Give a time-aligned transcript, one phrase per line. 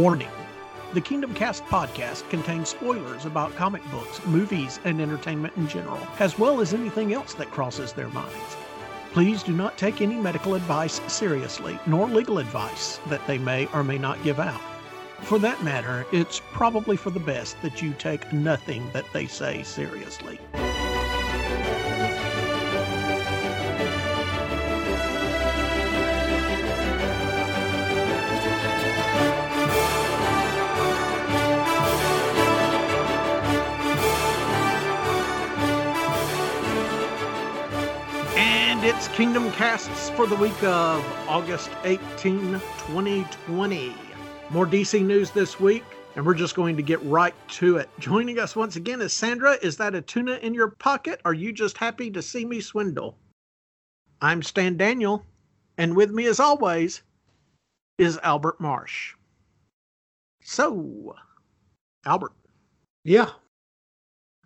[0.00, 0.30] Warning
[0.94, 6.38] The Kingdom Cast podcast contains spoilers about comic books, movies, and entertainment in general, as
[6.38, 8.56] well as anything else that crosses their minds.
[9.12, 13.84] Please do not take any medical advice seriously, nor legal advice that they may or
[13.84, 14.62] may not give out.
[15.20, 19.62] For that matter, it's probably for the best that you take nothing that they say
[19.64, 20.40] seriously.
[39.00, 43.94] It's Kingdom Casts for the week of August 18, 2020.
[44.50, 45.84] More DC news this week,
[46.16, 47.88] and we're just going to get right to it.
[47.98, 49.56] Joining us once again is Sandra.
[49.62, 51.18] Is that a tuna in your pocket?
[51.24, 53.16] Are you just happy to see me swindle?
[54.20, 55.24] I'm Stan Daniel,
[55.78, 57.02] and with me, as always,
[57.96, 59.14] is Albert Marsh.
[60.42, 61.16] So,
[62.04, 62.34] Albert,
[63.04, 63.30] Yeah.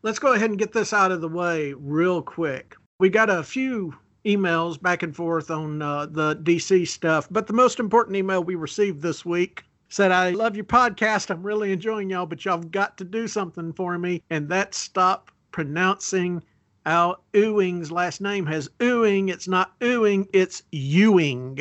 [0.05, 2.77] let's go ahead and get this out of the way real quick.
[3.01, 7.53] We got a few emails back and forth on uh, the DC stuff, but the
[7.53, 11.31] most important email we received this week said, I love your podcast.
[11.31, 14.77] I'm really enjoying y'all, but y'all have got to do something for me, and that's
[14.79, 16.43] stop pronouncing
[16.87, 19.29] Al Ewing's last name has Ewing.
[19.29, 21.59] It's not Ewing, it's Ewing.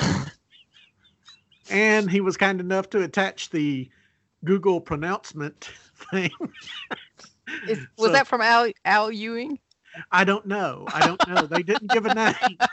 [1.70, 3.88] and he was kind enough to attach the
[4.44, 5.70] Google pronouncement
[6.10, 6.30] thing.
[7.68, 9.58] Is, was So- that from Al Al Ewing?
[10.10, 10.86] I don't know.
[10.92, 11.46] I don't know.
[11.46, 12.58] They didn't give a name.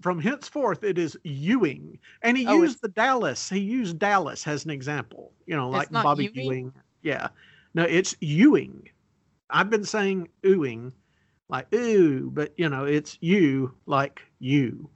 [0.00, 3.48] From henceforth, it is Ewing, and he Oh, used the Dallas.
[3.48, 5.32] He used Dallas as an example.
[5.46, 6.34] You know, like Bobby Ewing?
[6.34, 6.72] Ewing.
[7.02, 7.28] Yeah,
[7.74, 8.88] no, it's Ewing.
[9.50, 10.92] I've been saying Ewing,
[11.48, 14.90] like ooh, but you know, it's you, like you.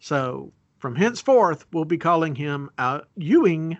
[0.00, 3.78] So from henceforth, we'll be calling him uh, Ewing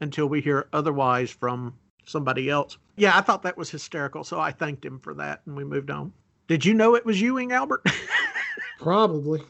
[0.00, 2.78] until we hear otherwise from somebody else.
[2.96, 5.90] Yeah, I thought that was hysterical, so I thanked him for that, and we moved
[5.90, 6.12] on.
[6.48, 7.86] Did you know it was Ewing, Albert?
[8.78, 9.42] Probably.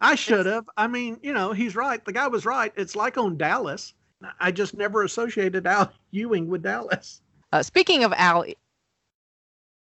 [0.00, 0.68] I should have.
[0.76, 2.04] I mean, you know, he's right.
[2.04, 2.72] The guy was right.
[2.76, 3.94] It's like on Dallas.
[4.40, 7.20] I just never associated Al Ewing with Dallas.
[7.52, 8.44] Uh, speaking of Al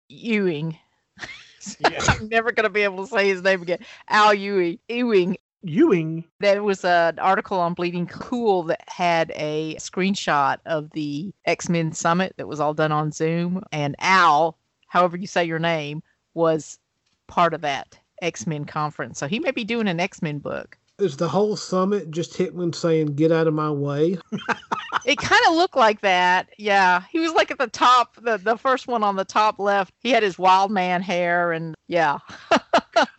[0.09, 0.79] Ewing,
[1.81, 2.03] Yeah.
[2.09, 3.79] I'm never gonna be able to say his name again.
[4.09, 4.79] Al Ewing.
[4.89, 5.37] Ewing.
[5.69, 6.25] Ewing.
[6.41, 11.93] There was an article on Bleeding Cool that had a screenshot of the X Men
[11.93, 16.03] Summit that was all done on Zoom, and Al, however you say your name,
[16.35, 16.79] was
[17.27, 19.19] part of that X Men conference.
[19.19, 20.79] So he may be doing an X Men book.
[20.99, 24.19] Is the whole summit just Hickman saying, get out of my way?
[25.07, 26.49] It kind of looked like that.
[26.59, 27.03] Yeah.
[27.11, 29.95] He was like at the top, the, the first one on the top left.
[30.01, 32.19] He had his wild man hair and yeah.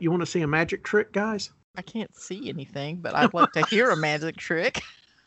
[0.00, 1.50] You want to see a magic trick, guys?
[1.76, 4.82] I can't see anything, but I'd like to hear a magic trick.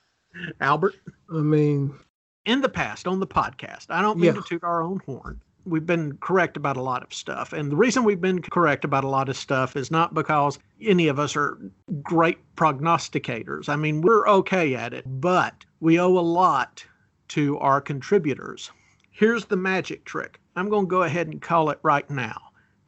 [0.62, 0.96] Albert?
[1.34, 1.94] I mean,
[2.46, 4.42] in the past on the podcast, I don't mean Yeah.
[4.42, 5.40] to toot our own horn.
[5.66, 7.54] We've been correct about a lot of stuff.
[7.54, 11.08] And the reason we've been correct about a lot of stuff is not because any
[11.08, 11.58] of us are
[12.02, 13.70] great prognosticators.
[13.70, 16.84] I mean, we're okay at it, but we owe a lot
[17.30, 18.72] to our contributors.
[19.12, 20.40] Here's the magic trick.
[20.58, 22.42] I'm going to go ahead and call it right now.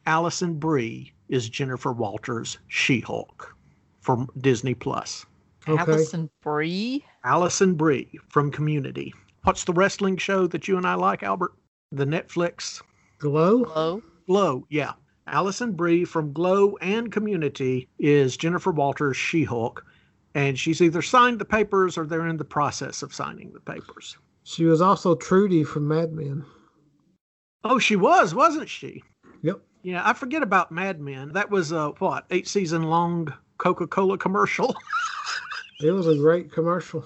[0.06, 3.54] Alison Brie is Jennifer Walters' She Hulk
[4.00, 5.26] from Disney Plus.
[5.68, 5.92] Okay.
[5.92, 7.04] Alison Brie.
[7.24, 9.12] Alison Brie from Community.
[9.42, 11.54] What's the wrestling show that you and I like, Albert?
[11.90, 12.82] The Netflix
[13.18, 13.64] glow?
[13.64, 14.02] Hello.
[14.26, 14.66] Glow.
[14.70, 14.92] Yeah.
[15.26, 19.84] Alison Brie from Glow and Community is Jennifer Walters' She Hulk.
[20.36, 24.16] And she's either signed the papers or they're in the process of signing the papers.
[24.44, 26.44] She was also Trudy from Mad Men.
[27.64, 29.02] Oh, she was, wasn't she?
[29.82, 29.92] Yep.
[29.94, 31.32] Yeah, I forget about Mad Men.
[31.32, 34.74] That was a, what, eight season long Coca Cola commercial?
[35.78, 37.04] It was a great commercial.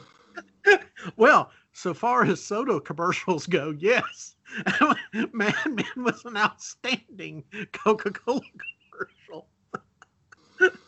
[1.16, 4.36] Well, so far as soda commercials go, yes.
[5.32, 8.40] Mad Men was an outstanding Coca Cola
[8.92, 9.48] commercial.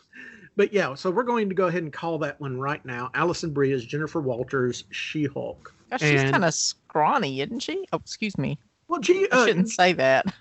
[0.56, 3.10] but yeah, so we're going to go ahead and call that one right now.
[3.14, 5.74] Alison Brie is Jennifer Walters' She Hulk.
[5.98, 7.84] She's And- kind of scrawny, isn't she?
[7.92, 8.60] Oh, excuse me.
[8.86, 10.32] Well, G, I uh, shouldn't say that.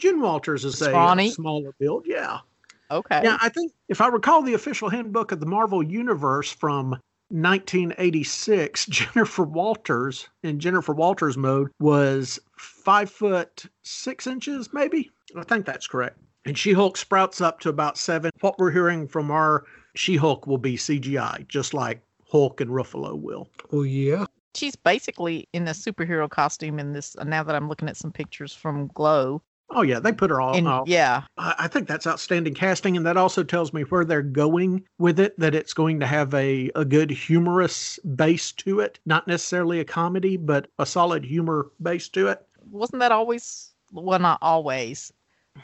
[0.00, 2.04] Jen Walters is a, uh, smaller build.
[2.06, 2.38] Yeah.
[2.90, 3.20] Okay.
[3.22, 6.90] Yeah, I think if I recall the official handbook of the Marvel Universe from
[7.28, 15.10] 1986, Jennifer Walters in Jennifer Walters mode was five foot six inches, maybe.
[15.36, 16.18] I think that's correct.
[16.44, 18.30] And She Hulk sprouts up to about seven.
[18.40, 19.64] What we're hearing from our
[19.94, 23.48] She Hulk will be CGI, just like Hulk and Ruffalo will.
[23.72, 24.26] Oh, yeah.
[24.54, 27.14] She's basically in a superhero costume in this.
[27.24, 30.54] Now that I'm looking at some pictures from Glow, Oh yeah, they put her all.
[30.56, 34.04] And oh, yeah, I I think that's outstanding casting, and that also tells me where
[34.04, 35.38] they're going with it.
[35.38, 39.84] That it's going to have a a good humorous base to it, not necessarily a
[39.84, 42.44] comedy, but a solid humor base to it.
[42.70, 43.72] wasn't that always?
[43.92, 45.12] Well, not always,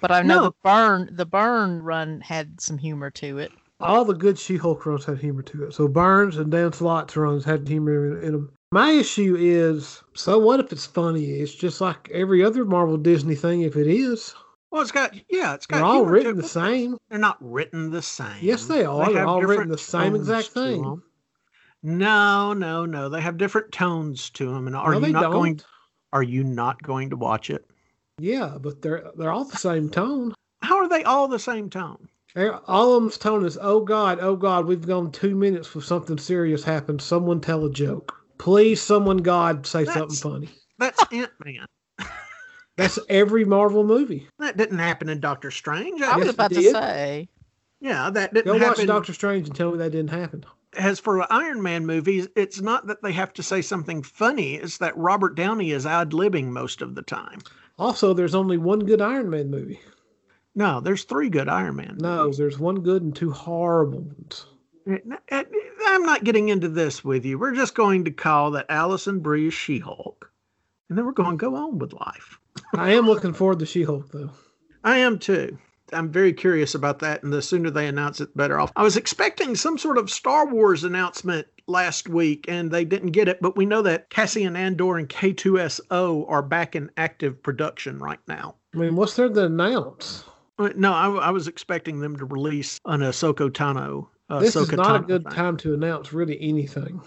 [0.00, 0.42] but I know No.
[0.44, 3.52] the Byrne the Byrne run had some humor to it.
[3.78, 5.74] All the good She-Hulk runs had humor to it.
[5.74, 8.52] So Byrne's and Dan Slott's runs had humor in, in them.
[8.72, 11.24] My issue is, so what if it's funny?
[11.24, 13.62] It's just like every other Marvel Disney thing.
[13.62, 14.34] If it is,
[14.70, 15.76] Well, it's got yeah, it's got.
[15.78, 16.42] they're all written it.
[16.42, 16.98] the same.
[17.08, 18.38] They're not written the same.
[18.40, 19.12] Yes, they are.
[19.12, 21.00] They're all written the same exact thing.
[21.82, 23.08] No, no, no.
[23.08, 24.66] They have different tones to them.
[24.66, 25.32] And are no, you they not don't.
[25.32, 25.60] going?
[26.12, 27.64] Are you not going to watch it?
[28.18, 30.34] Yeah, but they're they're all the same tone.
[30.62, 32.08] How are they all the same tone?
[32.34, 35.84] They're- All of them's tone is, "Oh God, oh God, we've gone two minutes with
[35.84, 37.00] something serious happened.
[37.00, 38.80] Someone tell a joke, please.
[38.80, 40.48] Someone, God, say something funny."
[40.78, 41.66] That's Ant Man.
[42.76, 44.28] That's every Marvel movie.
[44.38, 46.02] That didn't happen in Doctor Strange.
[46.02, 47.28] I was about to say.
[47.80, 48.60] yeah, that didn't happen.
[48.60, 48.86] Go watch.
[48.86, 50.44] Doctor Strange and tell me that didn't happen.
[50.76, 54.56] As for Iron Man movies, it's not that they have to say something funny.
[54.56, 57.38] It's that Robert Downey is ad libbing most of the time.
[57.78, 59.80] Also, there's only one good Iron Man movie.
[60.54, 61.96] No, there's three good Iron Man.
[61.98, 62.38] No, movies.
[62.38, 64.46] there's one good and two horrible ones.
[64.88, 65.42] Uh,
[65.86, 67.38] I'm not getting into this with you.
[67.38, 70.30] We're just going to call that Alison Brie is She-Hulk,
[70.88, 72.38] and then we're going to go on with life.
[72.74, 74.30] I am looking forward to She-Hulk though.
[74.84, 75.58] I am too.
[75.92, 78.72] I'm very curious about that, and the sooner they announce it, the better off.
[78.76, 83.28] I was expecting some sort of Star Wars announcement last week, and they didn't get
[83.28, 88.20] it, but we know that Cassian Andor and K2SO are back in active production right
[88.26, 88.56] now.
[88.74, 90.24] I mean, what's there to announce?
[90.58, 94.08] Uh, No, I, I was expecting them to release an Ahsoka Tano.
[94.28, 95.32] Uh, this is Ahsoka not a good thing.
[95.32, 97.00] time to announce really anything.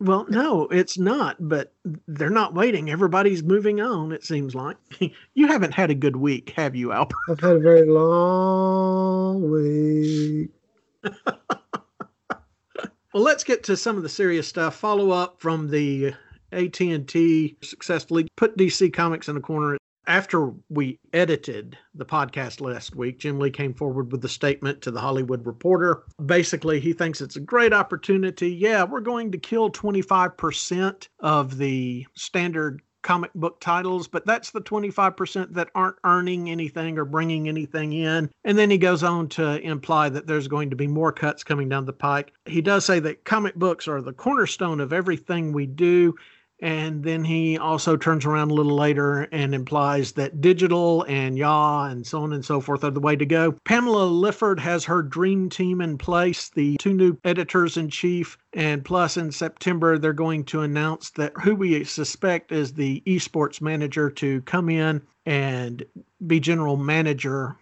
[0.00, 1.74] Well, no, it's not, but
[2.06, 2.88] they're not waiting.
[2.88, 4.76] Everybody's moving on, it seems like.
[5.34, 7.16] you haven't had a good week, have you, Albert?
[7.30, 10.50] I've had a very long week.
[13.14, 14.76] Well, let's get to some of the serious stuff.
[14.76, 16.12] Follow up from the
[16.52, 19.78] AT&T successfully put DC Comics in a corner.
[20.08, 24.90] After we edited the podcast last week, Jim Lee came forward with a statement to
[24.90, 26.04] the Hollywood Reporter.
[26.24, 28.50] Basically, he thinks it's a great opportunity.
[28.50, 34.62] Yeah, we're going to kill 25% of the standard comic book titles, but that's the
[34.62, 38.30] 25% that aren't earning anything or bringing anything in.
[38.44, 41.68] And then he goes on to imply that there's going to be more cuts coming
[41.68, 42.32] down the pike.
[42.46, 46.14] He does say that comic books are the cornerstone of everything we do.
[46.60, 51.84] And then he also turns around a little later and implies that digital and YA
[51.84, 53.52] and so on and so forth are the way to go.
[53.64, 58.36] Pamela Lifford has her dream team in place, the two new editors in chief.
[58.54, 63.60] And plus, in September, they're going to announce that who we suspect is the esports
[63.60, 65.84] manager to come in and
[66.26, 67.56] be general manager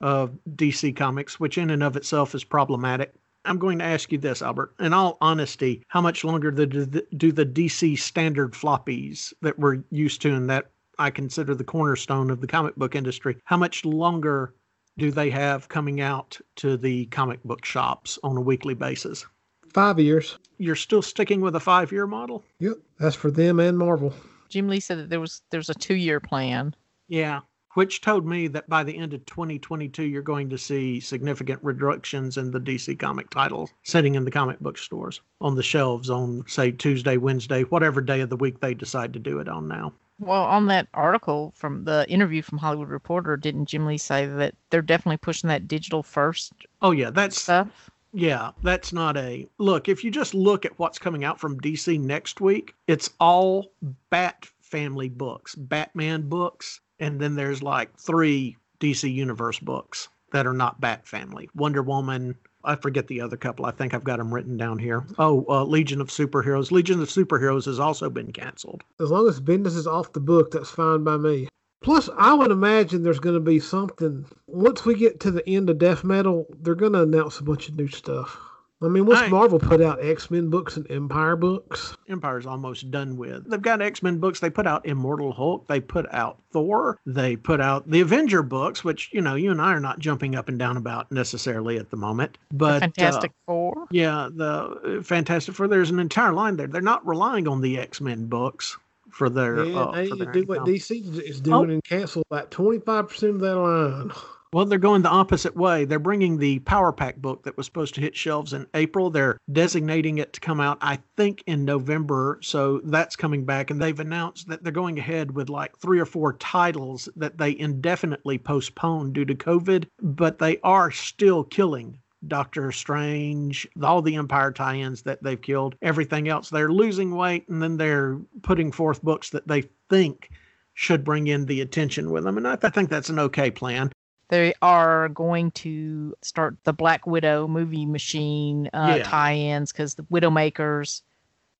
[0.00, 3.12] of DC Comics, which in and of itself is problematic.
[3.50, 4.74] I'm going to ask you this, Albert.
[4.78, 9.82] In all honesty, how much longer do the, do the DC standard floppies that we're
[9.90, 10.70] used to and that
[11.00, 14.54] I consider the cornerstone of the comic book industry, how much longer
[14.98, 19.26] do they have coming out to the comic book shops on a weekly basis?
[19.72, 20.38] Five years.
[20.58, 22.44] You're still sticking with a five year model?
[22.60, 24.14] Yep, that's for them and Marvel.
[24.48, 26.72] Jim Lee said that there was there's a two year plan.
[27.08, 27.40] Yeah.
[27.74, 32.36] Which told me that by the end of 2022, you're going to see significant reductions
[32.36, 36.44] in the DC comic titles sitting in the comic book stores on the shelves on,
[36.48, 39.92] say, Tuesday, Wednesday, whatever day of the week they decide to do it on now.
[40.18, 44.54] Well, on that article from the interview from Hollywood Reporter, didn't Jim Lee say that
[44.68, 47.90] they're definitely pushing that digital first Oh, yeah, that's stuff?
[48.12, 49.88] Yeah, that's not a look.
[49.88, 53.72] If you just look at what's coming out from DC next week, it's all
[54.10, 60.52] Bat family books, Batman books, and then there's like three DC Universe books that are
[60.52, 61.48] not Bat family.
[61.54, 62.36] Wonder Woman.
[62.62, 63.64] I forget the other couple.
[63.64, 65.04] I think I've got them written down here.
[65.18, 66.70] Oh, uh, Legion of Superheroes.
[66.70, 68.84] Legion of Superheroes has also been canceled.
[69.00, 71.48] As long as business is off the book, that's fine by me.
[71.82, 74.26] Plus, I would imagine there's going to be something.
[74.46, 77.70] Once we get to the end of Death Metal, they're going to announce a bunch
[77.70, 78.38] of new stuff.
[78.82, 82.90] I mean, what's I- Marvel put out X Men books and Empire books, Empire's almost
[82.90, 83.48] done with.
[83.50, 84.40] They've got X Men books.
[84.40, 85.66] They put out Immortal Hulk.
[85.68, 86.98] They put out Thor.
[87.04, 90.34] They put out the Avenger books, which you know you and I are not jumping
[90.34, 92.38] up and down about necessarily at the moment.
[92.52, 93.86] But uh, Fantastic Four.
[93.90, 95.68] yeah, the uh, Fantastic Four.
[95.68, 96.66] There's an entire line there.
[96.66, 98.78] They're not relying on the X Men books
[99.10, 99.64] for their.
[99.64, 100.60] yeah, uh, they for their do what.
[100.60, 104.10] DC is doing and cancel about 25% of that line.
[104.52, 105.84] Well, they're going the opposite way.
[105.84, 109.08] They're bringing the Power Pack book that was supposed to hit shelves in April.
[109.08, 112.40] They're designating it to come out, I think, in November.
[112.42, 113.70] So that's coming back.
[113.70, 117.56] And they've announced that they're going ahead with like three or four titles that they
[117.56, 124.50] indefinitely postponed due to COVID, but they are still killing Doctor Strange, all the Empire
[124.50, 126.50] tie ins that they've killed, everything else.
[126.50, 130.28] They're losing weight and then they're putting forth books that they think
[130.74, 132.36] should bring in the attention with them.
[132.36, 133.92] And I, I think that's an okay plan.
[134.30, 139.02] They are going to start the Black Widow movie machine uh, Yeah.
[139.04, 141.02] tie-ins because the Widowmakers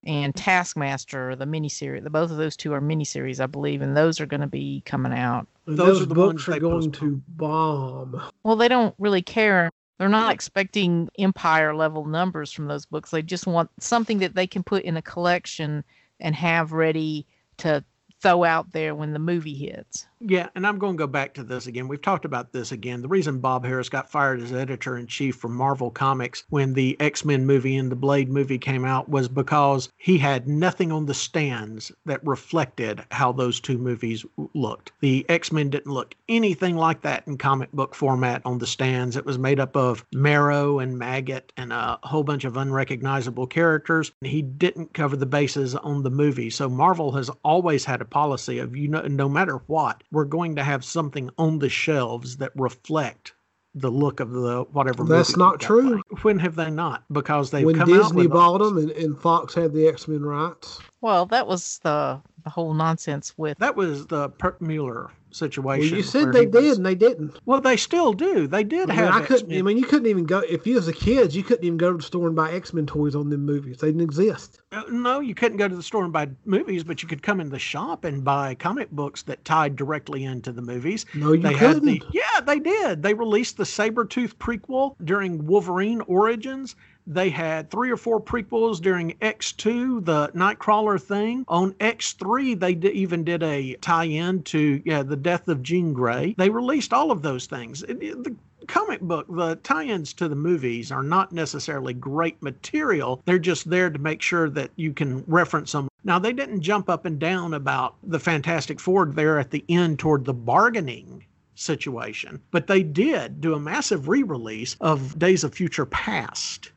[0.05, 4.21] and Taskmaster, the miniseries, the both of those two are miniseries, I believe, and those
[4.21, 5.47] are going to be coming out.
[5.67, 6.95] Those those, are the ones books are going postponed.
[6.95, 8.23] to bomb.
[8.45, 9.69] Well, they don't really care.
[9.99, 13.11] They're not expecting empire level numbers from those books.
[13.11, 15.85] They just want something that they can put in a collection
[16.21, 17.27] and have ready
[17.59, 17.85] to
[18.23, 20.07] throw out there when the movie hits.
[20.23, 21.89] Yeah, and I'm going to go back to this again.
[21.89, 23.00] We've talked about this again.
[23.00, 26.95] The reason Bob Harras got fired as editor in chief from Marvel Comics when the
[27.00, 31.07] X Men movie and the Blade movie came out was because he had nothing on
[31.07, 34.93] the stands that reflected how those two movies looked.
[35.00, 39.17] The X Men didn't look anything like that in comic book format on the stands.
[39.17, 44.12] It was made up of Marrow and Maggot and a whole bunch of unrecognizable characters.
[44.21, 46.50] He didn't cover the bases on the movie.
[46.50, 50.57] So Marvel has always had a policy of you know no matter what, we're going
[50.57, 53.35] to have something on the shelves that reflect
[53.75, 55.05] the look of the whatever.
[55.05, 55.83] That's movie not true.
[55.83, 56.02] playing.
[56.23, 57.05] When have they not?
[57.12, 60.09] Because they've when come out Disney with bought them and, and Fox had the X
[60.09, 60.81] Men rights.
[61.00, 65.97] Well, that was the the whole nonsense with That was the Perlmutter Well, situation.
[65.97, 67.38] you said they he was- did and they didn't.
[67.47, 68.47] Well, they still do.
[68.47, 69.14] They did I mean, have.
[69.14, 69.52] I couldn't.
[69.52, 69.64] I X-Men.
[69.64, 71.35] mean, you couldn't even go if you was a kid.
[71.35, 73.78] You couldn't even go to the store and buy X Men toys on them movies.
[73.78, 74.61] They didn't exist.
[74.73, 77.40] Uh, No, you couldn't go to the store and buy movies, but you could come
[77.40, 81.06] in the shop and buy comic books that tied directly into the movies.
[81.14, 81.88] No, you they couldn't.
[81.88, 83.02] had the yeah, they did.
[83.02, 86.75] They released the Sabretooth prequel during Wolverine Origins.
[87.12, 91.45] They had three or four prequels during X2, the Nightcrawler thing.
[91.49, 96.37] On X3, they d- even did a tie-in to yeah, the death of Jean Grey.
[96.38, 97.83] They released all of those things.
[97.83, 98.37] It- it- the
[98.69, 103.21] comic book, the tie-ins to the movies are not necessarily great material.
[103.25, 105.88] They're just there to make sure that you can reference them.
[106.05, 109.99] Now, they didn't jump up and down about the Fantastic Four there at the end
[109.99, 111.25] toward the bargaining
[111.57, 116.71] situation, but they did do a massive re-release of Days of Future Past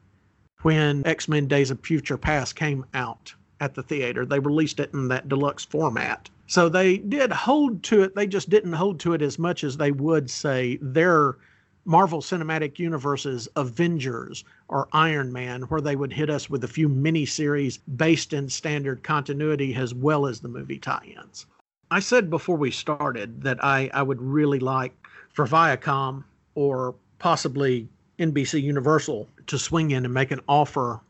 [0.63, 4.25] when X-Men Days of Future Past came out at the theater.
[4.25, 6.29] They released it in that deluxe format.
[6.47, 8.15] So they did hold to it.
[8.15, 11.37] They just didn't hold to it as much as they would say their
[11.85, 16.87] Marvel Cinematic Universe's Avengers or Iron Man, where they would hit us with a few
[16.87, 21.45] miniseries based in standard continuity as well as the movie tie ins.
[21.91, 24.93] I said before we started that I, I would really like
[25.33, 26.23] for Viacom
[26.55, 27.87] or possibly
[28.19, 31.01] NBC Universal to swing in and make an offer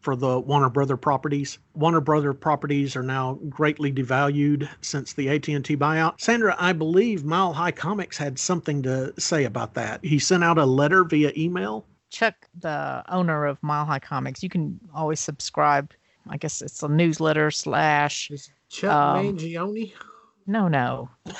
[0.00, 1.58] for the Warner Brother properties.
[1.74, 6.20] Warner Brother properties are now greatly devalued since the AT&T buyout.
[6.20, 10.04] Sandra, I believe Mile High Comics had something to say about that.
[10.04, 11.84] He sent out a letter via email.
[12.10, 14.42] Chuck, the owner of Mile High Comics.
[14.42, 15.92] You can always subscribe.
[16.28, 18.30] I guess it's a newsletter slash.
[18.30, 19.92] Is Chuck Um, Mangione?
[20.46, 21.08] No, no.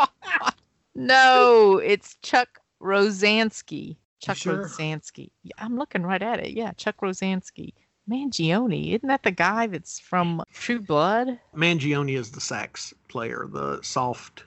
[0.94, 3.96] no, it's Chuck Rozanski.
[4.20, 4.64] Chuck sure?
[4.64, 5.30] Rozanski.
[5.58, 6.50] I'm looking right at it.
[6.52, 7.72] Yeah, Chuck Rozanski.
[8.10, 11.38] Mangione, isn't that the guy that's from True Blood?
[11.54, 14.44] Mangione is the sax player, the soft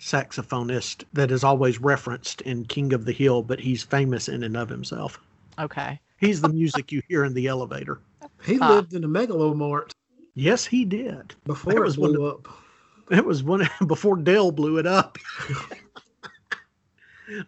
[0.00, 4.56] saxophonist that is always referenced in King of the Hill, but he's famous in and
[4.56, 5.18] of himself.
[5.58, 5.98] Okay.
[6.18, 8.00] He's the music you hear in the elevator.
[8.44, 8.74] He Ah.
[8.74, 9.92] lived in a Mega Lo Mart
[10.34, 11.34] Yes, he did.
[11.44, 12.48] before That it was one blew up.
[13.10, 15.16] It was one before Dell blew it up.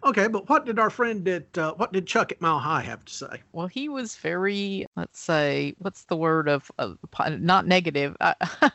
[0.03, 3.05] Okay, but what did our friend at uh, what did Chuck at Mile High have
[3.05, 3.41] to say?
[3.51, 6.97] Well, he was very, let's say, what's the word of, of
[7.39, 8.15] not negative.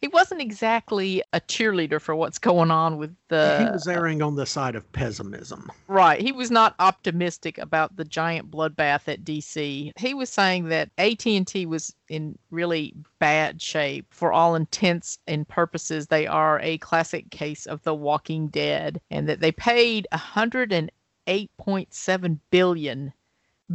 [0.00, 3.58] he wasn't exactly a cheerleader for what's going on with the.
[3.58, 5.72] he was erring on the side of pessimism.
[5.88, 6.20] Right.
[6.20, 9.92] He was not optimistic about the giant bloodbath at DC.
[9.98, 14.06] He was saying that AT&T was in really bad shape.
[14.10, 19.28] For all intents and purposes, they are a classic case of the Walking Dead and
[19.28, 23.12] that they paid 108.7 billion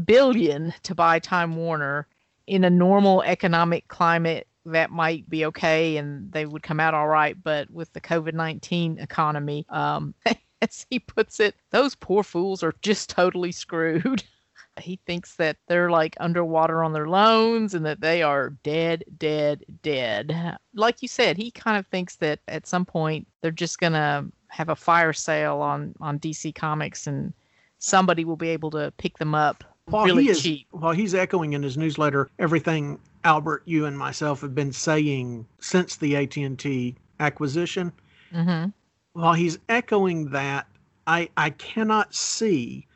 [0.06, 2.08] billion to buy Time Warner
[2.48, 7.08] in a normal economic climate that might be okay and they would come out all
[7.08, 10.13] right but with the covid-19 economy um
[10.63, 14.24] as he puts it, those poor fools are just totally screwed.
[14.79, 19.63] he thinks that they're like underwater on their loans and that they are dead, dead,
[19.84, 20.58] dead.
[20.74, 24.25] Like you said, he kind of thinks that at some point they're just going to
[24.48, 27.34] have a fire sale on on DC Comics, and
[27.79, 30.68] somebody will be able to pick them up while really he is, cheap.
[30.72, 35.96] While he's echoing in his newsletter everything Albert, you and myself have been saying since
[35.96, 37.92] the AT&T acquisition.
[38.32, 38.66] hmm
[39.13, 40.68] While he's echoing that,
[41.08, 42.88] I I cannot see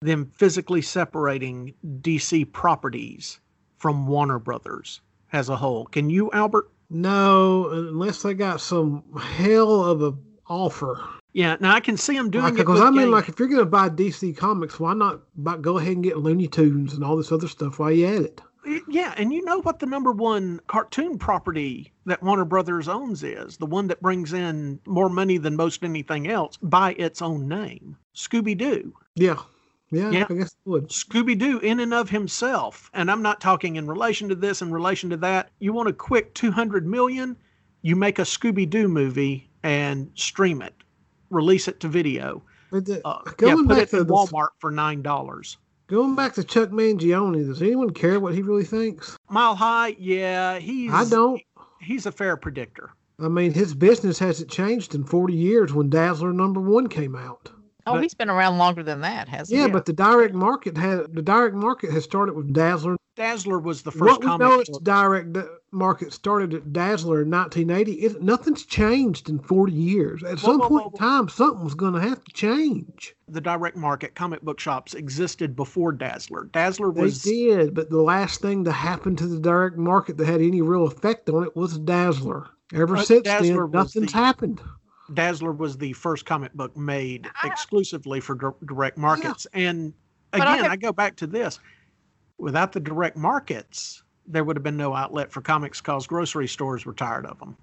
[0.00, 3.40] them physically separating DC properties
[3.78, 5.00] from Warner Brothers
[5.32, 5.86] as a whole.
[5.86, 6.70] Can you, Albert?
[6.90, 10.14] No, unless they got some hell of a
[10.46, 11.00] offer.
[11.32, 11.56] Yeah.
[11.60, 13.66] Now I can see him doing it Because I mean, like, if you're going to
[13.66, 17.32] buy DC Comics, why not buy, go ahead and get Looney Tunes and all this
[17.32, 18.40] other stuff while you at it?
[18.88, 23.56] Yeah, and you know what the number one cartoon property that Warner Brothers owns is?
[23.56, 27.96] The one that brings in more money than most anything else by its own name
[28.14, 28.94] Scooby Doo.
[29.16, 29.38] Yeah,
[29.90, 30.26] yeah, Yeah.
[30.30, 30.88] I guess it would.
[30.90, 34.70] Scooby Doo, in and of himself, and I'm not talking in relation to this, in
[34.72, 35.50] relation to that.
[35.58, 37.36] You want a quick 200 million,
[37.82, 40.81] you make a Scooby Doo movie and stream it,
[41.32, 42.42] release it to video.
[42.70, 45.56] The, Uh, yeah, put it to in Walmart for $9.
[45.88, 49.16] going back to Chuck Mangione, does anyone care what he really thinks?
[49.28, 51.42] Mile High, yeah, he's I don't.
[51.80, 52.90] he's a fair predictor.
[53.20, 57.50] I mean, his business hasn't changed in 40 years when Dazzler number one came out.
[57.86, 59.68] Oh, But- he's been around longer than that, hasn't Yeah, he?
[59.68, 62.96] Yeah, but the direct market had the direct market has started with Dazzler.
[63.14, 64.84] Dazzler was the first What we comic know its book.
[64.84, 65.36] direct
[65.70, 67.92] market started at Dazzler in 1980.
[68.00, 70.22] It, nothing's changed in 40 years.
[70.22, 73.14] At Whoa, some whoa, point whoa, in time, something was going to have to change.
[73.28, 76.48] the direct market comic book shops existed before Dazzler.
[76.52, 77.22] Dazzler was.
[77.22, 80.62] They did, but the last thing to happen to the direct market that had any
[80.62, 82.46] real effect on it was Dazzler.
[82.74, 84.60] Ever But since Dazzler then, nothing's the- happened.
[85.14, 89.46] Dazzler was the first comic book made I- exclusively for dir- direct markets.
[89.52, 89.92] And
[90.30, 91.58] But I again, have- I go back to this.
[92.38, 96.86] Without the direct markets, there would have been no outlet for comics because grocery stores
[96.86, 97.56] were tired of them.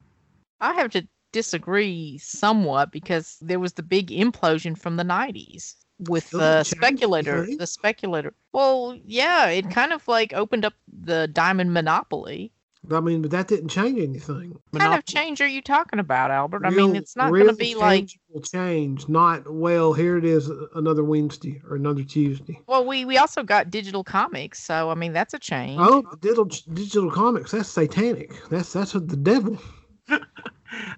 [0.61, 5.75] I have to disagree somewhat because there was the big implosion from the 90s
[6.07, 7.47] with Doesn't the speculator.
[7.57, 8.33] The speculator.
[8.51, 12.51] Well, yeah, it kind of like opened up the diamond monopoly.
[12.91, 14.57] I mean, but that didn't change anything.
[14.71, 16.65] What kind Monop- of change are you talking about, Albert?
[16.65, 18.07] I mean, it's not real going to be like.
[18.07, 19.07] tangible change.
[19.09, 19.93] Not well.
[19.93, 22.59] Here it is, another Wednesday or another Tuesday.
[22.67, 25.79] Well, we we also got digital comics, so I mean that's a change.
[25.81, 27.51] Oh, digital digital comics.
[27.51, 28.33] That's satanic.
[28.49, 29.57] That's that's what the devil.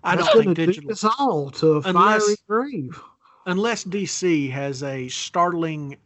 [0.03, 3.01] I that's don't gonna think digital, do us all to a Unless- fiery grave.
[3.45, 5.97] unless DC has a startling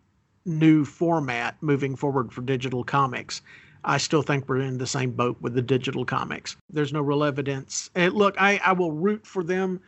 [0.45, 3.41] new format moving forward for digital comics,
[3.85, 6.57] I still think we're in the same boat with the digital comics.
[6.69, 7.89] There's no real evidence.
[7.95, 9.79] And look, I, I will root for them.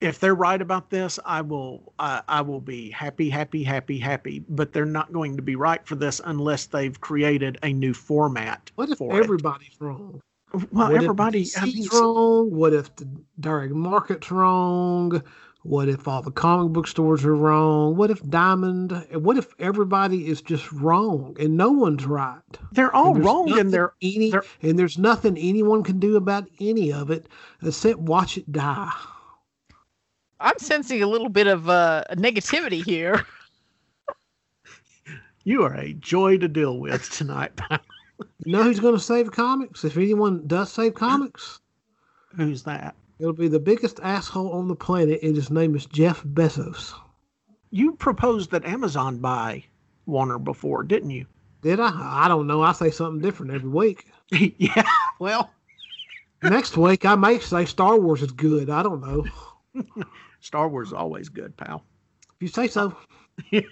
[0.00, 4.44] If they're right about this, I will uh, I will be happy, happy, happy, happy.
[4.48, 8.70] But they're not going to be right for this unless they've created a new format.
[8.74, 9.22] What if for it.
[9.22, 10.20] everybody's wrong?
[10.52, 11.42] Well, what everybody.
[11.42, 12.50] if I mean, wrong?
[12.50, 13.08] What if the
[13.40, 15.22] direct market's wrong?
[15.66, 17.96] What if all the comic book stores are wrong?
[17.96, 18.92] What if Diamond?
[19.12, 22.40] What if everybody is just wrong and no one's right?
[22.72, 26.46] they're all And wrong, and they're any, they're- and there's nothing anyone can do about
[26.60, 27.26] any of it
[27.62, 28.92] except watch it die.
[30.38, 33.24] I'm sensing a little bit of uh, negativity here.
[35.44, 37.58] you are a joy to deal with tonight.
[38.44, 39.84] You know who's going to save comics?
[39.84, 41.58] If anyone does save comics,
[42.36, 42.94] Who's that?
[43.18, 46.94] It'll be the biggest asshole on the planet, and his name is Jeff Bezos.
[47.70, 49.64] You proposed that Amazon buy
[50.06, 51.26] Warner before, didn't you?
[51.62, 52.24] Did I?
[52.24, 52.62] I don't know.
[52.62, 54.06] I say something different every week.
[54.30, 54.82] yeah.
[55.18, 55.50] Well,
[56.42, 58.68] Next week, I may say Star Wars is good.
[58.70, 59.84] I don't know.
[60.40, 61.84] Star Wars is always good, pal.
[62.34, 62.96] If you say so.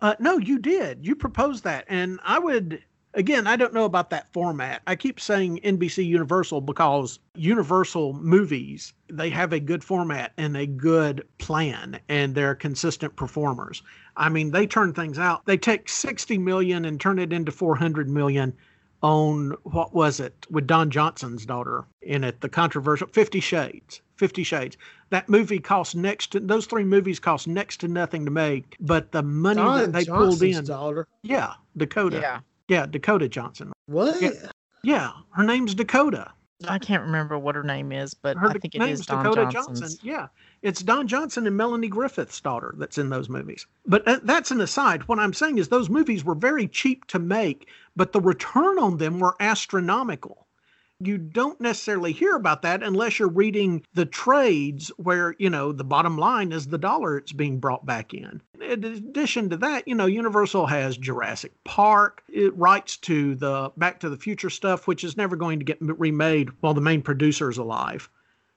[0.00, 1.06] Uh, no, you did.
[1.06, 2.82] You proposed that, and I would.
[3.14, 4.80] Again, I don't know about that format.
[4.86, 10.66] I keep saying NBC Universal because Universal movies, they have a good format and a
[10.66, 13.82] good plan and they're consistent performers.
[14.16, 15.44] I mean, they turn things out.
[15.44, 18.54] They take 60 million and turn it into 400 million
[19.02, 24.00] on what was it with Don Johnson's daughter in it, the controversial 50 Shades.
[24.16, 24.76] 50 Shades.
[25.10, 29.10] That movie cost next to those three movies cost next to nothing to make, but
[29.10, 31.08] the money Don that they pulled Johnson's in, daughter.
[31.22, 32.20] yeah, Dakota.
[32.20, 32.40] Yeah.
[32.68, 33.72] Yeah, Dakota Johnson.
[33.86, 34.20] What?
[34.20, 34.50] Yeah.
[34.84, 36.32] Yeah, her name's Dakota.
[36.68, 39.24] I can't remember what her name is, but Her I think it name's is Don
[39.24, 39.80] Dakota Johnson's.
[39.80, 39.98] Johnson.
[40.02, 40.28] Yeah,
[40.62, 43.66] it's Don Johnson and Melanie Griffith's daughter that's in those movies.
[43.86, 45.06] But uh, that's an aside.
[45.08, 48.98] What I'm saying is those movies were very cheap to make, but the return on
[48.98, 50.46] them were astronomical.
[51.04, 55.84] You don't necessarily hear about that unless you're reading the trades where, you know, the
[55.84, 58.40] bottom line is the dollar it's being brought back in.
[58.60, 62.22] In addition to that, you know, Universal has Jurassic Park.
[62.28, 65.78] It writes to the Back to the Future stuff, which is never going to get
[65.80, 68.08] remade while the main producer is alive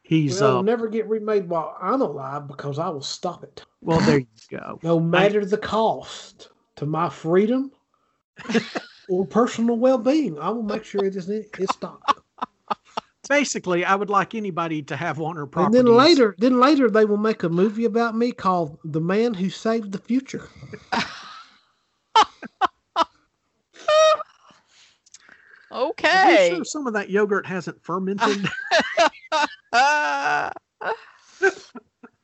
[0.05, 3.65] He's Well, uh, it'll never get remade while I'm alive because I will stop it.
[3.81, 3.99] well.
[4.01, 4.79] There you go.
[4.83, 7.71] No matter the cost to my freedom
[9.09, 12.19] or personal well being, I will make sure it is it's stopped.
[13.29, 15.83] Basically, I would like anybody to have Warner And properties.
[15.83, 19.49] then later, then later they will make a movie about me called "The Man Who
[19.49, 20.49] Saved the Future."
[25.71, 26.49] Are we Okay.
[26.49, 28.47] sure some of that yogurt hasn't fermented?
[29.73, 30.51] Oh.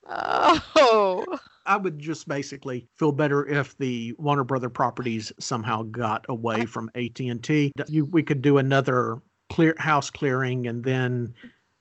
[1.65, 6.89] I would just basically feel better if the Warner Brother properties somehow got away from
[6.95, 7.71] AT and T.
[7.87, 11.33] You, we could do another clear house clearing and then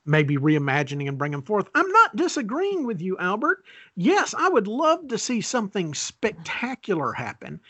[0.05, 1.69] maybe reimagining and bring them forth.
[1.73, 3.63] I'm not disagreeing with you, Albert.
[3.95, 7.61] Yes, I would love to see something spectacular happen.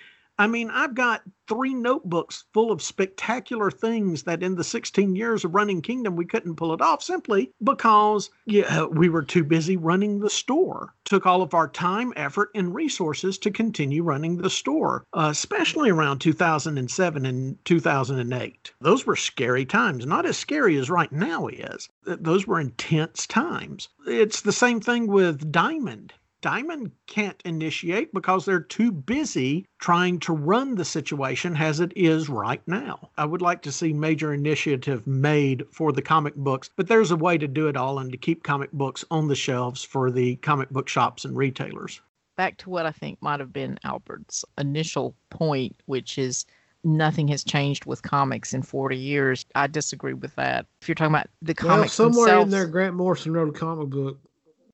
[0.42, 5.46] I mean, I've got three notebooks full of spectacular things that in the 16 years
[5.46, 9.78] of running Kingdom, we couldn't pull it off simply because yeah, we were too busy
[9.78, 10.96] running the store.
[11.06, 16.18] Took all of our time, effort, and resources to continue running the store, especially around
[16.18, 18.72] 2007 and 2008.
[18.82, 20.08] Those were scary times.
[20.08, 21.88] Not as scary as right now is.
[22.04, 23.90] Those were intense times.
[24.08, 26.14] It's the same thing with Diamond.
[26.42, 32.30] Diamond can't initiate because they're too busy trying to run the situation as it is
[32.30, 33.10] right now.
[33.18, 37.16] I would like to see major initiative made for the comic books, but there's a
[37.16, 40.38] way to do it all and to keep comic books on the shelves for the
[40.38, 42.02] comic book shops and retailers.
[42.38, 46.46] Back to what I think might have been Albert's initial point, which is
[46.84, 49.46] nothing has changed with comics in 40 years.
[49.54, 50.66] I disagree with that.
[50.82, 53.60] If you're talking about the Well, comics somewhere themselves, in there, Grant Morrison wrote a
[53.60, 54.18] comic book.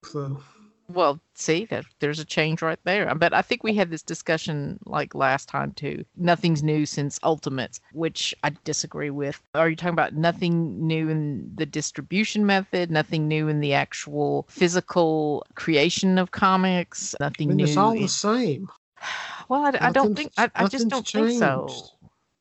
[0.06, 0.42] So
[0.90, 3.14] Well, see that there's a change right there.
[3.14, 6.06] But I think we had this discussion like last time too.
[6.16, 9.42] Nothing's new since Ultimates, which I disagree with.
[9.54, 12.90] Are you talking about nothing new in the distribution method?
[12.90, 17.16] Nothing new in the actual physical creation of comics?
[17.20, 17.64] I Nothing mean, new.
[17.66, 18.70] it's all in- the same.
[19.50, 20.32] well, I, I don't think.
[20.38, 21.68] I, I just don't think so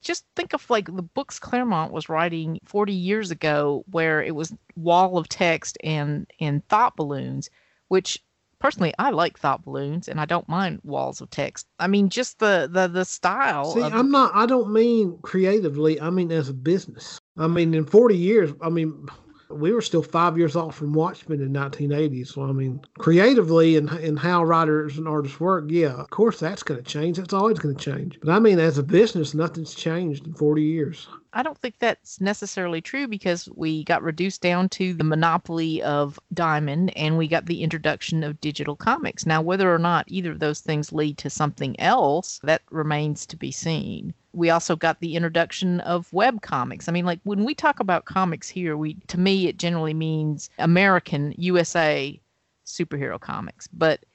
[0.03, 4.55] just think of like the books Claremont was writing 40 years ago where it was
[4.77, 7.51] wall of text and and thought balloons
[7.89, 8.23] which
[8.59, 12.38] personally I like thought balloons and I don't mind walls of text I mean just
[12.38, 14.33] the the the style See, I'm not.
[14.35, 16.01] I don't mean creatively.
[16.01, 17.21] I mean as a business.
[17.37, 18.53] I mean, in 40 years.
[18.62, 19.07] I mean,
[19.51, 22.25] we were still five years off from Watchmen in 1980.
[22.25, 25.66] So I mean, creatively and and how writers and artists work.
[25.69, 27.19] Yeah, of course that's going to change.
[27.19, 28.19] That's always going to change.
[28.23, 31.09] But I mean, as a business, nothing's changed in 40 years.
[31.37, 36.18] I don't think that's necessarily true because we got reduced down to the monopoly of
[36.33, 39.27] Diamond and we got the introduction of digital comics.
[39.27, 43.37] Now, whether or not either of those things lead to something else, that remains to
[43.37, 44.14] be seen.
[44.33, 46.88] We also got the introduction of web comics.
[46.88, 50.49] I mean, like when we talk about comics here, we to me it generally means
[50.59, 52.18] American USA
[52.64, 54.06] superhero comics, but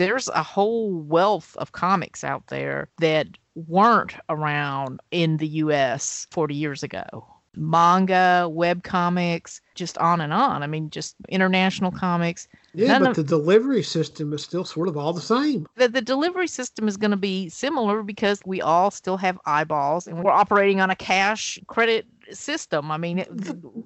[0.00, 6.54] there's a whole wealth of comics out there that weren't around in the US 40
[6.54, 7.26] years ago.
[7.54, 10.62] Manga, web comics, just on and on.
[10.62, 12.48] I mean, just international comics.
[12.72, 15.66] Yeah, None but of- the delivery system is still sort of all the same.
[15.76, 20.06] The, the delivery system is going to be similar because we all still have eyeballs
[20.06, 22.90] and we're operating on a cash credit system.
[22.90, 23.28] I mean, it,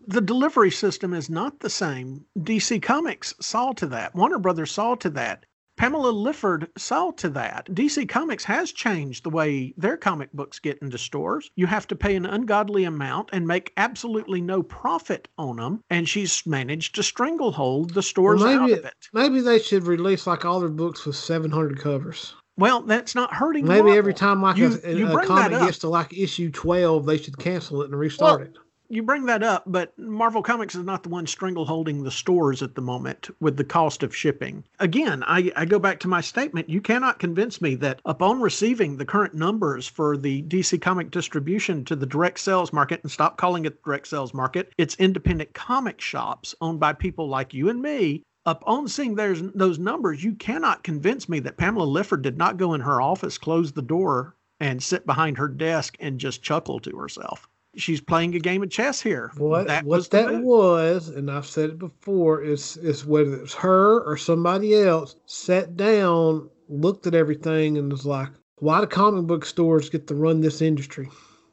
[0.07, 2.24] The delivery system is not the same.
[2.38, 4.14] DC Comics saw to that.
[4.14, 5.44] Warner Brothers saw to that.
[5.76, 7.66] Pamela Lifford saw to that.
[7.66, 11.50] DC Comics has changed the way their comic books get into stores.
[11.56, 16.08] You have to pay an ungodly amount and make absolutely no profit on them, and
[16.08, 19.08] she's managed to stranglehold the stores Well, out maybe of it.
[19.12, 22.34] maybe they should release like all their books with 700 covers.
[22.56, 23.66] Well, that's not hurting.
[23.66, 27.18] Maybe every time like You- a, you a comic gets to like issue 12, they
[27.18, 28.54] should cancel it and restart it.
[28.94, 32.62] You bring that up, but Marvel Comics is not the one strangle holding the stores
[32.62, 34.64] at the moment with the cost of shipping.
[34.78, 36.68] Again, I, I go back to my statement.
[36.68, 41.85] You cannot convince me that upon receiving the current numbers for the DC comic distribution
[41.87, 45.54] to the direct sales market, and stop calling it the direct sales market, it's independent
[45.54, 48.22] comic shops owned by people like you and me.
[48.46, 52.74] Upon seeing there's those numbers, you cannot convince me that Pamela Lifford did not go
[52.74, 56.96] in her office, close the door, and sit behind her desk and just chuckle to
[56.96, 57.48] herself.
[57.76, 59.32] She's playing a game of chess here.
[59.37, 60.44] What That what was that move.
[60.44, 65.76] was, and I've said it before, is is whether it's her or somebody else sat
[65.76, 70.40] down, looked at everything, and was like, "Why do comic book stores get to run
[70.40, 71.08] this industry?"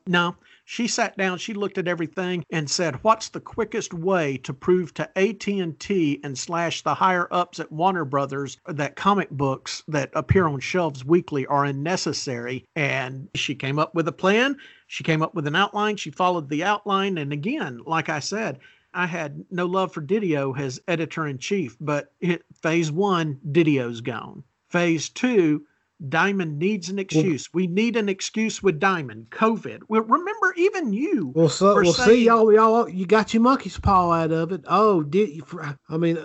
[0.07, 4.53] No, she sat down, she looked at everything and said, "What's the quickest way to
[4.53, 10.09] prove to AT&T and slash the higher ups at Warner Brothers that comic books that
[10.13, 14.57] appear on shelves weekly are unnecessary?" And she came up with a plan.
[14.91, 15.95] She came up with an outline.
[15.95, 18.59] She followed the outline, and again, like I said,
[18.93, 24.01] I had no love for Didio as editor in chief, but it, phase one, Didio's
[24.01, 24.43] gone.
[24.67, 25.63] Phase two,
[26.09, 27.53] Diamond needs an excuse.
[27.53, 29.29] we need an excuse with Diamond.
[29.29, 29.83] COVID.
[29.87, 31.31] Well, remember, even you.
[31.33, 32.51] Well, so we'll saying- see y'all.
[32.51, 34.65] Y'all, you got your monkey's paw out of it.
[34.67, 35.45] Oh, did you?
[35.87, 36.17] I mean,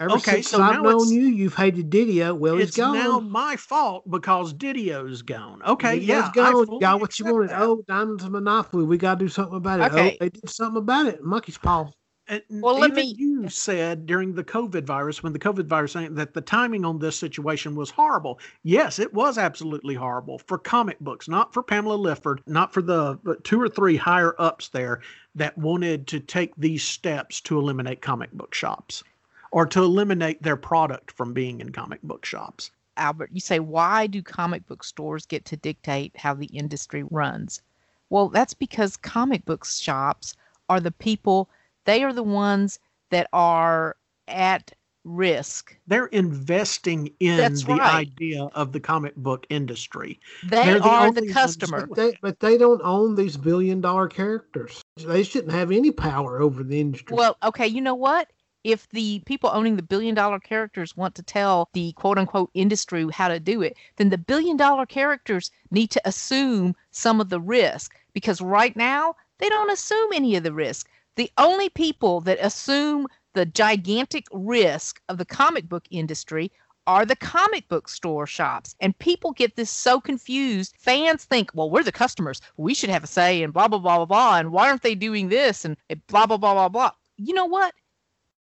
[0.00, 2.36] ever Okay, since so I've now known it's- you, you've hated Didio.
[2.36, 2.94] Well, he's it's gone.
[2.94, 5.62] now my fault because Didio's gone.
[5.66, 6.66] Okay, Didio's yeah, I gone.
[6.66, 7.50] fully Got what you wanted.
[7.50, 7.62] that.
[7.62, 8.84] Oh, Diamond's a monopoly.
[8.84, 9.82] We got to do something about it.
[9.84, 10.12] Oh, okay.
[10.14, 11.22] Oh, they did something about it.
[11.22, 11.90] Monkey's paw.
[12.30, 15.92] And Well, let even me- You said during the COVID virus, when the COVID virus,
[15.92, 18.38] saying that the timing on this situation was horrible.
[18.62, 23.18] Yes, it was absolutely horrible for comic books, not for Pamela Lifford, not for the
[23.24, 25.00] the two or three higher ups there
[25.36, 29.02] that wanted to take these steps to eliminate comic book shops
[29.50, 32.70] or to eliminate their product from being in comic book shops.
[32.96, 37.62] Albert, you say, why do comic book stores get to dictate how the industry runs?
[38.10, 40.34] Well, that's because comic book shops
[40.68, 41.48] are the people,
[41.84, 42.78] they are the ones
[43.10, 44.72] that are at
[45.04, 45.76] risk.
[45.86, 48.08] They're investing in That's the right.
[48.08, 50.20] idea of the comic book industry.
[50.42, 51.86] They They're the are the customer.
[51.86, 54.82] But they, but they don't own these billion dollar characters.
[54.96, 57.16] They shouldn't have any power over the industry.
[57.16, 58.30] Well, okay, you know what?
[58.64, 63.06] If the people owning the billion dollar characters want to tell the quote unquote industry
[63.12, 67.40] how to do it, then the billion dollar characters need to assume some of the
[67.40, 70.88] risk because right now they don't assume any of the risk.
[71.16, 76.50] The only people that assume the gigantic risk of the comic book industry
[76.88, 78.74] are the comic book store shops.
[78.80, 80.74] And people get this so confused.
[80.78, 82.40] Fans think, well, we're the customers.
[82.56, 84.38] We should have a say and blah, blah, blah, blah, blah.
[84.38, 85.64] And why aren't they doing this?
[85.64, 86.92] And blah, blah, blah, blah, blah.
[87.18, 87.74] You know what?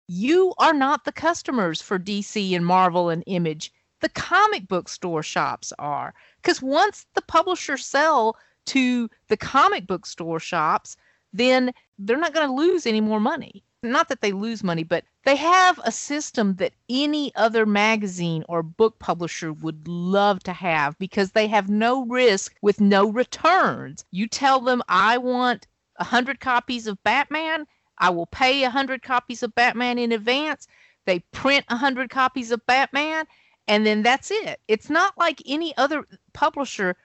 [0.08, 3.72] You are not the customers for DC and Marvel and Image.
[4.00, 6.14] The comic book store shops are.
[6.36, 10.96] Because once the publishers sell to the comic book store shops,
[11.32, 13.64] then they're not going to lose any more money.
[13.82, 18.62] Not that they lose money, but they have a system that any other magazine or
[18.62, 24.04] book publisher would love to have because they have no risk with no returns.
[24.12, 25.66] You tell them, I want
[25.96, 27.66] 100 copies of Batman,
[27.98, 30.66] I will pay 100 copies of Batman in advance.
[31.06, 33.26] They print 100 copies of Batman,
[33.68, 34.60] and then that's it.
[34.68, 36.96] It's not like any other publisher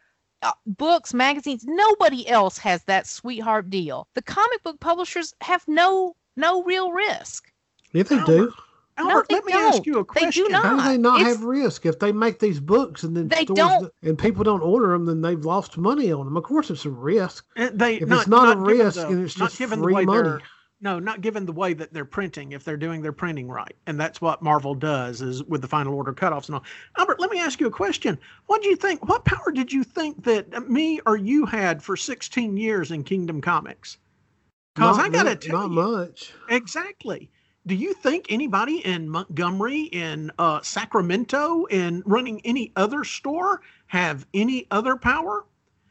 [0.43, 4.07] uh, books, magazines, nobody else has that sweetheart deal.
[4.15, 7.51] The comic book publishers have no no real risk.
[7.93, 8.53] if they Albert, do,
[8.97, 9.85] Albert, they let me ask don't.
[9.87, 10.45] you a They do question.
[10.51, 10.65] not.
[10.65, 13.43] how do they not It's- have risk if they make these books and then They
[13.43, 15.05] stores don't- and people don't order them?
[15.05, 16.35] Then they've lost money on them.
[16.37, 17.45] Of course, it's a risk.
[17.55, 19.91] Uh, They If not, it's not a risk the- and it's not just given free
[19.93, 20.41] the way money.
[20.81, 22.51] No, not given the way that they're printing.
[22.51, 25.93] If they're doing their printing right, and that's what Marvel does is with the final
[25.93, 26.63] order cutoffs and all.
[26.97, 28.17] Albert, let me ask you a question.
[28.47, 29.07] What do you think?
[29.07, 33.41] What power did you think that me or you had for 16 years in Kingdom
[33.41, 33.97] Comics?
[34.73, 36.33] Because Not I got to tell not you, much.
[36.49, 37.29] Exactly.
[37.67, 44.25] Do you think anybody in Montgomery, in uh, Sacramento, in running any other store have
[44.33, 45.45] any other power?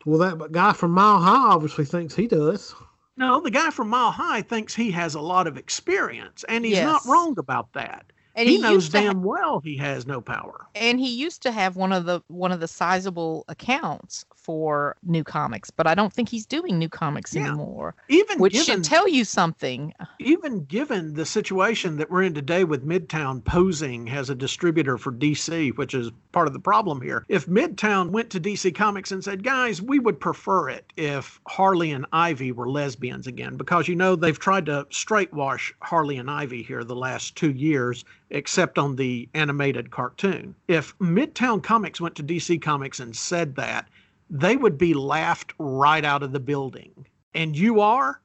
[0.04, 2.74] Well, that guy from Mile High obviously thinks he does.
[3.16, 6.80] No, the guy from Mile High thinks he has a lot of experience, and he's
[6.80, 8.12] not wrong about that.
[8.40, 10.66] And he, he, knows to ha- damn well he has no power.
[10.74, 15.22] and he used to have one of the one of the sizable accounts for new
[15.22, 17.48] comics, but I don't think he's doing new comics Yeah.
[17.48, 17.94] anymore.
[18.08, 19.92] Even Which given, should tell you something.
[20.18, 25.12] even given the situation that we're in today with Midtown posing as a distributor for
[25.12, 27.26] DC, which is part of the problem here.
[27.28, 31.90] If Midtown went to DC Comics and said, guys, we would prefer it if Harley
[31.90, 36.30] and Ivy were lesbians again, because you know they've tried to straight wash Harley and
[36.30, 40.54] Ivy here the last two years, except on the animated cartoon.
[40.68, 43.88] If Midtown Comics went to DC Comics and said that,
[44.30, 47.06] they would be laughed right out of the building.
[47.34, 48.20] And you are?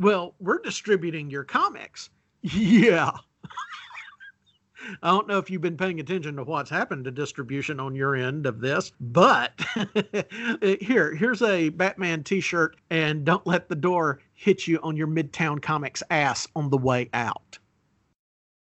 [0.00, 2.10] Well, we're distributing your comics.
[2.42, 3.10] Yeah.
[5.02, 8.14] I don't know if you've been paying attention to what's happened to distribution on your
[8.14, 9.52] end of this, but
[10.80, 15.60] here, here's a Batman t-shirt and don't let the door hit you on your Midtown
[15.60, 17.58] Comics ass on the way out.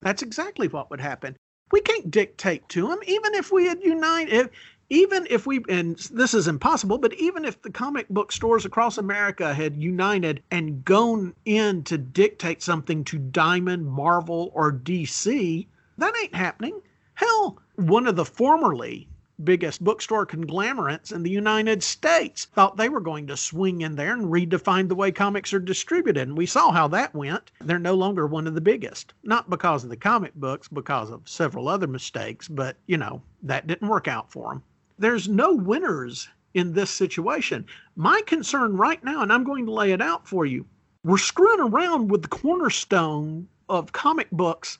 [0.04, 1.34] That's exactly what would happen.
[1.72, 4.50] We can't dictate to them, even if we had united,
[4.90, 8.98] even if we, and this is impossible, but even if the comic book stores across
[8.98, 16.14] America had united and gone in to dictate something to Diamond, Marvel, or DC, that
[16.22, 16.82] ain't happening.
[17.14, 19.08] Hell, one of the formerly
[19.42, 24.12] biggest bookstore conglomerates in the United States thought they were going to swing in there
[24.12, 26.28] and redefine the way comics are distributed.
[26.28, 27.50] And we saw how that went.
[27.60, 31.28] They're no longer one of the biggest, not because of the comic books, because of
[31.28, 34.62] several other mistakes, but you know, that didn't work out for them.
[34.98, 37.66] There's no winners in this situation.
[37.96, 40.64] My concern right now, and I'm going to lay it out for you,
[41.02, 44.78] we're screwing around with the cornerstone of comic books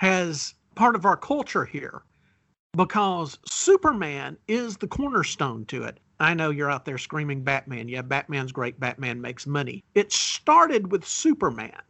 [0.00, 2.02] as part of our culture here
[2.76, 5.98] because Superman is the cornerstone to it.
[6.20, 7.88] I know you're out there screaming Batman.
[7.88, 8.78] Yeah, Batman's great.
[8.78, 9.82] Batman makes money.
[9.94, 11.80] It started with Superman.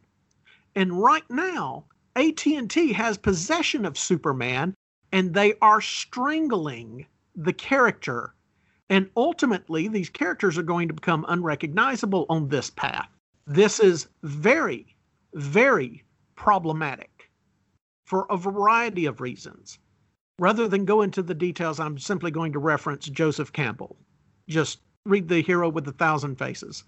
[0.74, 1.84] And right now,
[2.16, 4.74] AT&T has possession of Superman
[5.12, 8.34] and they are strangling the character.
[8.88, 13.08] And ultimately, these characters are going to become unrecognizable on this path.
[13.46, 14.94] This is very,
[15.34, 16.04] very
[16.36, 17.30] problematic
[18.04, 19.78] for a variety of reasons.
[20.40, 23.98] Rather than go into the details, I'm simply going to reference Joseph Campbell.
[24.48, 26.84] Just read The Hero with a Thousand Faces.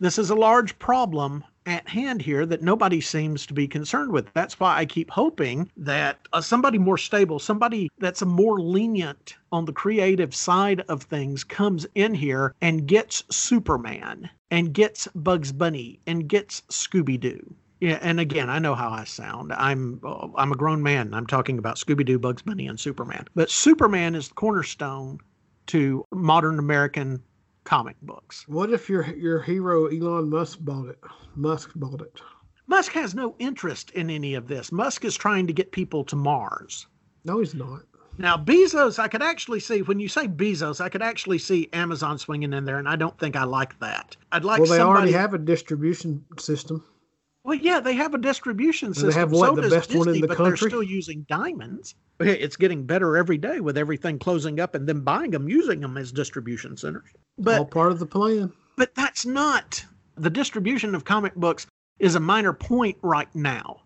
[0.00, 4.32] This is a large problem at hand here that nobody seems to be concerned with.
[4.32, 9.66] That's why I keep hoping that uh, somebody more stable, somebody that's more lenient on
[9.66, 16.00] the creative side of things comes in here and gets Superman and gets Bugs Bunny
[16.06, 17.54] and gets Scooby Doo.
[17.84, 19.52] Yeah, and again, I know how I sound.
[19.52, 21.12] I'm uh, I'm a grown man.
[21.12, 23.26] I'm talking about Scooby Doo, Bugs Bunny, and Superman.
[23.34, 25.18] But Superman is the cornerstone
[25.66, 27.22] to modern American
[27.64, 28.48] comic books.
[28.48, 30.98] What if your your hero Elon Musk bought it?
[31.36, 32.22] Musk bought it.
[32.68, 34.72] Musk has no interest in any of this.
[34.72, 36.86] Musk is trying to get people to Mars.
[37.26, 37.82] No, he's not.
[38.16, 42.16] Now, Bezos, I could actually see when you say Bezos, I could actually see Amazon
[42.16, 44.16] swinging in there, and I don't think I like that.
[44.32, 45.00] I'd like well, they somebody...
[45.00, 46.82] already have a distribution system.
[47.44, 49.10] Well, yeah, they have a distribution system.
[49.10, 50.56] They have what so the best Disney, one in the but country.
[50.58, 51.94] They're still using diamonds.
[52.20, 55.96] It's getting better every day with everything closing up and then buying them, using them
[55.98, 57.10] as distribution centers.
[57.36, 58.52] But All part of the plan.
[58.76, 59.84] but that's not
[60.16, 61.66] the distribution of comic books
[61.98, 63.80] is a minor point right now.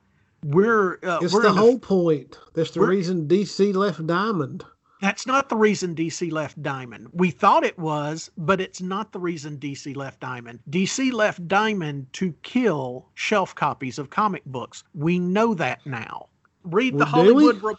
[0.45, 2.39] We're uh, It's we're the in a- whole point.
[2.55, 4.65] That's the reason DC left Diamond.
[5.01, 7.09] That's not the reason DC left Diamond.
[7.13, 10.61] We thought it was, but it's not the reason DC left Diamond.
[10.71, 14.83] DC left Diamond to kill shelf copies of comic books.
[14.95, 16.29] We know that now.
[16.65, 17.11] Read the Well, do?
[17.11, 17.75] Hollywood Re-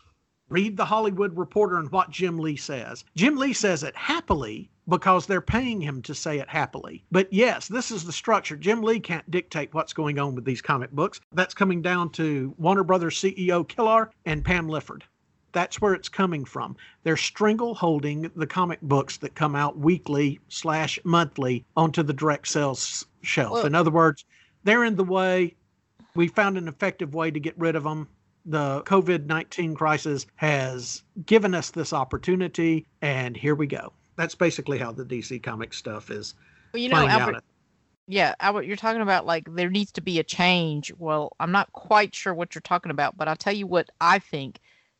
[0.49, 3.03] read the Hollywood Reporter and what Jim Lee says.
[3.15, 7.03] Jim Lee says it happily because they're paying him to say it happily.
[7.11, 8.55] But yes, this is the structure.
[8.55, 11.21] Jim Lee can't dictate what's going on with these comic books.
[11.33, 15.03] That's coming down to Warner Brothers CEO Kilar and Pam Lifford.
[15.51, 16.75] That's where it's coming from.
[17.03, 22.47] They're strangle holding the comic books that come out weekly slash monthly onto the direct
[22.47, 23.53] sales shelf.
[23.53, 24.25] Well- in other words,
[24.63, 25.55] they're in the way.
[26.15, 28.07] We found an effective way to get rid of them.
[28.45, 33.93] The COVID 19 crisis has given us this opportunity, and here we go.
[34.15, 36.33] That's basically how the DC comic stuff is
[36.73, 37.43] Well, you know, Albert, out.
[38.07, 40.91] yeah, Albert, you're talking about like there needs to be a change.
[40.97, 44.19] Well, I'm not quite sure what you're talking about, but I'll tell you what I
[44.19, 44.59] think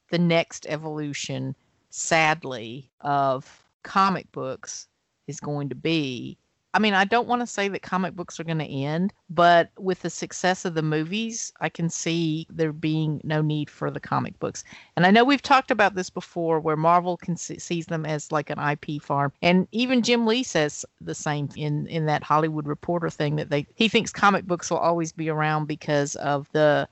[0.09, 1.55] the next evolution,
[1.89, 4.87] sadly, of comic books
[5.27, 6.37] is going to be.
[6.75, 9.71] I mean, I don't want to say that comic books are going to end, but
[9.79, 13.99] with the success of the movies, I can see there being no need for the
[13.99, 14.63] comic books.
[14.95, 18.31] And I know we've talked about this before, where Marvel can see, sees them as
[18.31, 22.67] like an IP farm, and even Jim Lee says the same in in that Hollywood
[22.67, 26.87] Reporter thing that they he thinks comic books will always be around because of the.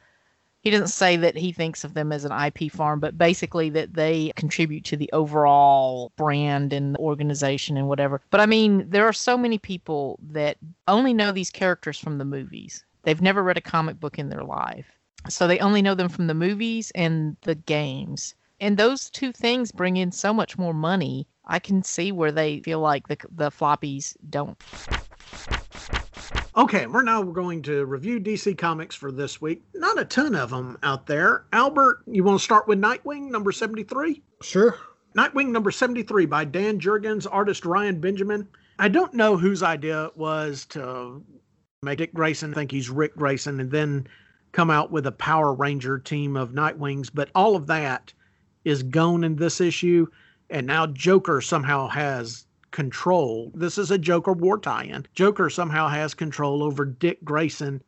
[0.67, 3.93] He doesn't say that he thinks of them as an IP farm, but basically that
[3.93, 8.21] they contribute to the overall brand and organization and whatever.
[8.31, 10.57] But I mean, there are so many people that
[10.89, 12.83] only know these characters from the movies.
[13.03, 14.99] They've never read a comic book in their life.
[15.29, 18.35] So they only know them from the movies and the games.
[18.59, 21.29] And those two things bring in so much more money.
[21.45, 24.57] I can see where they feel like the the floppies don't.
[26.57, 29.61] Okay, we're now going to review DC Comics for this week.
[29.75, 31.45] Not a ton of them out there.
[31.53, 34.23] Albert, you want to start with Nightwing, number 73?
[34.41, 34.75] Sure.
[35.15, 38.47] Nightwing number 73 by Dan Jurgens, artist Ryan Benjamin.
[38.79, 41.23] I don't know whose idea it was to
[41.83, 44.07] make Dick Grayson think he's Rick Grayson and then
[44.51, 48.11] come out with a Power Ranger team of Nightwings, but all of that
[48.65, 50.07] is gone in this issue.
[50.49, 53.51] And now Joker somehow has control.
[53.55, 55.05] This is a Joker war tie in.
[55.13, 57.81] Joker somehow has control over Dick Grayson.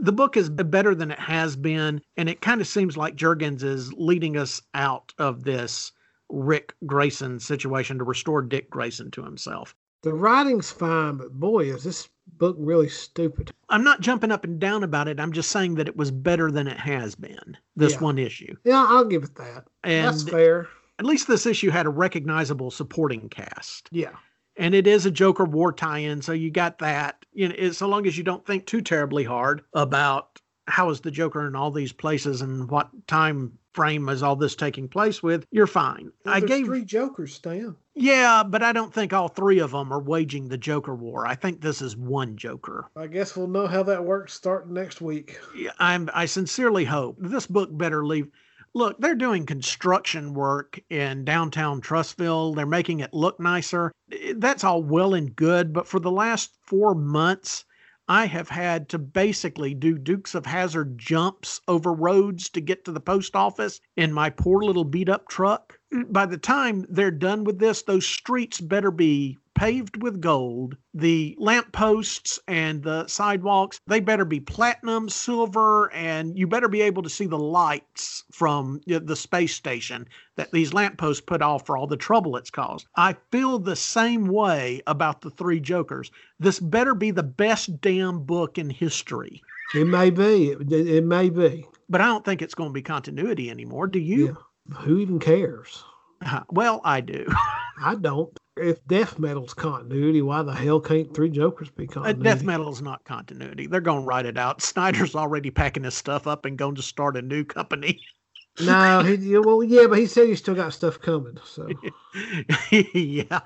[0.00, 3.62] The book is better than it has been, and it kind of seems like Jurgens
[3.62, 5.92] is leading us out of this
[6.28, 9.74] Rick Grayson situation to restore Dick Grayson to himself.
[10.02, 12.08] The writing's fine, but boy, is this
[12.38, 13.52] book really stupid.
[13.68, 15.18] I'm not jumping up and down about it.
[15.18, 18.00] I'm just saying that it was better than it has been, this Yeah.
[18.00, 18.54] one issue.
[18.64, 19.64] Yeah, I'll give it that.
[19.84, 20.68] And That's fair.
[20.98, 23.88] At least this issue had a recognizable supporting cast.
[23.92, 24.16] Yeah.
[24.58, 27.26] and it is a Joker war tie-in, so you got that.
[27.34, 31.00] You know, it- so long as you don't think too terribly hard about how is
[31.02, 35.22] the Joker in all these places and what time frame is all this taking place
[35.22, 36.10] with, you're fine.
[36.24, 37.76] I There's gave three Jokers, Stan.
[37.94, 41.26] Yeah, but I don't think all three of them are waging the Joker war.
[41.26, 42.90] I think this is one Joker.
[42.96, 45.38] I guess we'll know how that works starting next week.
[45.54, 48.28] Yeah, I'm I sincerely hope this book better leave
[48.76, 52.54] Look, they're doing construction work in downtown Trussville.
[52.54, 53.90] They're making it look nicer.
[54.12, 57.64] Eh, that's all well and good, but for the last 4 months
[58.06, 62.92] I have had to basically do Dukes of Hazzard jumps over roads to get to
[62.92, 65.78] the post office in my poor little beat up truck.
[66.08, 70.76] By the time they're done with this, those streets better be paved with gold.
[70.94, 77.02] The lampposts and the sidewalks, they better be platinum, silver, and you better be able
[77.02, 80.06] to see the lights from the space station
[80.36, 82.86] that these lampposts put off for all the trouble it's caused.
[82.96, 86.10] I feel the same way about the three Jokers.
[86.38, 89.42] This better be the best damn book in history.
[89.74, 90.50] It may be.
[90.50, 91.66] It, may be.
[91.88, 93.86] But I don't think it's going to be continuity anymore.
[93.86, 94.26] Do you?
[94.26, 94.32] Yeah.
[94.74, 95.84] Who even cares?
[96.24, 97.26] Uh, well, I do.
[97.80, 102.22] I don't if death metal's continuity, why the hell can't Three Jokers be continuity?
[102.22, 103.66] death metal is not continuity.
[103.66, 104.62] They're going to write it out.
[104.62, 108.00] Snyder's already packing his stuff up and going to start a new company.
[108.60, 111.38] no, he, well, yeah, but he said he's still got stuff coming.
[111.44, 111.68] So,
[112.70, 113.40] yeah,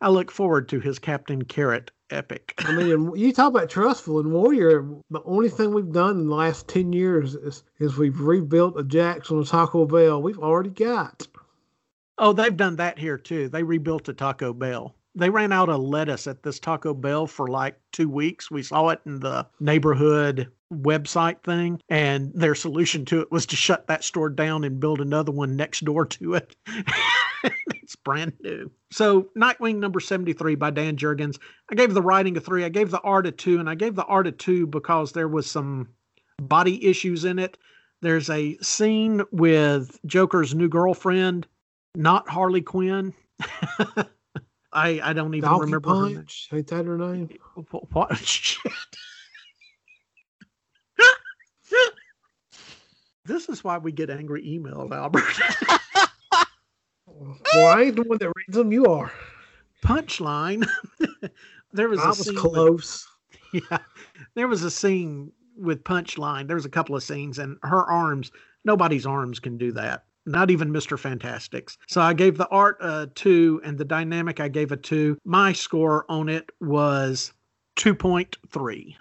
[0.00, 2.54] I look forward to his Captain Carrot epic.
[2.58, 4.86] I mean, you talk about Trussville and Warrior.
[5.10, 8.84] The only thing we've done in the last ten years is, is we've rebuilt a
[8.84, 10.20] Jackson and Taco Bell.
[10.20, 11.26] We've already got.
[12.18, 13.48] Oh, they've done that here too.
[13.48, 14.94] They rebuilt a Taco Bell.
[15.14, 18.50] They ran out of lettuce at this Taco Bell for like two weeks.
[18.50, 23.56] We saw it in the neighborhood website thing, and their solution to it was to
[23.56, 26.54] shut that store down and build another one next door to it.
[27.82, 28.70] it's brand new.
[28.90, 31.38] So, Nightwing number 73 by Dan Jurgens.
[31.70, 33.94] I gave the writing a three, I gave the art a two, and I gave
[33.94, 35.88] the art a two because there was some
[36.40, 37.56] body issues in it.
[38.02, 41.46] There's a scene with Joker's new girlfriend
[41.94, 43.14] not Harley Quinn.
[44.72, 46.48] I I don't even Donkey remember Punch.
[46.50, 46.60] Her name.
[46.60, 47.28] Ain't that her name?
[47.70, 47.92] What?
[47.92, 48.18] what?
[48.24, 48.72] Shit.
[53.24, 55.24] this is why we get angry emails, Albert.
[57.20, 58.72] Well, I ain't the one that reads them.
[58.72, 59.12] You are.
[59.84, 60.66] Punchline.
[61.72, 63.08] there was I a was scene close.
[63.52, 63.78] With, yeah,
[64.34, 66.46] there was a scene with Punchline.
[66.46, 68.32] There was a couple of scenes, and her arms.
[68.64, 70.98] Nobody's arms can do that not even Mr.
[70.98, 71.78] Fantastics.
[71.88, 75.18] So I gave the art a two and the dynamic I gave a two.
[75.24, 77.32] My score on it was
[77.76, 78.96] 2.3.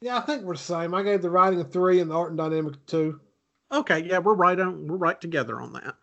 [0.00, 0.94] Yeah, I think we're the same.
[0.94, 3.20] I gave the writing a three and the art and dynamic a two.
[3.72, 5.94] Okay, yeah, we're right on we're right together on that.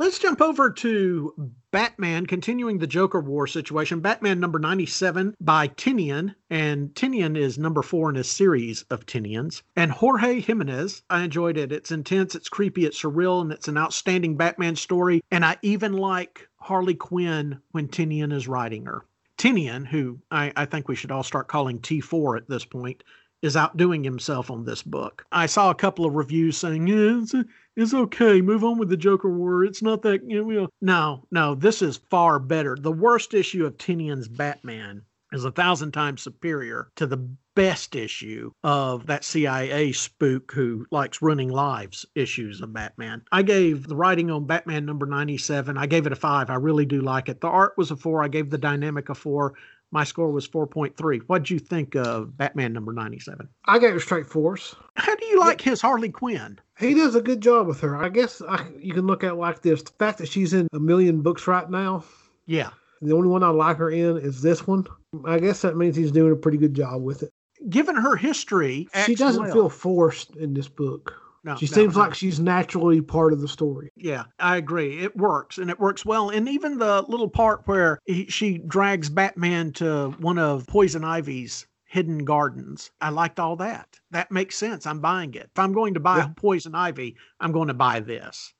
[0.00, 3.98] Let's jump over to Batman, continuing the Joker War situation.
[3.98, 9.62] Batman number 97 by Tynion, and Tynion is number four in a series of Tynions.
[9.74, 11.72] And Jorge Jimenez, I enjoyed it.
[11.72, 15.20] It's intense, it's creepy, it's surreal, and it's an outstanding Batman story.
[15.32, 19.04] And I even like Harley Quinn when Tynion is writing her.
[19.36, 23.02] Tynion, who I, I think we should all start calling T4 at this point,
[23.42, 25.24] is outdoing himself on this book.
[25.30, 27.34] I saw a couple of reviews saying, yeah, it's,
[27.76, 29.64] it's okay, move on with the Joker War.
[29.64, 32.76] It's not that, you know, no, no, this is far better.
[32.80, 38.50] The worst issue of Tynion's Batman is a thousand times superior to the best issue
[38.62, 43.22] of that CIA spook who likes running lives issues of Batman.
[43.32, 46.50] I gave the writing on Batman number 97, I gave it a five.
[46.50, 47.40] I really do like it.
[47.40, 48.22] The art was a four.
[48.22, 49.54] I gave the dynamic a four.
[49.90, 51.22] My score was 4.3.
[51.26, 53.48] What'd you think of Batman number 97?
[53.66, 54.74] I gave it straight force.
[54.96, 56.58] How do you like his Harley Quinn?
[56.78, 57.96] He does a good job with her.
[57.96, 60.68] I guess I, you can look at it like this the fact that she's in
[60.72, 62.04] a million books right now.
[62.46, 62.70] Yeah.
[63.00, 64.86] The only one I like her in is this one.
[65.24, 67.30] I guess that means he's doing a pretty good job with it.
[67.68, 69.52] Given her history, she doesn't well.
[69.52, 71.14] feel forced in this book.
[71.44, 72.00] No, she no, seems no.
[72.00, 73.90] like she's naturally part of the story.
[73.96, 74.98] Yeah, I agree.
[74.98, 76.30] It works and it works well.
[76.30, 81.66] And even the little part where he, she drags Batman to one of Poison Ivy's
[81.84, 83.98] hidden gardens, I liked all that.
[84.10, 84.86] That makes sense.
[84.86, 85.50] I'm buying it.
[85.52, 86.28] If I'm going to buy yeah.
[86.36, 88.52] Poison Ivy, I'm going to buy this.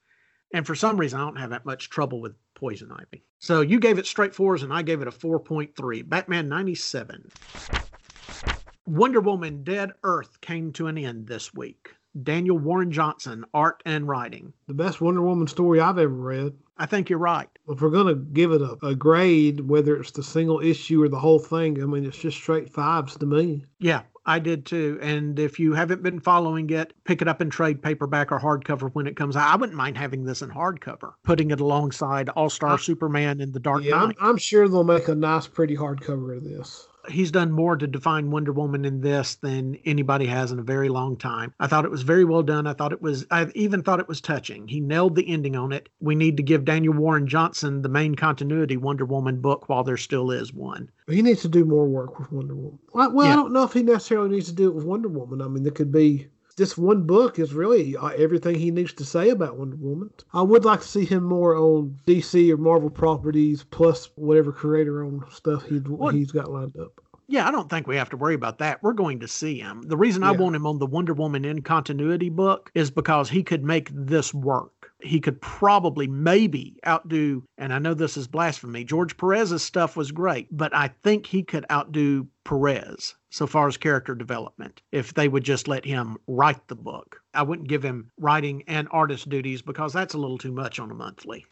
[0.55, 3.23] And for some reason, I don't have that much trouble with Poison Ivy.
[3.39, 6.09] So you gave it straight fours, and I gave it a 4.3.
[6.09, 7.31] Batman 97.
[8.87, 11.91] Wonder Woman Dead Earth came to an end this week.
[12.23, 14.53] Daniel Warren Johnson, art and writing.
[14.67, 16.55] The best Wonder Woman story I've ever read.
[16.79, 17.49] I think you're right.
[17.69, 21.09] If we're going to give it a, a, grade, whether it's the single issue or
[21.09, 23.65] the whole thing, I mean, it's just straight fives to me.
[23.81, 24.99] Yeah, I did too.
[25.03, 28.91] And if you haven't been following it, pick it up in trade paperback or hardcover
[28.95, 29.53] when it comes out.
[29.53, 33.61] I wouldn't mind having this in hardcover, putting it alongside All Star Superman and The
[33.61, 34.17] Dark yeah, Knight.
[34.21, 37.87] I'm, I'm sure they'll make a nice, pretty hardcover of this he's done more to
[37.87, 41.53] define Wonder Woman in this than anybody has in a very long time.
[41.61, 42.67] I thought it was very well done.
[42.67, 44.69] I thought it was, I even thought it was touching.
[44.69, 45.89] He nailed the ending on it.
[46.01, 49.97] We need to give Daniel Warren Johnson the main continuity Wonder Woman book while there
[49.97, 50.91] still is one.
[51.09, 52.79] He needs to do more work with Wonder Woman.
[52.93, 53.33] Well, well yeah.
[53.33, 55.43] I don't know if he necessarily needs to do it with Wonder Woman.
[55.43, 56.29] I mean, there could be
[56.59, 60.11] this one book is really uh, everything he needs to say about Wonder Woman.
[60.35, 65.03] I would like to see him more on DC or Marvel properties, plus whatever creator
[65.03, 65.81] owned stuff he
[66.13, 67.01] he's got lined up.
[67.31, 68.83] Yeah, I don't think we have to worry about that.
[68.83, 69.83] We're going to see him.
[69.83, 70.31] The reason yeah.
[70.31, 73.91] I want him on the Wonder Woman in continuity book is because he could make
[73.93, 79.63] this work he could probably maybe outdo and i know this is blasphemy george perez's
[79.63, 84.83] stuff was great but i think he could outdo perez so far as character development
[84.93, 88.89] if they would just let him write the book i wouldn't give him writing and
[88.91, 91.45] artist duties because that's a little too much on a monthly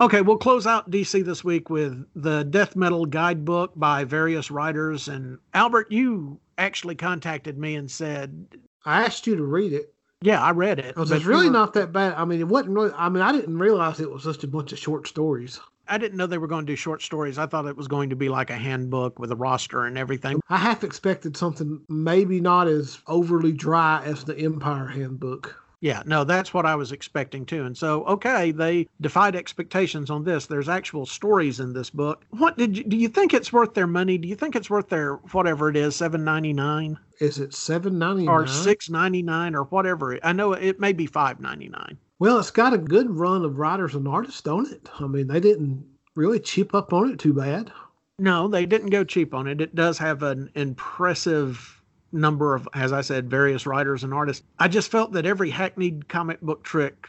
[0.00, 5.06] Okay, we'll close out DC this week with the Death Metal Guidebook by various writers.
[5.06, 8.48] And Albert, you actually contacted me and said,
[8.84, 9.93] I asked you to read it.
[10.22, 10.94] Yeah, I read it.
[10.94, 12.14] Because it's really were, not that bad.
[12.14, 12.92] I mean, it wasn't really.
[12.96, 15.60] I mean, I didn't realize it was just a bunch of short stories.
[15.86, 17.36] I didn't know they were going to do short stories.
[17.36, 20.40] I thought it was going to be like a handbook with a roster and everything.
[20.48, 25.62] I half expected something maybe not as overly dry as the Empire handbook.
[25.84, 27.66] Yeah, no, that's what I was expecting too.
[27.66, 30.46] And so, okay, they defied expectations on this.
[30.46, 32.24] There's actual stories in this book.
[32.30, 34.16] What did you do you think it's worth their money?
[34.16, 36.98] Do you think it's worth their whatever it is, seven ninety nine?
[37.20, 40.18] Is it seven ninety nine or six ninety nine or whatever?
[40.24, 41.98] I know it may be five ninety nine.
[42.18, 44.88] Well, it's got a good run of writers and artists on it.
[44.98, 47.70] I mean, they didn't really cheap up on it too bad.
[48.18, 49.60] No, they didn't go cheap on it.
[49.60, 51.73] It does have an impressive
[52.14, 54.44] number of, as I said, various writers and artists.
[54.58, 57.08] I just felt that every hackneyed comic book trick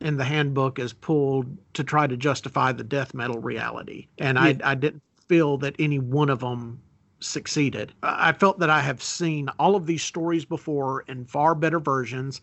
[0.00, 4.06] in the handbook is pulled to try to justify the death metal reality.
[4.18, 4.44] And yeah.
[4.44, 6.80] I, I didn't feel that any one of them
[7.20, 7.92] succeeded.
[8.02, 12.40] I felt that I have seen all of these stories before in far better versions.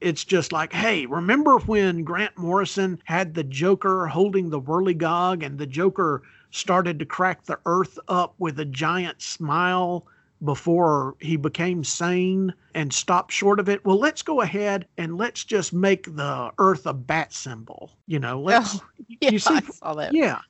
[0.00, 5.58] It's just like, hey, remember when Grant Morrison had the Joker holding the whirligig and
[5.58, 6.22] the Joker
[6.52, 10.06] started to crack the earth up with a giant smile
[10.42, 13.84] before he became sane and stopped short of it.
[13.84, 17.90] Well, let's go ahead and let's just make the earth a bat symbol.
[18.06, 18.84] You know, let's oh,
[19.20, 20.10] yeah, you see that.
[20.12, 20.40] Yeah.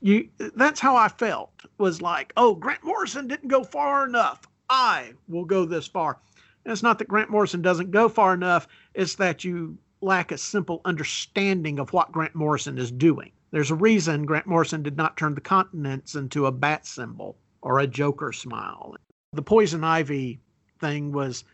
[0.00, 1.50] You that's how I felt.
[1.78, 4.42] Was like, "Oh, Grant Morrison didn't go far enough.
[4.68, 6.18] I will go this far."
[6.64, 10.38] And it's not that Grant Morrison doesn't go far enough, it's that you lack a
[10.38, 13.32] simple understanding of what Grant Morrison is doing.
[13.50, 17.78] There's a reason Grant Morrison did not turn the continents into a bat symbol or
[17.78, 18.96] a Joker smile
[19.34, 20.40] the poison ivy
[20.80, 21.44] thing was,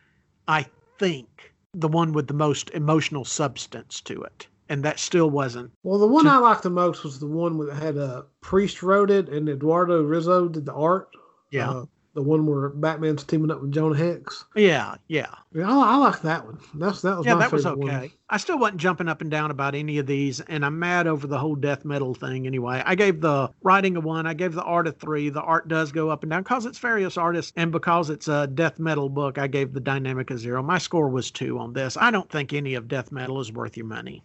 [0.49, 0.67] I
[0.99, 4.47] think, the one with the most emotional substance to it.
[4.69, 5.73] And that still wasn't.
[5.83, 8.83] Well, the one too- I liked the most was the one that had a priest
[8.83, 11.09] wrote it and Eduardo Rizzo did the art.
[11.51, 11.71] Yeah.
[11.71, 11.85] Uh,
[12.15, 14.45] the one where Batman's teaming up with Jonah Hex.
[14.57, 15.33] Yeah, yeah.
[15.55, 16.59] Yeah, I, I like that one.
[16.75, 17.79] That's that was yeah, that was okay.
[17.79, 18.11] One.
[18.29, 21.27] I still wasn't jumping up and down about any of these, and I'm mad over
[21.27, 22.47] the whole death metal thing.
[22.47, 24.27] Anyway, I gave the writing a one.
[24.27, 25.29] I gave the art a three.
[25.31, 28.47] The art does go up and down because it's various artists, and because it's a
[28.47, 30.63] death metal book, I gave the dynamic a zero.
[30.63, 31.97] My score was two on this.
[31.97, 34.25] I don't think any of death metal is worth your money.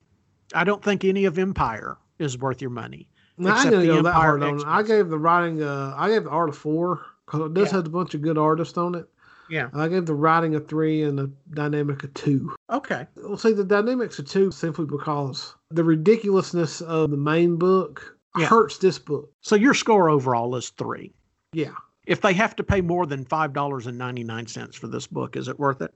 [0.53, 3.07] I don't think any of Empire is worth your money.
[3.37, 4.65] No, I didn't go that hard on it.
[4.65, 5.61] I gave the writing.
[5.61, 7.77] Uh, I gave the art a four because it does yeah.
[7.77, 9.07] have a bunch of good artists on it.
[9.49, 9.69] Yeah.
[9.73, 12.55] I gave the writing a three and the dynamic a two.
[12.69, 13.07] Okay.
[13.15, 18.47] Well, see, the dynamics a two simply because the ridiculousness of the main book yeah.
[18.47, 19.31] hurts this book.
[19.41, 21.13] So your score overall is three.
[21.53, 21.75] Yeah.
[22.07, 25.07] If they have to pay more than five dollars and ninety nine cents for this
[25.07, 25.93] book, is it worth it?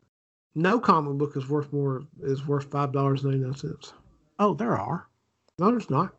[0.56, 3.94] No comic book is worth more is worth five dollars ninety nine cents.
[4.40, 5.08] Oh, there are.
[5.60, 6.16] No, there's not.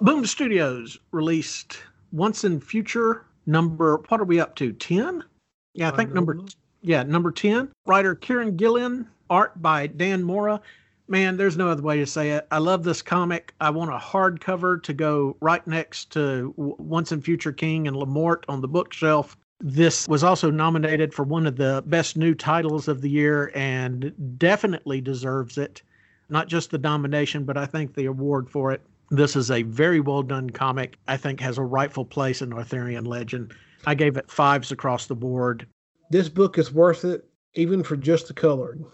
[0.00, 1.78] Boom Studios released
[2.12, 5.24] Once and Future number what are we up to 10
[5.74, 6.46] yeah i think number uh-huh.
[6.82, 10.60] yeah number 10 writer kieron gillen art by dan mora.
[11.08, 12.46] Man there's no other way to say it.
[12.50, 13.54] I love this comic.
[13.60, 18.42] I want a hardcover to go right next to once and future king and lamort
[18.48, 19.36] on the bookshelf.
[19.60, 24.12] This was also nominated for one of the best new titles of the year and
[24.36, 25.82] definitely deserves it.
[26.28, 30.00] Not just the nomination but i think the award for it this is a very
[30.00, 30.98] well done comic.
[31.06, 33.54] I think has a rightful place in Arthurian legend.
[33.86, 35.66] I gave it fives across the board.
[36.10, 38.84] This book is worth it, even for just the coloring.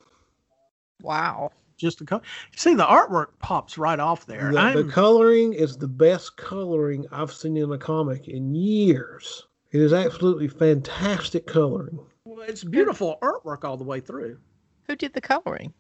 [1.02, 1.50] Wow.
[1.76, 2.22] Just the color.
[2.56, 4.52] See, the artwork pops right off there.
[4.52, 9.46] The, the coloring is the best coloring I've seen in a comic in years.
[9.72, 11.98] It is absolutely fantastic coloring.
[12.24, 14.38] Well, it's beautiful artwork all the way through.
[14.86, 15.72] Who did the coloring?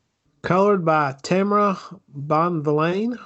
[0.42, 1.78] Colored by Tamara
[2.16, 3.18] Bonvillain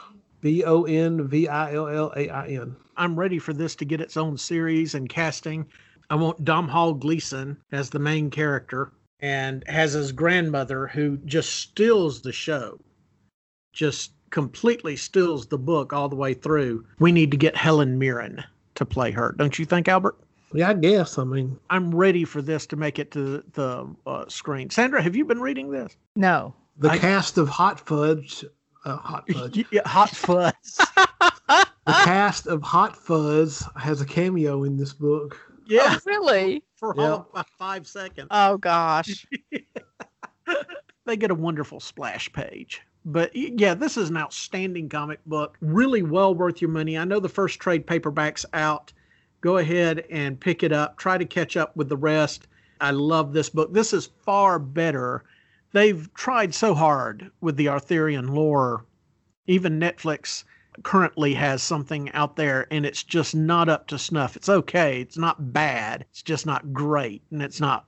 [0.47, 2.77] B O N V I L L A I N.
[2.97, 5.67] I'm ready for this to get its own series and casting.
[6.09, 12.23] I want Domhnall Gleeson as the main character and has his grandmother who just steals
[12.23, 12.79] the show,
[13.73, 16.87] just completely steals the book all the way through.
[17.01, 18.45] We need to get Helen Mirren
[18.77, 20.17] to play her, don't you think, Albert?
[20.55, 21.19] Yeah, I guess.
[21.19, 24.71] I mean, I'm ready for this to make it to the uh, screen.
[24.71, 25.97] Sandra, have you been reading this?
[26.15, 26.55] No.
[26.79, 28.45] the I- cast of Hot Fudge,
[28.87, 29.65] uh, Hot Fudge.
[29.71, 30.53] Yeah, Hot Fuzz.
[31.49, 35.39] the cast of Hot Fuzz has a cameo in this book.
[35.67, 36.65] yeah, Oh, really?
[36.77, 37.03] for Yeah.
[37.11, 38.29] all of five seconds.
[38.31, 39.27] Oh gosh.
[41.07, 42.83] they get a wonderful splash page.
[43.05, 45.57] But yeah, this is an outstanding comic book.
[45.61, 46.99] Really well worth your money.
[46.99, 48.93] I know the first trade paperback's out.
[49.43, 50.97] Go ahead and pick it up.
[50.99, 52.49] Try to catch up with the rest.
[52.81, 53.73] I love this book.
[53.73, 55.25] This is far better.
[55.77, 58.87] They've tried so hard with the Arthurian lore.
[59.47, 60.45] Even Netflix
[60.83, 64.37] currently has something out there and it's just not up to snuff.
[64.37, 65.03] It's okay.
[65.03, 66.07] It's not bad.
[66.09, 67.21] It's just not great.
[67.31, 67.85] And it's not,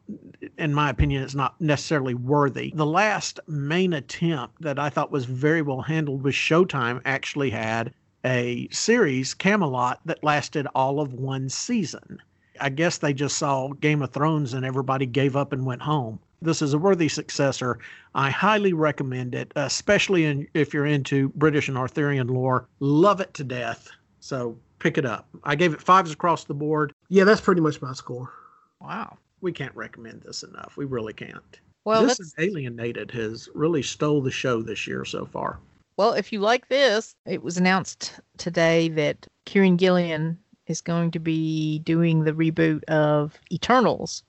[0.59, 2.74] in my opinion, it's not necessarily worthy.
[2.74, 7.95] The last main attempt that I thought was very well handled was Showtime actually had
[8.22, 12.18] a series, Camelot, that lasted all of one season.
[12.61, 16.18] I guess they just saw Game of Thrones and everybody gave up and went home.
[16.41, 17.78] This is a worthy successor.
[18.14, 22.68] I highly recommend it, especially in, if you're into British and Arthurian lore.
[22.80, 23.89] Love it to death.
[24.20, 25.28] So pick it up.
[25.45, 26.93] I gave it fives across the board.
[27.09, 28.32] Yeah, that's pretty much my score.
[28.80, 29.18] Wow.
[29.41, 30.76] We can't recommend this enough.
[30.76, 31.61] We really can't.
[31.84, 35.59] Well, this let's, Alienated has really stole the show this year so far.
[35.97, 41.18] well, if you like this, it was announced today that Kieron Gillen is going to
[41.18, 44.22] be doing the reboot of Eternals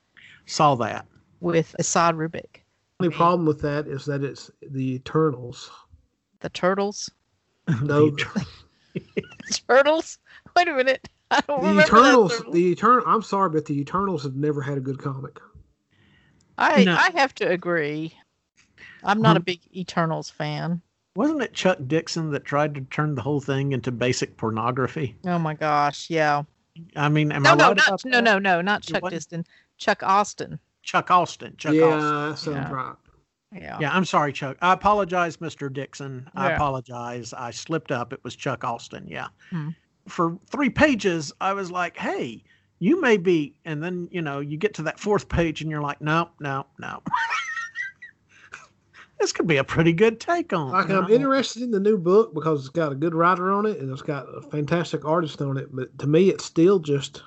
[0.45, 1.05] Saw that.
[1.39, 2.61] With Esad Ribic.
[2.99, 5.71] Only problem with that is that it's the Eternals.
[6.41, 7.09] The Turtles.
[7.83, 8.09] No,
[8.93, 10.17] The Turtles?
[10.55, 11.07] Wait a minute.
[11.31, 12.31] I don't the remember that Eternals.
[12.37, 12.51] turtle.
[12.53, 13.03] The Eternal.
[13.05, 15.39] I'm sorry, but the Eternals have never had a good comic.
[16.57, 16.93] I No.
[16.95, 18.13] I have to agree.
[19.03, 20.81] I'm not a Um, big Eternals fan.
[21.15, 25.15] Wasn't it Chuck Dixon that tried to turn the whole thing into basic pornography?
[25.25, 26.43] Oh my gosh, yeah.
[26.95, 28.23] I mean, am No, I no, right not, about no, that?
[28.23, 29.47] no, no, not Chuck wasn't?
[29.77, 30.59] Chuck Austin.
[30.83, 31.55] Chuck Austin.
[31.57, 32.29] Chuck yeah, Austin.
[32.29, 32.75] that sounds Yeah.
[32.75, 32.95] right.
[33.51, 33.77] Yeah.
[33.81, 34.57] Yeah, I'm sorry, Chuck.
[34.61, 35.71] I apologize, Mr.
[35.73, 36.29] Dixon.
[36.35, 36.55] I Yeah.
[36.55, 37.33] apologize.
[37.33, 38.13] I slipped up.
[38.13, 39.07] It was Chuck Austin.
[39.07, 39.27] Yeah.
[39.49, 39.69] Hmm.
[40.07, 42.43] For three pages, I was like, hey,
[42.79, 43.55] you may be.
[43.65, 46.65] And then, you know, you get to that fourth page and you're like, no, no,
[46.79, 47.01] no.
[49.19, 51.09] this could be a pretty good take on Like you I'm know?
[51.09, 54.01] interested in the new book because it's got a good writer on it and it's
[54.01, 55.67] got a fantastic artist on it.
[55.75, 57.23] But to me, it's still just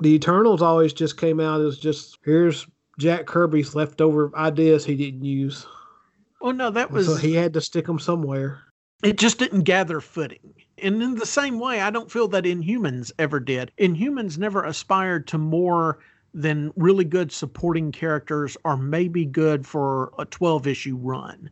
[0.00, 0.62] the Eternals.
[0.62, 2.66] Always just came out as just here's
[2.98, 5.66] Jack Kirby's leftover ideas he didn't use,
[6.40, 7.06] Oh no, that was.
[7.06, 8.60] so he had to stick them somewhere.
[9.02, 10.54] it just didn't gather footing.
[10.80, 13.72] And in the same way, I don't feel that Inhumans ever did.
[13.78, 15.98] Inhumans never aspired to more
[16.34, 21.50] than really good supporting characters or maybe good for a 12 issue run.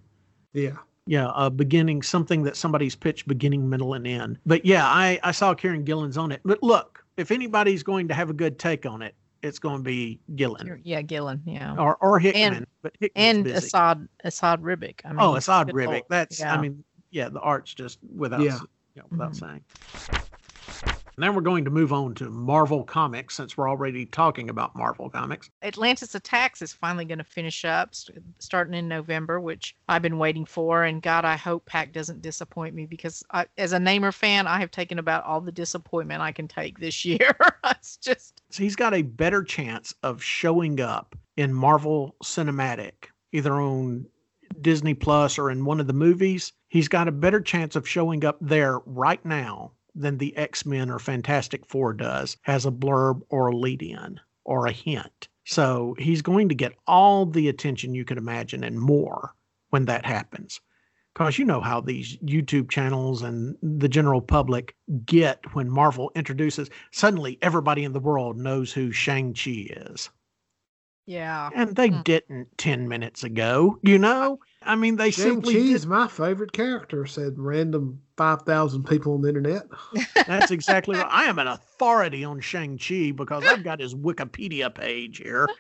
[0.53, 0.76] Yeah,
[1.07, 4.39] Yeah, a beginning, something that somebody's pitched beginning, middle, and end.
[4.47, 6.41] But yeah, I, I saw Kieron Gillen's on it.
[6.45, 9.82] But look, if anybody's going to have a good take on it, it's going to
[9.82, 11.42] be Gillen Yeah, Gillen.
[11.46, 11.76] Yeah.
[11.76, 12.66] or, or Hickman.
[12.82, 13.66] but Hickman's and busy.
[13.68, 15.00] Esad Esad Ribic.
[15.04, 15.86] I mean, Oh, Esad Ribic.
[15.86, 16.02] lord.
[16.08, 16.54] That's, Yeah.
[16.54, 18.58] I mean, yeah, the art's just without, Yeah.
[18.94, 19.36] you know, without Mhm.
[19.36, 20.26] saying.
[21.18, 25.08] Then we're going to move on to Marvel Comics since we're already talking about Marvel
[25.08, 25.48] Comics.
[25.62, 30.18] Atlantis Attacks is finally going to finish up st- starting in November, which I've been
[30.18, 30.84] waiting for.
[30.84, 34.60] And God, I hope Pak doesn't disappoint me because I, as a Namor fan, I
[34.60, 37.34] have taken about all the disappointment I can take this year.
[37.64, 43.54] it's just, So he's got a better chance of showing up in Marvel Cinematic, either
[43.54, 44.04] on
[44.60, 46.52] Disney Plus or in one of the movies.
[46.68, 50.90] He's got a better chance of showing up there right now than the X Men
[50.90, 55.28] or Fantastic Four does, has a blurb or a lead in or a hint.
[55.44, 59.34] So he's going to get all the attention you could imagine and more
[59.70, 60.61] when that happens.
[61.14, 64.76] Because you know how these YouTube channels and the general public
[65.07, 70.11] get when Marvel introduces, suddenly everybody in the world knows who Shang-Chi is.
[71.07, 71.51] yeah.
[71.55, 72.05] And they Mm.
[72.05, 74.40] didn't 10 minutes ago, you know?
[74.66, 75.72] I mean, they Shang simply Chi did.
[75.72, 79.66] is my favorite character," said random five thousand people on the internet.
[80.26, 81.06] That's exactly right.
[81.08, 85.48] I am an authority on Shang-Chi because I've got his Wikipedia page here.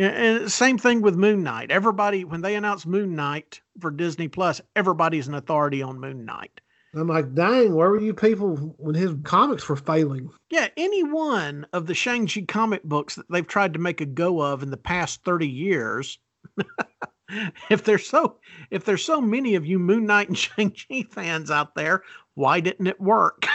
[0.00, 1.72] And same thing with Moon Knight.
[1.72, 6.60] Everybody, when they announce Moon Knight for Disney Plus, everybody's an authority on Moon Knight.
[6.94, 11.66] I'm like, "Dang, where were you people when his comics were failing?" Yeah, any one
[11.72, 14.76] of the Shang-Chi comic books that they've tried to make a go of in the
[14.76, 16.20] past 30 years,
[17.70, 18.36] if there's so
[18.70, 22.02] if there's so many of you Moon Knight and Shang-Chi fans out there,
[22.34, 23.46] why didn't it work?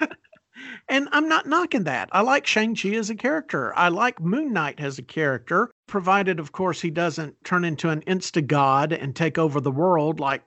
[0.88, 2.08] and I'm not knocking that.
[2.12, 3.76] I like Shang-Chi as a character.
[3.76, 8.02] I like Moon Knight as a character, provided of course he doesn't turn into an
[8.02, 10.42] insta god and take over the world like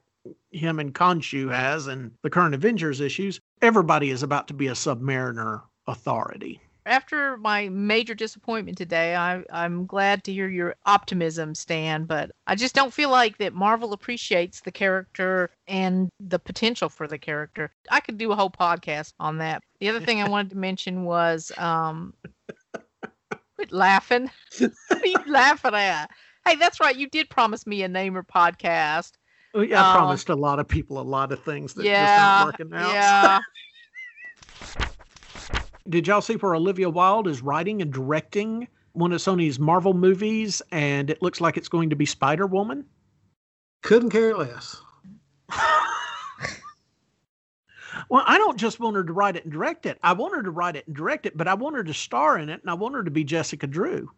[0.51, 3.39] him and Khonshu has in the current Avengers issues.
[3.61, 9.85] Everybody is about to be a submariner authority after my major disappointment today, I, I'm
[9.85, 14.61] glad to hear your optimism, Stan, but I just don't feel like that Marvel appreciates
[14.61, 17.71] the character and the potential for the character.
[17.91, 19.61] I could do a whole podcast on that.
[19.79, 22.13] The other thing I wanted to mention was um,
[23.55, 24.31] quit laughing.
[24.57, 26.09] what are you laughing at?
[26.45, 26.95] Hey, that's right.
[26.95, 29.11] You did promise me a Namor podcast.
[29.53, 32.05] Oh, yeah, I um, promised a lot of people a lot of things that yeah,
[32.05, 32.93] just aren't working out.
[32.93, 33.39] Yeah.
[35.89, 40.61] did y'all see where Olivia Wilde is writing and directing one of Sony's Marvel movies,
[40.71, 42.85] and it looks like it's going to be Spider Woman?
[43.81, 44.79] Couldn't care less.
[48.09, 49.97] well, I don't just want her to write it and direct it.
[50.03, 52.37] I want her to write it and direct it, but I want her to star
[52.37, 54.09] in it, and I want her to be Jessica Drew.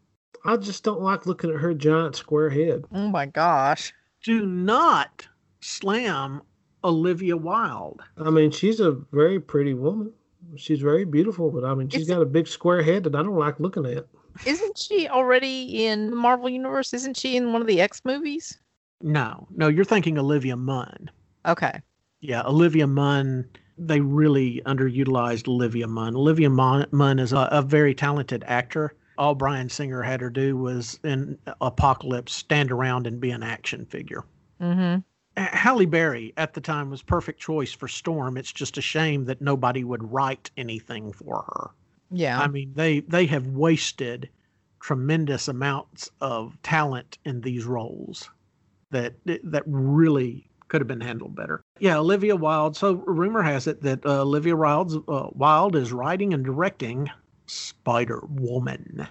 [0.44, 2.86] I just don't like looking at her giant square head.
[2.92, 3.94] Oh my gosh.
[4.24, 5.28] Do not
[5.62, 6.42] slam
[6.84, 8.02] Olivia Wilde.
[8.18, 10.14] I mean, she's a very pretty woman
[10.56, 13.38] she's very beautiful, but I mean, she's got a big square head that I don't
[13.38, 14.08] like looking at.
[14.46, 16.94] Isn't she already in the Marvel Universe?
[16.94, 18.58] Isn't she in one of the X movies?
[19.02, 21.10] No, no, you're thinking Olivia Munn.
[21.46, 21.82] Okay.
[22.22, 23.48] Yeah, Olivia Munn.
[23.78, 26.16] They really underutilized Olivia Munn.
[26.16, 28.96] Olivia Munn is a, a very talented actor.
[29.18, 33.86] All Bryan Singer had her do was in Apocalypse stand around and be an action
[33.86, 34.24] figure.
[34.62, 35.00] Mm-hmm.
[35.38, 38.38] Halle Berry at the time was perfect choice for Storm.
[38.38, 41.70] It's just a shame that nobody would write anything for her.
[42.12, 42.40] Yeah.
[42.40, 44.30] I mean, they they have wasted
[44.82, 48.30] tremendous amounts of talent in these roles
[48.90, 51.64] that that really could have been handled better.
[51.80, 52.76] Yeah, Olivia Wilde.
[52.76, 57.10] So rumor has it that uh, Olivia Wilde's, uh, Wilde is writing and directing
[57.46, 59.08] Spider Woman.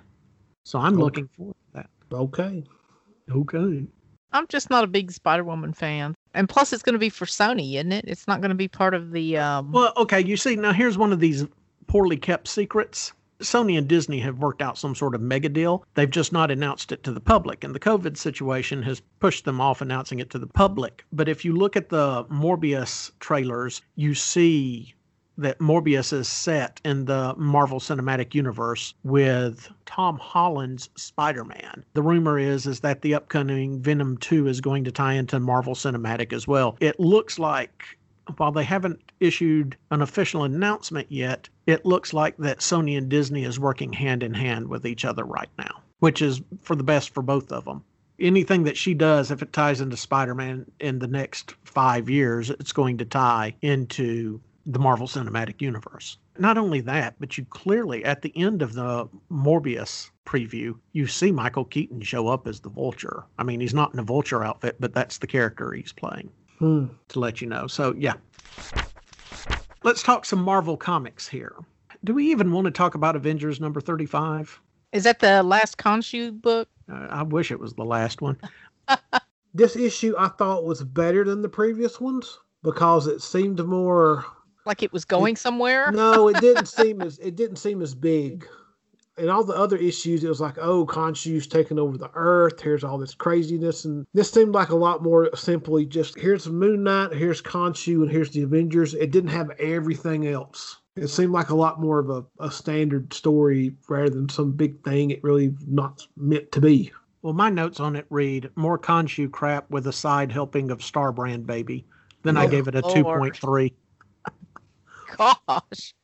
[0.65, 1.03] So I'm okay.
[1.03, 1.91] looking forward to that.
[2.13, 2.65] Okay.
[3.31, 3.87] Okay.
[4.33, 6.15] I'm just not a big Spider Woman fan.
[6.35, 8.05] And plus, it's going to be for Sony, isn't it?
[8.07, 9.39] It's not going to be part of the.
[9.39, 9.73] Um...
[9.73, 10.21] Well, okay.
[10.21, 11.47] You see, now here's one of these
[11.87, 13.13] poorly kept secrets.
[13.41, 15.85] Sony and Disney have worked out some sort of mega deal.
[15.95, 17.65] They've just not announced it to the public.
[17.65, 21.05] And the COVID situation has pushed them off announcing it to the public.
[21.11, 24.95] But if you look at the Morbius trailers, you see
[25.41, 31.85] that Morbius is set in the Marvel Cinematic Universe with Tom Holland's Spider-Man.
[31.95, 35.75] The rumor is is that the upcoming Venom 2 is going to tie into Marvel
[35.75, 36.77] Cinematic as well.
[36.81, 37.99] It looks like
[38.37, 43.45] while they haven't issued an official announcement yet, it looks like that Sony and Disney
[43.45, 47.11] is working hand in hand with each other right now, which is for the best
[47.11, 47.83] for both of them.
[48.19, 52.51] Anything that she does, if it ties into Spider Man in the next five years,
[52.51, 56.19] it's going to tie into the Marvel Cinematic Universe.
[56.39, 61.33] Not only that, but you clearly, at the end of the Morbius preview, you see
[61.33, 63.25] Michael Keaton show up as the Vulture.
[63.39, 66.31] I mean, he's not in a Vulture outfit, but that's the character he's playing.
[66.59, 66.87] Hmm.
[67.09, 67.67] To let you know.
[67.67, 68.15] So, yeah.
[69.83, 71.57] Let's talk some Marvel comics here.
[72.05, 74.61] Do we even want to talk about Avengers number 35?
[74.93, 76.69] Is that the last Khonshu book?
[76.91, 78.37] Uh, I wish it was the last one.
[79.55, 84.25] this issue I thought was better than the previous ones because it seemed more
[84.71, 85.91] like it was going it, somewhere.
[85.91, 88.47] no, it didn't seem as it didn't seem as big.
[89.19, 92.61] And all the other issues, it was like, oh, Khonshu's taking over the Earth.
[92.61, 96.85] Here's all this craziness, and this seemed like a lot more simply just here's Moon
[96.85, 98.95] Knight, here's Khonshu, and here's the Avengers.
[98.95, 100.79] It didn't have everything else.
[100.95, 104.85] It seemed like a lot more of a, a standard story rather than some big
[104.85, 106.93] thing it really not meant to be.
[107.23, 111.45] Well, my notes on it read more Khonshu crap with a side helping of Starbrand
[111.45, 111.87] Baby.
[112.23, 112.43] Then yeah.
[112.43, 113.73] I gave it a 2.3
[115.17, 115.95] gosh.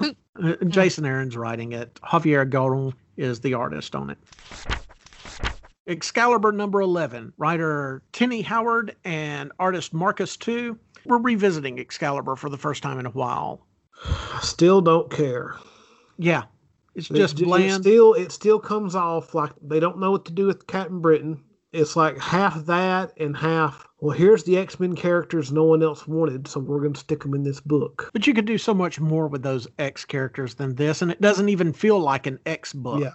[0.00, 1.94] Uh, Jason Aaron's writing it.
[2.02, 4.18] Javier Garron is the artist on it.
[5.86, 10.78] Excalibur number 11, writer Tini Howard and artist Marcus To.
[11.04, 13.66] We're revisiting Excalibur for the first time in a while.
[14.40, 15.56] Still don't care.
[16.18, 16.44] Yeah.
[16.94, 17.64] It's just it, bland.
[17.64, 21.00] It still it still comes off like they don't know what to do with Captain
[21.00, 21.42] Britain.
[21.72, 26.06] It's like half that and half well, here's the X Men characters no one else
[26.08, 28.08] wanted, so we're going to stick them in this book.
[28.12, 31.20] But you could do so much more with those X characters than this, and it
[31.20, 33.02] doesn't even feel like an X book.
[33.02, 33.12] Yeah.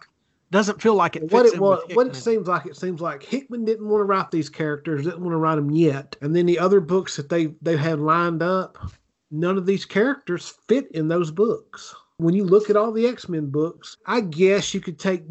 [0.52, 1.32] Doesn't feel like it.
[1.32, 4.30] what it was, what it seems like, it seems like Hickman didn't want to write
[4.30, 7.48] these characters, didn't want to write them yet, and then the other books that they
[7.64, 8.78] they had lined up,
[9.32, 11.96] none of these characters fit in those books.
[12.18, 15.24] When you look at all the X Men books, I guess you could take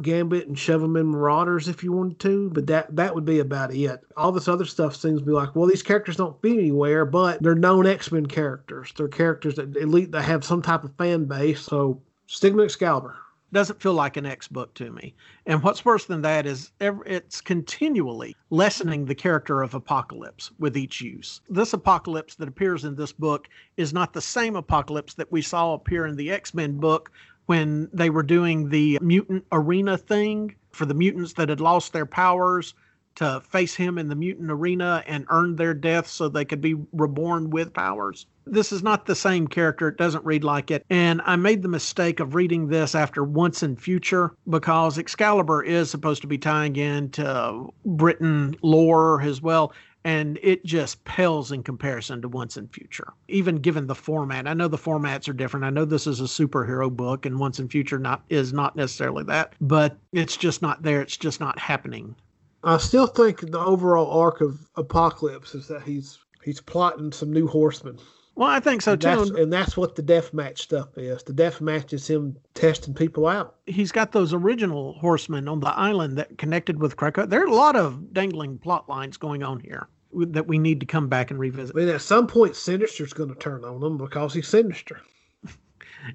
[0.00, 3.38] Gambit and shove them in Marauders if you wanted to, but that that would be
[3.38, 4.00] about it.
[4.16, 7.42] All this other stuff seems to be like, well, these characters don't fit anywhere, but
[7.42, 8.92] they're known X Men characters.
[8.96, 11.60] They're characters that at least they have some type of fan base.
[11.60, 13.16] So Stigma Excalibur
[13.52, 15.14] doesn't feel like an X book to me.
[15.46, 21.00] And what's worse than that is it's continually lessening the character of Apocalypse with each
[21.00, 21.40] use.
[21.48, 25.74] This Apocalypse that appears in this book is not the same Apocalypse that we saw
[25.74, 27.10] appear in the X Men book
[27.46, 32.06] when they were doing the mutant arena thing for the mutants that had lost their
[32.06, 32.74] powers
[33.16, 36.76] to face him in the mutant arena and earn their death so they could be
[36.92, 38.26] reborn with powers.
[38.46, 39.88] This is not the same character.
[39.88, 40.84] It doesn't read like it.
[40.90, 45.90] And I made the mistake of reading this after Once and Future because Excalibur is
[45.90, 49.72] supposed to be tying into Britain lore as well.
[50.04, 54.48] And it just pales in comparison to Once and Future, even given the format.
[54.48, 55.64] I know the formats are different.
[55.64, 59.22] I know this is a superhero book, and Once and Future not is not necessarily
[59.24, 61.02] that, but it's just not there.
[61.02, 62.16] It's just not happening
[62.64, 67.46] I still think the overall arc of Apocalypse is that he's he's plotting some new
[67.46, 67.98] horsemen.
[68.34, 69.08] Well, I think so and too.
[69.08, 71.22] That's, and that's what the death match stuff is.
[71.22, 73.56] The death match is him testing people out.
[73.66, 77.28] He's got those original horsemen on the island that connected with Krakoa.
[77.28, 80.86] There are a lot of dangling plot lines going on here that we need to
[80.86, 81.76] come back and revisit.
[81.76, 85.00] I mean, at some point, Sinister's going to turn on him because he's Sinister.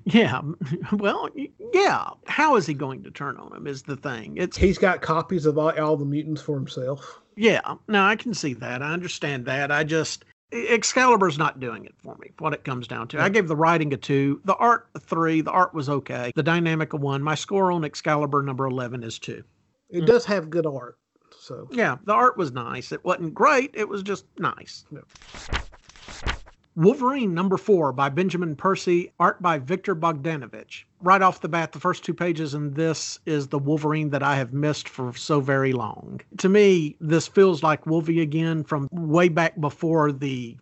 [0.05, 0.41] Yeah.
[0.91, 1.29] Well,
[1.73, 2.09] yeah.
[2.27, 4.37] How is he going to turn on him is the thing.
[4.37, 7.19] It's he's got copies of all, all the mutants for himself.
[7.35, 7.75] Yeah.
[7.87, 8.81] No, I can see that.
[8.81, 9.71] I understand that.
[9.71, 12.31] I just Excalibur's not doing it for me.
[12.39, 13.21] What it comes down to.
[13.21, 15.41] I gave the writing a two, the art a three.
[15.41, 16.31] The art was okay.
[16.35, 17.21] The dynamic a one.
[17.21, 19.43] My score on Excalibur number eleven is two.
[19.89, 20.07] It mm.
[20.07, 20.97] does have good art.
[21.37, 22.91] So yeah, the art was nice.
[22.91, 23.71] It wasn't great.
[23.73, 24.85] It was just nice.
[24.91, 25.59] Yeah.
[26.77, 30.83] Wolverine number four by Benjamin Percy, art by Viktor Bogdanovic.
[31.01, 34.35] Right off the bat, the first two pages in this is the Wolverine that I
[34.35, 36.21] have missed for so very long.
[36.37, 40.55] To me, this feels like Wolvie again from way back before the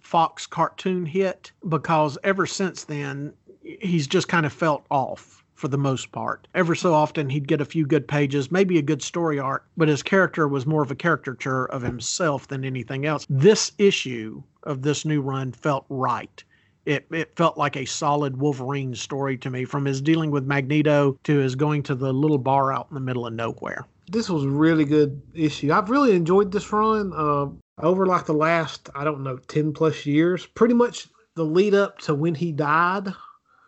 [0.00, 5.78] Fox cartoon hit, because ever since then, he's just kind of felt off for the
[5.78, 6.48] most part.
[6.52, 9.86] Ever so often, he'd get a few good pages, maybe a good story arc, but
[9.86, 13.24] his character was more of a caricature of himself than anything else.
[13.30, 16.42] This issue of this new run felt right.
[16.86, 21.18] It, it felt like a solid Wolverine story to me, from his dealing with Magneto
[21.24, 23.86] to his going to the little bar out in the middle of nowhere.
[24.10, 25.72] This was a really good issue.
[25.72, 27.46] I've really enjoyed this run uh,
[27.82, 30.46] over like the last, I don't know, 10 plus years.
[30.46, 33.12] Pretty much the lead up to when he died.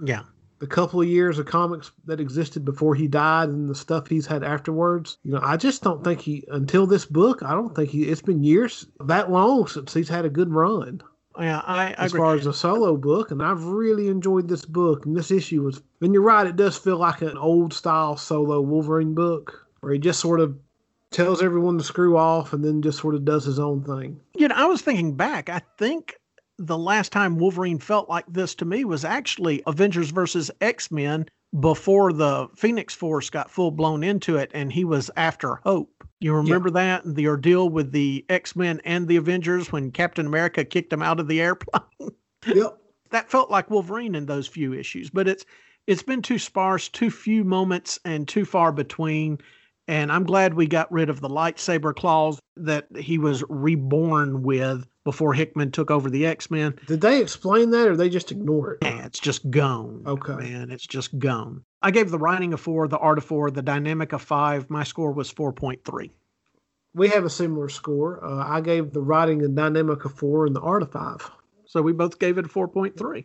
[0.05, 0.23] Yeah
[0.63, 4.27] the couple of years of comics that existed before he died and the stuff he's
[4.29, 5.19] had afterwards.
[5.25, 7.43] You know, I just don't think he until this book.
[7.43, 8.05] I don't think he.
[8.05, 11.03] It's been years that long since he's had a good run.
[11.37, 12.21] Yeah, I, I as agree.
[12.21, 15.05] far as a solo book, and I've really enjoyed this book.
[15.05, 18.61] And this issue was, and you're right, it does feel like an old style solo
[18.61, 20.57] Wolverine book where he just sort of
[21.11, 24.21] tells everyone to screw off and then just sort of does his own thing.
[24.37, 25.49] You know, I was thinking back.
[25.49, 26.21] I think
[26.59, 31.27] the last time Wolverine felt like this to me was actually Avengers versus X Men
[31.59, 36.05] before the Phoenix Force got full blown into it and he was after Hope.
[36.21, 37.01] You remember yeah.
[37.03, 37.15] that?
[37.15, 41.21] The ordeal with the X Men and the Avengers when Captain America kicked him out
[41.21, 41.83] of the airplane?
[42.47, 42.79] yep.
[43.11, 45.45] That felt like Wolverine in those few issues, but it's
[45.87, 49.39] it's been too sparse, too few moments, and too far between.
[49.89, 54.87] And I'm glad we got rid of the lightsaber claws that he was reborn with
[55.05, 56.75] before Hickman took over the X Men.
[56.87, 58.79] Did they explain that or they just ignore it?
[58.83, 60.03] Yeah, it's just gone.
[60.07, 60.35] Okay.
[60.35, 61.65] Man, it's just gone.
[61.83, 64.71] I gave the writing a four, the art a four, the dynamic a five.
[64.71, 66.11] My score was 4.3.
[66.95, 68.25] We have a similar score.
[68.25, 71.31] Uh, I gave the writing and dynamic a four and the art a five.
[71.65, 73.25] So we both gave it a 4.3.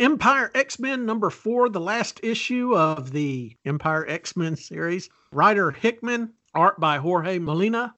[0.00, 5.08] Empire X Men number four, the last issue of the Empire X Men series.
[5.30, 7.94] Writer Hickman, art by Jorge Molina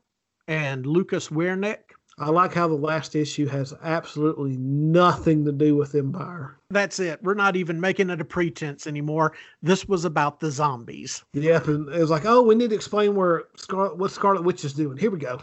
[0.46, 1.85] and Lucas Werneck.
[2.18, 6.58] I like how the last issue has absolutely nothing to do with Empire.
[6.70, 7.22] That's it.
[7.22, 9.34] We're not even making it a pretense anymore.
[9.62, 11.22] This was about the zombies.
[11.34, 14.64] Yep, and it was like, oh, we need to explain where Scar- what Scarlet Witch
[14.64, 14.96] is doing.
[14.96, 15.42] Here we go.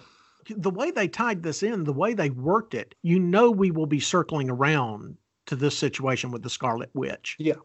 [0.49, 3.85] The way they tied this in, the way they worked it, you know, we will
[3.85, 5.15] be circling around
[5.45, 7.35] to this situation with the Scarlet Witch.
[7.37, 7.55] Yeah.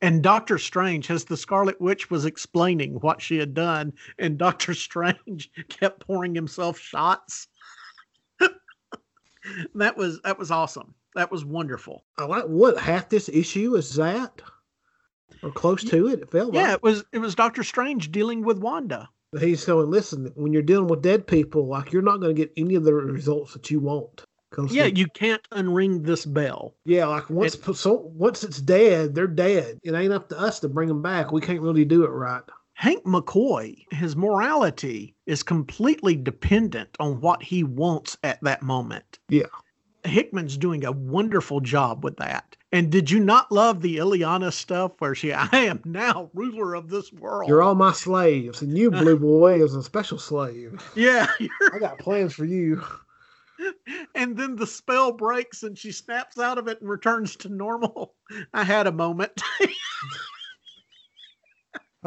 [0.00, 4.72] And Doctor Strange, as the Scarlet Witch was explaining what she had done, and Doctor
[4.74, 7.48] Strange kept pouring himself shots
[9.74, 10.94] that was that was awesome.
[11.14, 12.04] That was wonderful.
[12.18, 14.42] I like what half this issue is that,
[15.42, 16.20] or close to it.
[16.20, 16.62] It felt yeah.
[16.62, 16.74] Like.
[16.74, 19.08] It was it was Doctor Strange dealing with Wanda.
[19.38, 22.50] He's going, listen, when you're dealing with dead people, like you're not going to get
[22.56, 24.24] any of the results that you want.
[24.70, 26.74] Yeah, you can't unring this bell.
[26.86, 29.78] yeah, like once it- so once it's dead, they're dead.
[29.82, 31.30] It ain't up to us to bring them back.
[31.32, 32.42] We can't really do it right.
[32.78, 39.18] Hank McCoy, his morality is completely dependent on what he wants at that moment.
[39.28, 39.46] Yeah.
[40.04, 42.56] Hickman's doing a wonderful job with that.
[42.70, 46.88] And did you not love the Illyana stuff where she, I am now ruler of
[46.88, 47.48] this world?
[47.48, 50.80] You're all my slaves, and you, Blue Boy, is a special slave.
[50.94, 51.26] Yeah.
[51.72, 52.80] I got plans for you.
[54.14, 58.14] and then the spell breaks and she snaps out of it and returns to normal.
[58.54, 59.42] I had a moment.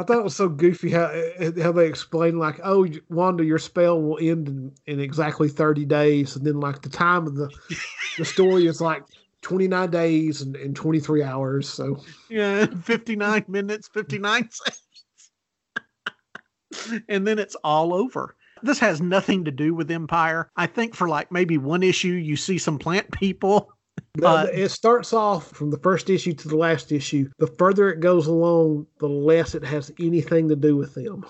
[0.02, 3.60] I thought it was so goofy how eh, how they explained like, oh, Wanda, your
[3.60, 7.50] spell will end in, in exactly thirty days, and then like the time of the
[8.18, 9.04] the story is like
[9.44, 11.70] twenty nine days and, and twenty three hours.
[11.70, 14.50] So yeah, 59 minutes, 59
[16.72, 17.04] seconds.
[17.08, 18.36] and then it's all over.
[18.64, 20.50] This has nothing to do with Empire.
[20.56, 23.72] I think for like maybe one issue, you see some plant people.
[24.22, 27.30] Uh, it starts off from the first issue to the last issue.
[27.40, 31.26] The further it goes along, the less it has anything to do with them.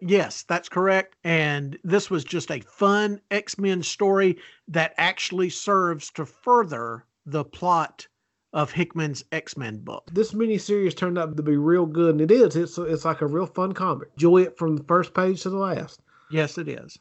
[0.00, 1.16] Yes, that's correct.
[1.24, 4.38] And this was just a fun X Men story
[4.68, 8.06] that actually serves to further the plot
[8.52, 10.10] of Hickman's X Men book.
[10.12, 12.54] This miniseries turned out to be real good, and it is.
[12.54, 14.08] It's it's like a real fun comic.
[14.16, 16.00] Enjoy it from the first page to the last.
[16.30, 16.98] Yes, it is.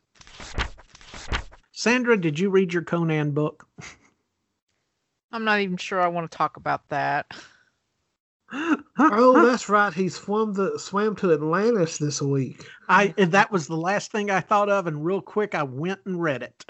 [1.72, 3.68] Sandra, did you read your Conan book?
[5.34, 7.26] I'm not even sure I want to talk about that.
[9.00, 9.92] Oh, that's right.
[9.92, 12.64] He swam the swam to Atlantis this week.
[12.88, 16.22] I that was the last thing I thought of, and real quick I went and
[16.22, 16.64] read it.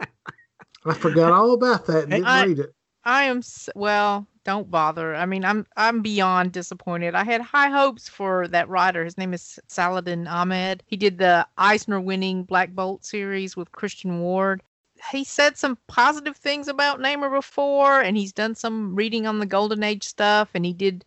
[0.84, 2.74] I forgot all about that and didn't I- read it.
[3.04, 3.40] I am
[3.74, 4.28] well.
[4.44, 5.16] Don't bother.
[5.16, 7.16] I mean, I'm I'm beyond disappointed.
[7.16, 9.04] I had high hopes for that writer.
[9.04, 10.84] His name is Saladin Ahmed.
[10.86, 14.62] He did the Eisner-winning Black Bolt series with Christian Ward.
[15.10, 19.46] He said some positive things about Namor before, and he's done some reading on the
[19.46, 21.04] Golden Age stuff, and he did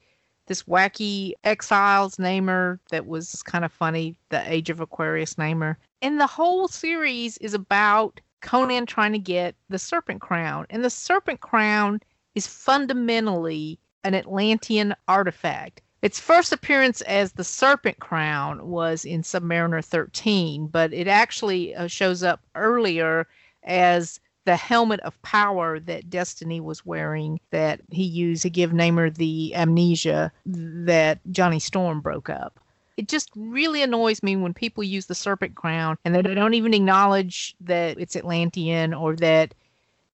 [0.47, 5.77] this wacky Exiles Namor that was kind of funny, the Age of Aquarius Namor.
[6.01, 10.65] And the whole series is about Conan trying to get the Serpent Crown.
[10.69, 12.01] And the Serpent Crown
[12.35, 15.81] is fundamentally an Atlantean artifact.
[16.01, 21.87] Its first appearance as the Serpent Crown was in Submariner 13, but it actually uh,
[21.87, 23.25] shows up earlier
[23.64, 29.16] as the helmet of power that Destiny was wearing that he used to give Namor
[29.16, 32.59] the amnesia that Johnny Storm broke up.
[32.97, 36.74] It just really annoys me when people use the serpent crown and they don't even
[36.74, 39.55] acknowledge that it's Atlantean or that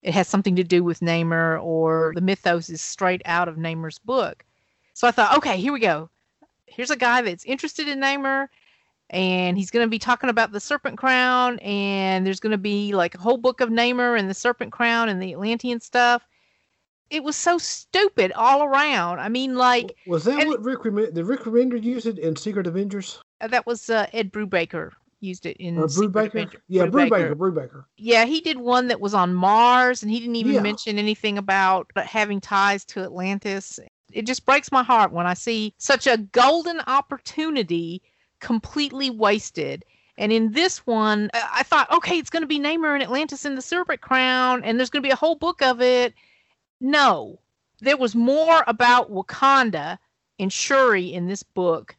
[0.03, 3.99] it has something to do with Namor or the mythos is straight out of Namor's
[3.99, 4.44] book.
[4.94, 6.09] So I thought, okay, here we go.
[6.66, 8.49] Here's a guy that's interested in Namor
[9.11, 12.92] and he's going to be talking about the serpent crown and there's going to be
[12.94, 16.26] like a whole book of Namor and the serpent crown and the Atlantean stuff.
[17.11, 19.18] It was so stupid all around.
[19.20, 22.36] I mean, like Was that and- what Rick Rem- did Rick Remender use it in
[22.36, 23.18] Secret Avengers?
[23.40, 24.90] uh, that was uh, Ed Brubaker
[25.20, 26.54] used it in Secret Brubaker?
[26.68, 27.34] Yeah, Brubaker.
[27.34, 27.34] Brubaker.
[27.34, 27.84] Brubaker.
[27.96, 30.61] Yeah, he did one that was on Mars, and he didn't even Yeah.
[30.61, 33.80] mention anything about having ties to Atlantis.
[34.12, 38.02] It just breaks my heart when I see such a golden opportunity
[38.41, 39.84] completely wasted.
[40.16, 43.55] And in this one, I thought, okay, it's going to be Namor and Atlantis in
[43.55, 46.12] the Serpent Crown, and there's going to be a whole book of it.
[46.80, 47.39] No,
[47.80, 49.99] there was more about Wakanda
[50.41, 51.97] and Shuri in this book,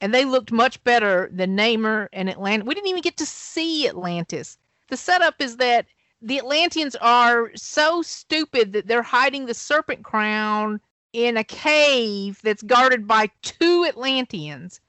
[0.00, 2.66] and they looked much better than Namor and Atlantis.
[2.66, 4.58] We didn't even get to see Atlantis.
[4.88, 5.86] The setup is that
[6.22, 10.80] the Atlanteans are so stupid that they're hiding the Serpent Crown
[11.12, 14.80] in a cave that's guarded by two Atlanteans.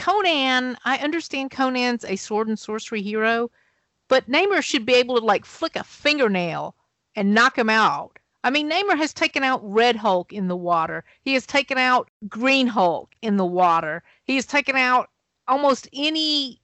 [0.00, 3.50] Conan, I understand Conan's a sword and sorcery hero,
[4.08, 6.74] but Namor should be able to like flick a fingernail
[7.14, 8.18] and knock him out.
[8.42, 11.04] I mean, Namor has taken out Red Hulk in the water.
[11.22, 14.02] He has taken out Green Hulk in the water.
[14.24, 15.10] He has taken out
[15.46, 16.60] almost any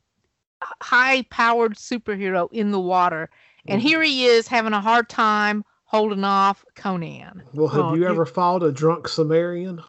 [0.82, 3.28] high powered superhero in the water.
[3.68, 3.88] And mm-hmm.
[3.88, 7.42] here he is having a hard time holding off Conan.
[7.52, 9.82] Well, have Oh, you you- ever fought a drunk Sumerian?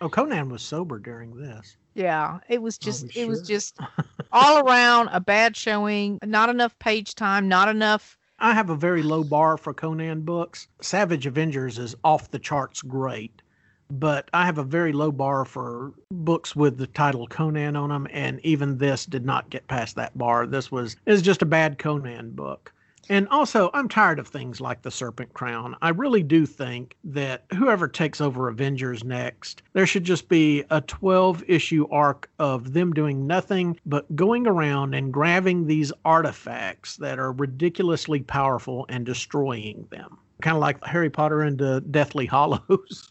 [0.00, 1.76] Oh, Conan was sober during this.
[1.94, 3.78] Yeah, it was just it was just
[4.32, 9.04] all around a bad showing, not enough page time, not enough I have a very
[9.04, 10.66] low bar for Conan books.
[10.80, 13.40] Savage Avengers is off the charts great,
[13.88, 18.08] but I have a very low bar for books with the title Conan on them,
[18.10, 20.48] and even this did not get past that bar.
[20.48, 22.72] This was is just a bad Conan book.
[23.08, 25.76] And also, I'm tired of things like the Serpent Crown.
[25.82, 30.80] I really do think that whoever takes over Avengers next, there should just be a
[30.82, 37.18] 12 issue arc of them doing nothing but going around and grabbing these artifacts that
[37.18, 40.18] are ridiculously powerful and destroying them.
[40.40, 43.10] Kind of like Harry Potter and the Deathly Hallows.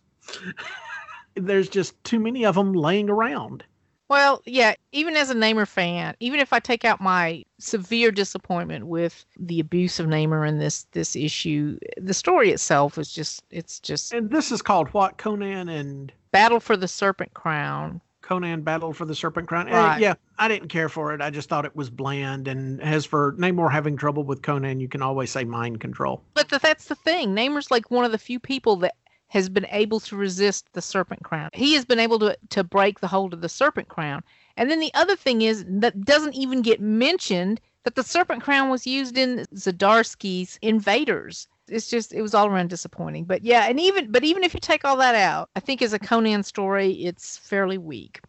[1.36, 3.64] There's just too many of them laying around.
[4.12, 8.88] Well, yeah, even as a Namor fan, even if I take out my severe disappointment
[8.88, 13.80] with the abuse of Namor in this this issue, the story itself is just it's
[13.80, 15.18] just And this is called what?
[15.18, 18.02] Conan and Battle for the Serpent Crown.
[18.22, 19.70] Conan Battle for the Serpent Crown.
[19.70, 20.02] Eh, Right.
[20.02, 21.22] yeah, I didn't care for it.
[21.22, 22.50] I just thought it was bland.
[22.50, 26.22] And as for Namor having trouble with Conan, you can always say mind control.
[26.34, 27.34] But that's the thing.
[27.34, 28.96] Namor's like one of the few people that
[29.32, 31.50] has been able to resist the serpent crown.
[31.54, 34.24] He has been able to to break the hold of the serpent crown.
[34.58, 38.70] And then the other thing is that doesn't even get mentioned that the serpent crown
[38.70, 41.48] was used in Zdarsky's Invaders.
[41.70, 43.24] It's just it was all around disappointing.
[43.24, 45.94] But yeah, and even but even if you take all that out, I think as
[45.94, 48.20] a Conan story, it's fairly weak.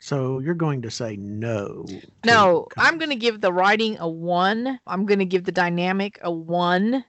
[0.00, 1.84] So you're going to say no.
[1.86, 4.80] to No, I'm going to give the writing a one.
[4.88, 7.04] I'm going to give the dynamic a one.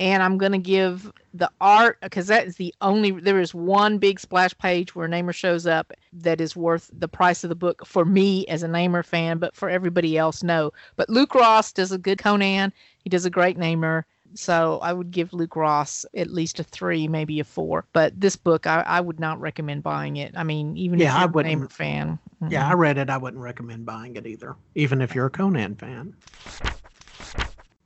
[0.00, 3.98] And I'm going to give the art, because that is the only, there is one
[3.98, 7.86] big splash page where Namor shows up that is worth the price of the book
[7.86, 10.72] for me as a Namor fan, but for everybody else, no.
[10.96, 12.72] But Luke Ross does a good Conan.
[13.04, 14.02] He does a great Namor.
[14.36, 17.84] So I would give Luke Ross at least a three, maybe a four.
[17.92, 20.32] But this book, I, I would not recommend buying it.
[20.36, 22.18] I mean, even Yeah, if I you're a wouldn't- Namor fan.
[22.50, 22.70] Yeah, mm-mm.
[22.70, 23.10] I read it.
[23.10, 26.14] I wouldn't recommend buying it either, even if you're a Conan fan.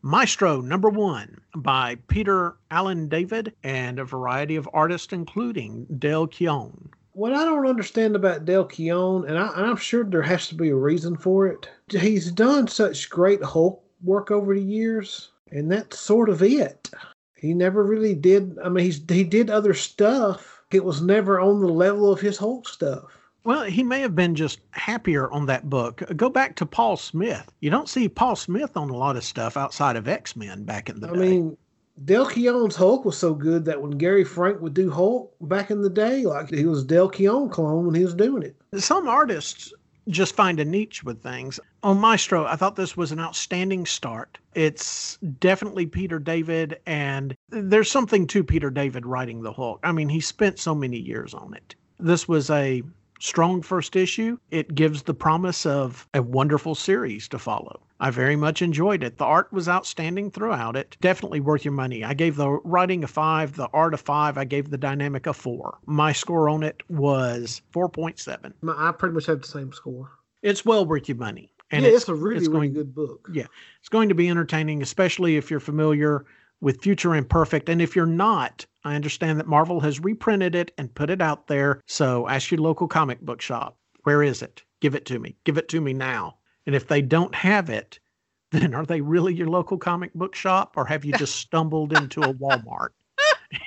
[0.03, 6.91] Maestro number one by Peter Allen David and a variety of artists, including Del Keown.
[7.15, 10.69] What I don't understand about Del Keown, and, I, I'm sure there has to be
[10.69, 15.99] a reason for it, he's done such great Hulk work over the years, and that's
[15.99, 16.91] sort of it.
[17.35, 18.57] He never really did.
[18.63, 20.63] I mean, he's he did other stuff.
[20.71, 23.18] It was never on the level of his Hulk stuff.
[23.49, 26.03] Well, he may have been just happier on that book.
[26.15, 27.51] Go back to Paul Smith.
[27.61, 30.91] You don't see Paul Smith on a lot of stuff outside of X Men back
[30.91, 31.17] in the I day.
[31.17, 31.57] I mean,
[32.05, 35.81] Del Keown's Hulk was so good that when Gary Frank would do Hulk back in
[35.81, 38.55] the day, like he was Del Keown clone when he was doing it.
[38.79, 39.73] Some artists
[40.09, 41.59] just find a niche with things.
[41.83, 44.37] On Maestro, I thought this was an outstanding start.
[44.53, 49.81] It's definitely Peter David, and there's something to Peter David writing the Hulk.
[49.85, 51.75] I mean, he spent so many years on it.
[51.99, 52.83] This was a
[53.19, 54.39] strong first issue.
[54.51, 57.81] It gives the promise of a wonderful series to follow.
[58.01, 59.19] I very much enjoyed it.
[59.19, 60.97] The art was outstanding throughout it.
[61.01, 62.05] Definitely worth your money.
[62.05, 64.39] I gave the writing a five, the art a five.
[64.39, 65.79] I gave the dynamic a four.
[65.87, 68.53] My score on it was 4.7.
[68.69, 70.11] I pretty much have the same score.
[70.43, 71.53] It's well worth your money.
[71.71, 73.29] And yeah, it's, it's, a really, it's really good book.
[73.33, 73.47] Yeah.
[73.81, 76.25] It's going to be entertaining, especially if you're familiar
[76.61, 77.69] with Future Imperfect.
[77.69, 81.47] And if you're not, I understand that Marvel has reprinted it and put it out
[81.47, 81.81] there.
[81.87, 83.77] So ask your local comic book shop.
[84.05, 84.63] Where is it?
[84.81, 85.37] Give it to me.
[85.45, 86.37] Give it to me now.
[86.67, 87.99] And if they don't have it,
[88.51, 92.23] then are they really your local comic book shop or have you just stumbled into
[92.23, 92.91] a Walmart?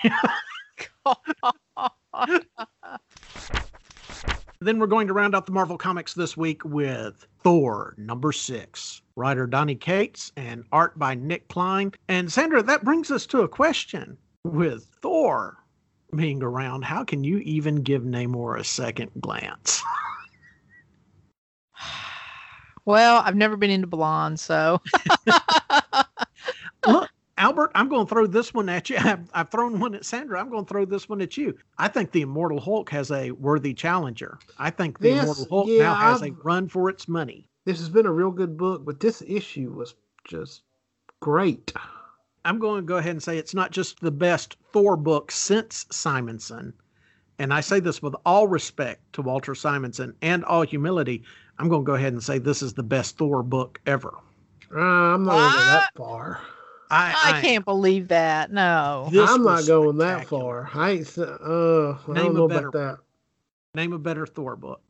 [4.64, 9.02] Then we're going to round out the Marvel Comics this week with Thor number six.
[9.16, 11.91] Writer Donny Cates and art by Nick Klein.
[12.07, 14.18] And Sandra, that brings us to a question.
[14.43, 15.57] With Thor
[16.16, 19.82] being around, how can you even give Namor a second glance?
[22.84, 24.82] Well, I've never been into blonde, so
[26.88, 28.97] Look, Albert, I'm going to throw this one at you.
[28.99, 30.39] I've, I've thrown one at Sandra.
[30.39, 31.55] I'm going to throw this one at you.
[31.78, 34.39] I think the Immortal Hulk has a worthy challenger.
[34.57, 37.47] I think the Yes, Immortal Hulk yeah, now has a I've- run for its money.
[37.66, 39.93] This has been a real good book, but this issue was
[40.26, 40.64] just
[41.20, 41.72] great.
[42.43, 45.86] I'm going to go ahead and say it's not just the best Thor book since
[45.91, 46.74] Simonson.
[47.38, 51.24] And I say this with all respect to Walter Simonson and all humility.
[51.59, 54.16] I'm going to go ahead and say this is the best Thor book ever.
[54.74, 56.41] Uh, I'm not going that far.
[56.89, 58.51] I, I, can't believe that.
[58.51, 59.09] No.
[59.14, 60.70] I'm not going that far.
[60.74, 61.18] I ain't.
[61.18, 62.97] Uh, I Name don't a know better about that.
[63.76, 64.82] Name a better Thor book.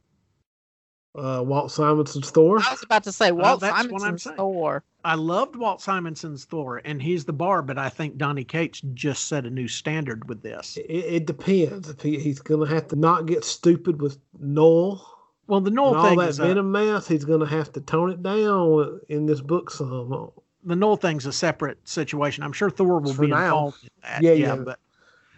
[1.14, 2.60] Uh, Walt Simonson's Thor.
[2.60, 4.24] I was about to say Walt that's Simonson's.
[4.24, 4.84] Thor.
[5.04, 9.28] I loved Walt Simonson's Thor, and he's the bar, but I think Donny Cates just
[9.28, 10.78] set a new standard with this.
[10.78, 11.90] It, it depends.
[11.90, 15.06] If he, he's gonna have to not get stupid with Noel
[15.48, 17.82] Well, the and Noel all thing that is a, Venom mess, he's gonna have to
[17.82, 20.32] tone it down in this book some.
[20.64, 22.44] the Noel thing's a separate situation.
[22.44, 23.44] I'm sure Thor will For be now.
[23.46, 24.22] involved in that.
[24.22, 24.56] Yeah, Yeah, yeah.
[24.64, 24.80] but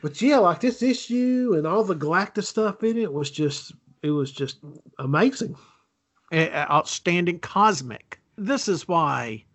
[0.04, 3.72] But yeah, like this issue and all the Galactus stuff in it was just
[4.04, 4.60] it was just
[5.00, 5.56] amazing.
[6.34, 8.20] outstanding cosmic.
[8.38, 9.46] This is why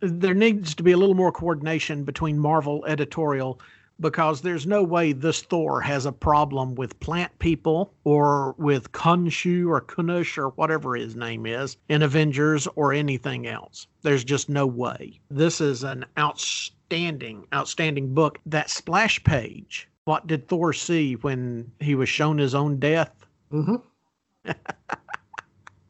[0.00, 3.60] there needs to be a little more coordination between Marvel editorial
[4.00, 9.68] because there's no way this Thor has a problem with plant people or with Khonshu
[9.68, 13.86] or Kunush or whatever his name is in Avengers or anything else.
[14.02, 15.20] There's just no way.
[15.30, 18.40] This is an outstanding, outstanding book.
[18.46, 23.23] That splash page, what did Thor see when he was shown his own death?
[23.54, 23.76] Mm-hmm.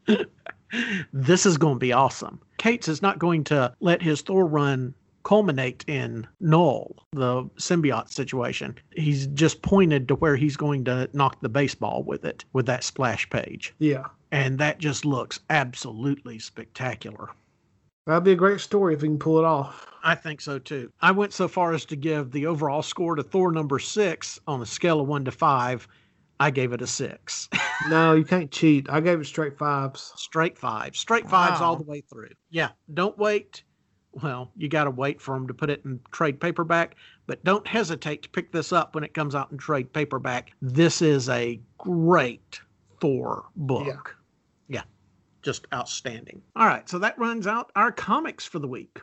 [1.12, 2.41] this is going to be awesome.
[2.59, 8.77] Cates is not going to let his Thor run culminate in Knull, the symbiote situation.
[8.95, 12.85] He's just pointed to where he's going to knock the baseball with it, with that
[12.85, 13.74] splash page.
[13.78, 14.05] Yeah.
[14.31, 17.31] And that just looks absolutely spectacular.
[18.07, 19.86] That'd be a great story if he can pull it off.
[20.03, 20.93] I think so too.
[21.01, 24.61] I went so far as to give the overall score to Thor number six on
[24.61, 25.89] a scale of one to five.
[26.40, 27.48] I gave it a six.
[27.89, 28.86] no, you can't cheat.
[28.90, 30.12] I gave it straight fives.
[30.16, 30.98] Straight fives.
[30.98, 31.66] Straight fives Wow.
[31.69, 32.31] all the way through.
[32.51, 32.70] Yeah.
[32.93, 33.62] Don't wait.
[34.23, 36.94] Well, you got to wait for them to put it in trade paperback,
[37.27, 40.52] but don't hesitate to pick this up when it comes out in trade paperback.
[40.62, 42.61] This is a great
[43.01, 44.16] Thor book.
[44.69, 44.77] Yeah.
[44.78, 44.82] Yeah.
[45.43, 46.43] Just outstanding.
[46.55, 46.89] All right.
[46.89, 49.01] So that runs out our comics for the week.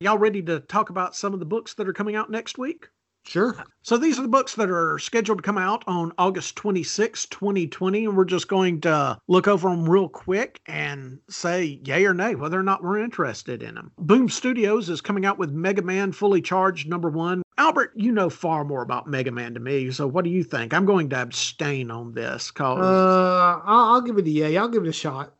[0.00, 2.88] Y'all ready to talk about some of the books that are coming out next week?
[3.26, 3.56] Sure.
[3.82, 8.04] So these are the books that are scheduled to come out on August 26, 2020,
[8.06, 12.34] and we're just going to look over them real quick and say yay or nay
[12.34, 13.92] whether or not we're interested in them.
[13.98, 17.42] Boom Studios is coming out with Mega Man Fully Charged number one.
[17.56, 20.74] Albert, you know far more about Mega Man to me, so what do you think?
[20.74, 24.56] I'm going to abstain on this because Uh, I'll, I'll give it a yay.
[24.56, 25.34] I'll give it a shot.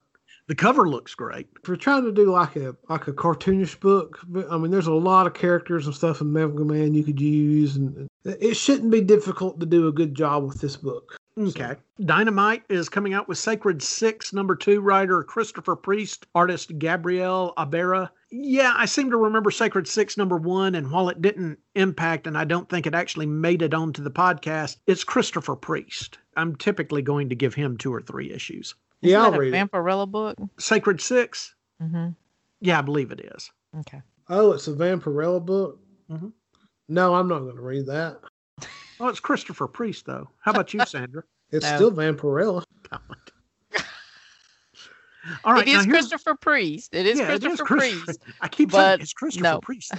[0.46, 1.48] The cover looks great.
[1.62, 4.18] If you're trying to do like a like a cartoonish book,
[4.50, 7.76] I mean, there's a lot of characters and stuff in Mega Man you could use,
[7.76, 11.16] and it shouldn't be difficult to do a good job with this book.
[11.36, 11.74] Okay.
[12.04, 18.10] Dynamite is coming out with Sacred Six, number two, writer Christopher Priest, artist Gabrielle Abera.
[18.30, 22.38] Yeah, I seem to remember Sacred Six, number one, and while it didn't impact, and
[22.38, 26.18] I don't think it actually made it onto the podcast, it's Christopher Priest.
[26.36, 28.74] I'm typically going to give him two or three issues.
[29.00, 29.70] Yeah, Isn't I'll that a read it.
[29.70, 30.36] Vampirella book?
[30.58, 31.54] Sacred Six?
[31.82, 32.08] Mm-hmm.
[32.60, 33.50] Yeah, I believe it is.
[33.80, 34.00] Okay.
[34.30, 35.78] Oh, it's a Vampirella book.
[36.10, 36.32] Mhm.
[36.88, 38.20] No, I'm not going to read that.
[39.00, 40.30] Oh, it's Christopher Priest, though.
[40.38, 41.24] How about you, Sandra?
[41.50, 41.74] It's No.
[41.76, 42.62] still Vampirella.
[45.44, 45.66] All right.
[45.66, 46.94] it now is here's- Christopher Priest.
[46.94, 48.20] It is Yeah, it Christopher is Christopher- Priest.
[48.40, 49.60] I keep saying but it's Christopher no.
[49.60, 49.92] Priest.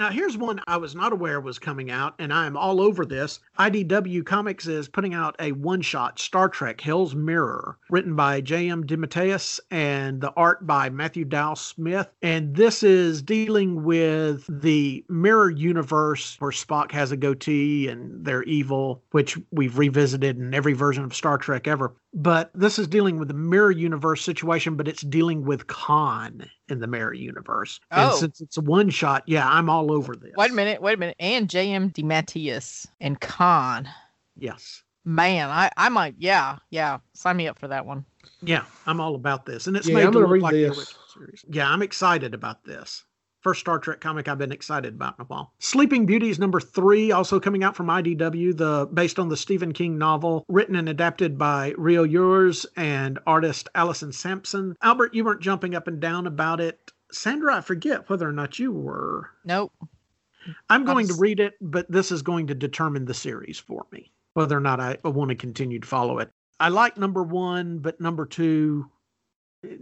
[0.00, 3.04] Now, here's one I was not aware was coming out, and I am all over
[3.04, 3.38] this.
[3.58, 8.86] IDW Comics is putting out a one shot Star Trek Hell's Mirror, written by J.M.
[8.86, 12.08] DeMatteis and the art by Matthew Dow Smith.
[12.22, 18.44] And this is dealing with the mirror universe where Spock has a goatee and they're
[18.44, 21.92] evil, which we've revisited in every version of Star Trek ever.
[22.12, 26.80] But this is dealing with the mirror universe situation, but it's dealing with Khan in
[26.80, 27.78] the mirror universe.
[27.92, 28.16] And Oh.
[28.16, 30.32] since it's a one shot, yeah, I'm all over this.
[30.36, 30.82] Wait a minute.
[30.82, 31.16] Wait a minute.
[31.20, 31.90] And J.M.
[31.90, 33.88] DeMatteis and Khan.
[34.36, 34.82] Yes.
[35.04, 36.16] Man, I, I might.
[36.18, 36.98] Yeah, yeah.
[37.14, 38.04] Sign me up for that one.
[38.42, 39.66] Yeah, I'm all about this.
[39.66, 40.78] And it's Yeah, made I'm to gonna look read like the this.
[40.78, 41.44] original series.
[41.48, 43.04] Yeah, I'm excited about this.
[43.40, 45.52] First Star Trek comic I've been excited about in a while.
[45.58, 49.96] Sleeping Beauties number three, also coming out from IDW, the based on the Stephen King
[49.96, 54.76] novel, written and adapted by Rio Youers and artist Alison Sampson.
[54.82, 56.92] Albert, you weren't jumping up and down about it.
[57.12, 59.30] Sandra, I forget whether or not you were.
[59.44, 59.72] Nope.
[60.68, 64.12] I'm going to read it, but this is going to determine the series for me,
[64.34, 66.30] whether or not I want to continue to follow it.
[66.58, 68.90] I like number one, but number two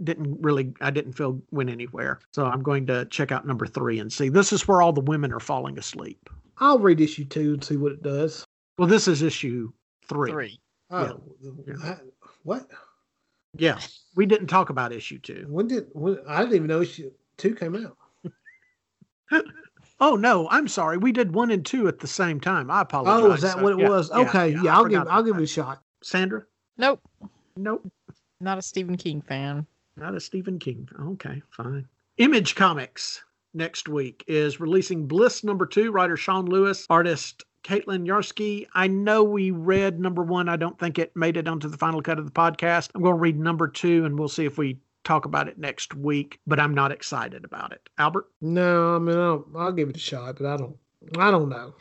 [0.05, 2.21] didn't really, I didn't feel went anywhere.
[2.33, 4.29] So I'm going to check out number three and see.
[4.29, 6.29] This is where all the women are falling asleep.
[6.59, 8.45] I'll read issue two and see what it does.
[8.79, 9.71] Well, this is issue
[10.09, 10.31] three.
[10.33, 10.61] Three.
[10.91, 11.21] Oh,
[11.67, 11.75] Yeah.
[11.85, 12.03] that-
[12.43, 12.69] what?
[13.57, 13.79] Yeah.
[14.17, 15.47] We didn't talk about issue two.
[15.49, 15.87] When did?
[15.93, 17.97] When, I didn't even know issue two came out.
[20.01, 20.97] Oh, no, I'm sorry.
[20.97, 22.71] We did one and two at the same time.
[22.71, 23.21] I apologize.
[23.21, 24.11] Oh, is that So, what it yeah, was?
[24.11, 25.83] yeah, Okay, yeah, I I'll give I'll about give it a shot.
[26.05, 26.45] Sandra?
[26.77, 27.01] Nope.
[27.57, 27.85] Nope.
[28.41, 29.67] Not a Stephen King fan.
[29.97, 30.89] Not a Stephen King.
[31.01, 31.89] Okay, fine.
[32.19, 33.25] Image Comics
[33.55, 38.67] next week is releasing Bliss number two, writer Sean Lewis, artist Caitlin Yarsky.
[38.75, 40.49] I know we read number one.
[40.49, 42.91] I don't think it made it onto the final cut of the podcast.
[42.95, 45.95] I'm going to read number two and we'll see if we talk about it next
[45.95, 47.89] week, but I'm not excited about it.
[47.99, 50.77] Albert No, I mean I'll, I'll give it a shot, but I don't
[51.19, 51.75] I don't know.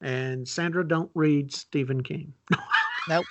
[0.00, 2.32] and Sandra don't read Stephen King.
[3.06, 3.26] Nope.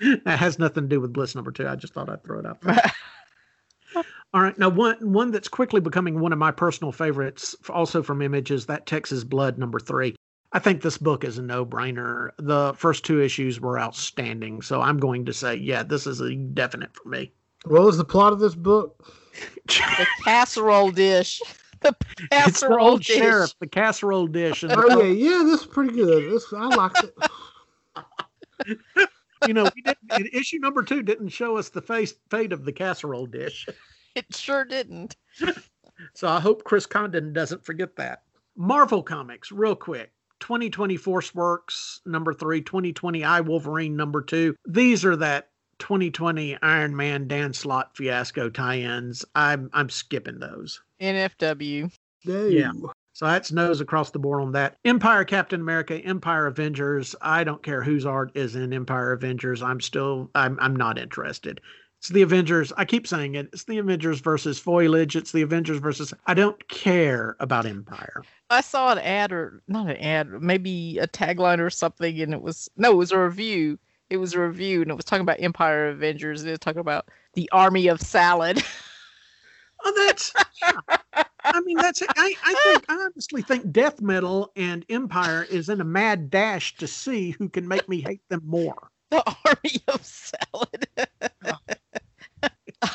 [0.24, 1.66] that has nothing to do with Bliss number two.
[1.66, 2.80] I just thought I'd throw it out there.
[4.34, 4.58] All right.
[4.58, 8.66] Now, one one that's quickly becoming one of my personal favorites, also from Image, is
[8.66, 10.14] that Texas Blood number three.
[10.52, 12.30] I think this book is a no brainer.
[12.38, 14.62] The first two issues were outstanding.
[14.62, 17.32] So I'm going to say, yeah, this is a definite for me.
[17.64, 19.12] What was the plot of this book?
[19.66, 21.40] The casserole dish.
[21.82, 23.16] The it's the casserole old dish.
[23.18, 24.62] sheriff, the casserole dish.
[24.62, 26.32] And Oh yeah, yeah, this is pretty good.
[26.32, 27.04] This I liked
[28.64, 29.08] it.
[29.46, 32.72] You know, we didn't, issue number two didn't show us the face fate of the
[32.72, 33.66] casserole dish.
[34.16, 35.14] It sure didn't.
[36.14, 38.22] So I hope Chris Condon doesn't forget that.
[38.56, 40.12] Marvel Comics, real quick.
[40.40, 44.54] 2020 Force Works number three, 2020 I Wolverine number two.
[44.66, 45.48] These are that
[45.78, 49.24] 2020 Iron Man Dan Slott fiasco tie-ins.
[49.34, 50.82] I'm I'm skipping those.
[51.00, 51.90] NFW.
[52.26, 52.46] No.
[52.46, 52.72] Yeah.
[53.16, 54.76] So that's nose across the board on that.
[54.84, 57.16] Empire Captain America, Empire Avengers.
[57.22, 59.62] I don't care whose art is in Empire Avengers.
[59.62, 61.62] I'm still I'm I'm not interested.
[61.98, 62.74] It's the Avengers.
[62.76, 63.48] I keep saying it.
[63.54, 65.16] It's the Avengers versus foliage.
[65.16, 68.22] It's the Avengers versus I don't care about Empire.
[68.50, 72.42] I saw an ad or not an ad, maybe a tagline or something, and it
[72.42, 73.78] was no, it was a review.
[74.10, 76.42] It was a review, and it was talking about Empire Avengers.
[76.42, 78.62] And it was talking about the army of salad.
[79.84, 80.32] Oh, that's.
[81.46, 82.02] I mean, that's.
[82.02, 82.84] I, I think.
[82.88, 87.48] I honestly think Death Metal and Empire is in a mad dash to see who
[87.48, 88.90] can make me hate them more.
[89.10, 90.86] the army of salad.
[92.82, 92.90] yes,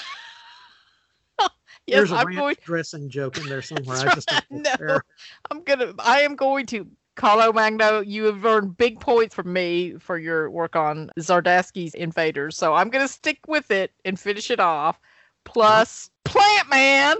[1.87, 2.55] There's a I'm ranch going.
[2.65, 3.97] dressing joke in there somewhere.
[3.97, 4.75] I just No.
[4.77, 5.01] care.
[5.49, 5.93] I'm gonna.
[5.99, 6.87] I am going to.
[7.15, 12.57] Carlo Magno, you have earned big points from me for your work on Zdarsky's Invaders,
[12.57, 14.99] so I'm gonna stick with it and finish it off.
[15.43, 17.17] Plus, Plant Man.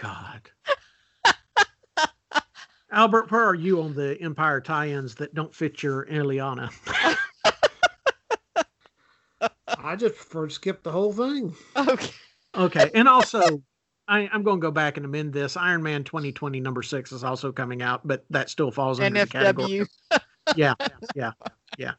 [0.00, 0.50] God.
[2.92, 6.72] Albert, where are you on the Empire tie-ins that don't fit your Eliana?
[9.78, 11.54] I just prefer to skip the whole thing.
[11.76, 12.10] Okay.
[12.56, 13.62] Okay, and also,
[14.08, 15.56] I, I'm going to go back and amend this.
[15.56, 19.26] Iron Man 2020 number six is also coming out, but that still falls under the
[19.26, 19.86] category.
[20.56, 20.74] Yeah,
[21.14, 21.30] yeah,
[21.78, 21.92] yeah.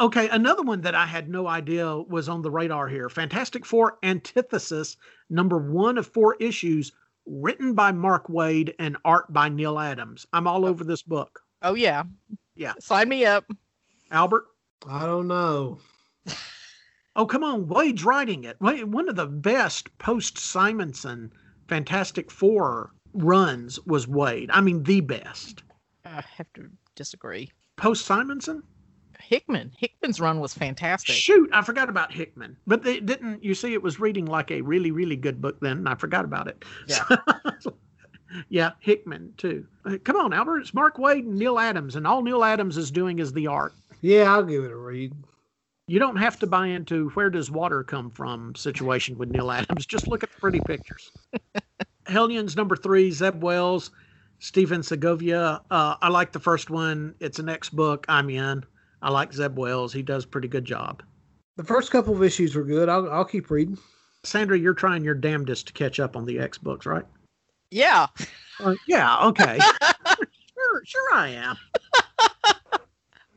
[0.00, 3.98] Okay, another one that I had no idea was on the radar here Fantastic Four
[4.02, 4.96] Antithesis,
[5.30, 6.92] number one of four issues,
[7.26, 10.26] written by Mark Waid and art by Neal Adams.
[10.32, 10.68] I'm all oh.
[10.68, 11.40] over this book.
[11.62, 12.04] Oh yeah.
[12.54, 12.74] Yeah.
[12.80, 13.44] Sign me up.
[14.10, 14.44] Albert?
[14.86, 15.78] I don't know.
[17.14, 17.66] Oh, come on.
[17.66, 18.58] Waid's writing it.
[18.58, 21.30] Waid- One of the best post Simonson
[21.68, 24.48] Fantastic Four runs was Waid.
[24.50, 25.62] I mean, the best.
[26.06, 27.50] I have to disagree.
[27.76, 28.62] Post Simonson?
[29.22, 29.72] Hickman.
[29.78, 31.14] Hickman's run was fantastic.
[31.14, 32.56] Shoot, I forgot about Hickman.
[32.66, 35.78] But they didn't, you see, it was reading like a really, really good book then,
[35.78, 36.64] and I forgot about it.
[36.86, 37.04] Yeah.
[38.48, 39.66] yeah, Hickman, too.
[39.84, 40.60] Uh, come on, Albert.
[40.60, 43.74] It's Mark Waid and Neal Adams, and all Neal Adams is doing is the art.
[44.00, 45.12] Yeah, I'll give it a read.
[45.86, 49.84] You don't have to buy into where does water come from situation with Neal Adams.
[49.86, 51.10] Just look at the pretty pictures.
[52.06, 53.90] Hellions number three, Zeb Wells,
[54.38, 55.60] Stephen Segovia.
[55.70, 57.14] Uh, I like the first one.
[57.20, 58.06] It's an X book.
[58.08, 58.64] I'm in.
[59.02, 59.92] I like Zeb Wells.
[59.92, 61.02] He does a pretty good job.
[61.56, 62.88] The first couple of issues were good.
[62.88, 63.76] I'll I'll keep reading.
[64.24, 67.04] Sandra, you're trying your damnedest to catch up on the X books, right?
[67.70, 68.06] Yeah.
[68.60, 69.58] Uh, yeah, okay.
[70.54, 71.56] sure, sure I am.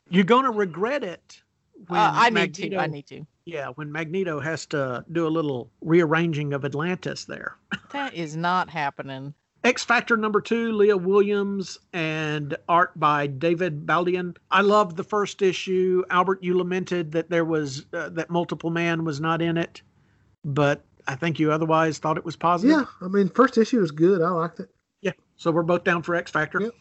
[0.09, 1.41] You're going to regret it.
[1.87, 2.75] when Uh, I need to.
[2.77, 3.25] I need to.
[3.45, 7.57] Yeah, when Magneto has to do a little rearranging of Atlantis there.
[7.91, 9.33] That is not happening.
[9.65, 14.37] X Factor number two, Leah Williams, and art by David Baldeón.
[14.51, 16.03] I loved the first issue.
[16.11, 19.81] Albert, you lamented that there was uh, that Multiple Man was not in it,
[20.43, 22.77] but I think you otherwise thought it was positive.
[22.77, 24.21] Yeah, I mean, first issue was good.
[24.21, 24.69] I liked it.
[25.01, 25.13] Yeah.
[25.35, 26.61] So we're both down for X Factor.
[26.61, 26.73] Yep.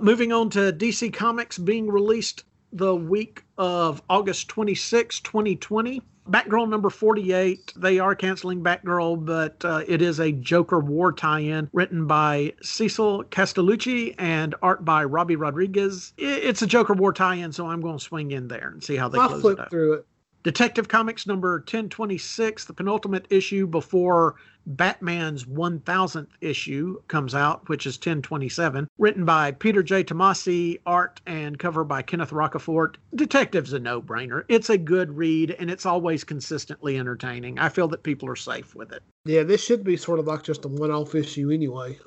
[0.00, 2.42] Moving on to DC Comics being released
[2.72, 6.02] the week of August 26, 2020.
[6.28, 7.74] Batgirl number 48.
[7.76, 12.54] They are canceling Batgirl, but uh, it is a Joker War tie in written by
[12.62, 16.12] Cecile Castellucci and art by Robbi Rodriguez.
[16.16, 18.96] It's a Joker War tie in, so I'm going to swing in there and see
[18.96, 19.70] how they I'll close flip it up.
[19.70, 20.06] through it.
[20.44, 24.36] Detective Comics number 1026, the penultimate issue before
[24.66, 30.02] Batman's 1000th issue comes out, which is 1027, written by Peter J.
[30.04, 32.96] Tomasi, art and cover by Kenneth Rocafort.
[33.14, 34.44] Detective's a no brainer.
[34.48, 37.58] It's a good read and it's always consistently entertaining.
[37.58, 39.02] I feel that people are safe with it.
[39.24, 41.98] Yeah, this should be sort of like just a one-off issue anyway.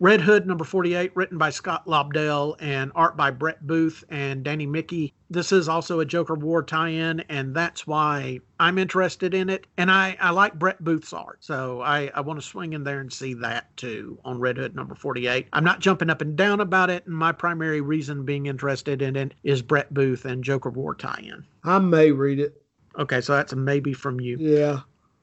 [0.00, 4.66] Red Hood number 48, written by Scott Lobdell and art by Brett Booth and Danny
[4.66, 5.14] Miki.
[5.30, 9.66] This is also a Joker War tie in, and that's why I'm interested in it.
[9.76, 12.98] And I, I like Brett Booth's art, so I, I want to swing in there
[12.98, 15.46] and see that too on Red Hood number 48.
[15.52, 19.14] I'm not jumping up and down about it, and my primary reason being interested in
[19.14, 21.44] it is Brett Booth and Joker War tie in.
[21.62, 22.60] I may read it.
[22.98, 24.36] Okay, so that's a maybe from you.
[24.38, 24.80] Yeah.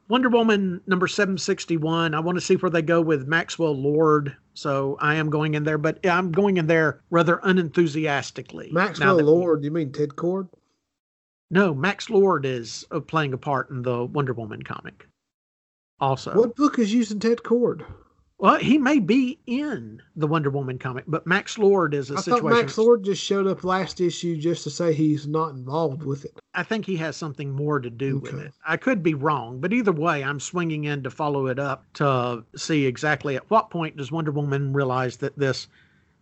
[0.09, 2.15] Wonder Woman number 761.
[2.15, 4.35] I want to see where they go with Maxwell Lord.
[4.55, 8.69] So I am going in there, but I'm going in there rather unenthusiastically.
[8.71, 10.49] Maxwell that Lord, you mean Ted Kord?
[11.51, 15.07] No, Max Lord is uh, playing a part in the Wonder Woman comic.
[15.99, 16.33] also.
[16.33, 17.85] What book is using Ted Kord?
[18.39, 22.21] Well, he may be in the Wonder Woman comic, but Max Lord is a I
[22.21, 22.47] situation.
[22.47, 26.23] thought Max Lord just showed up last issue just to say he's not involved with
[26.23, 26.39] it.
[26.53, 28.53] I think he has something more to do with it.
[28.65, 32.45] I could be wrong, but either way, I'm swinging in to follow it up to
[32.55, 35.67] see exactly at what point does Wonder Woman realize that this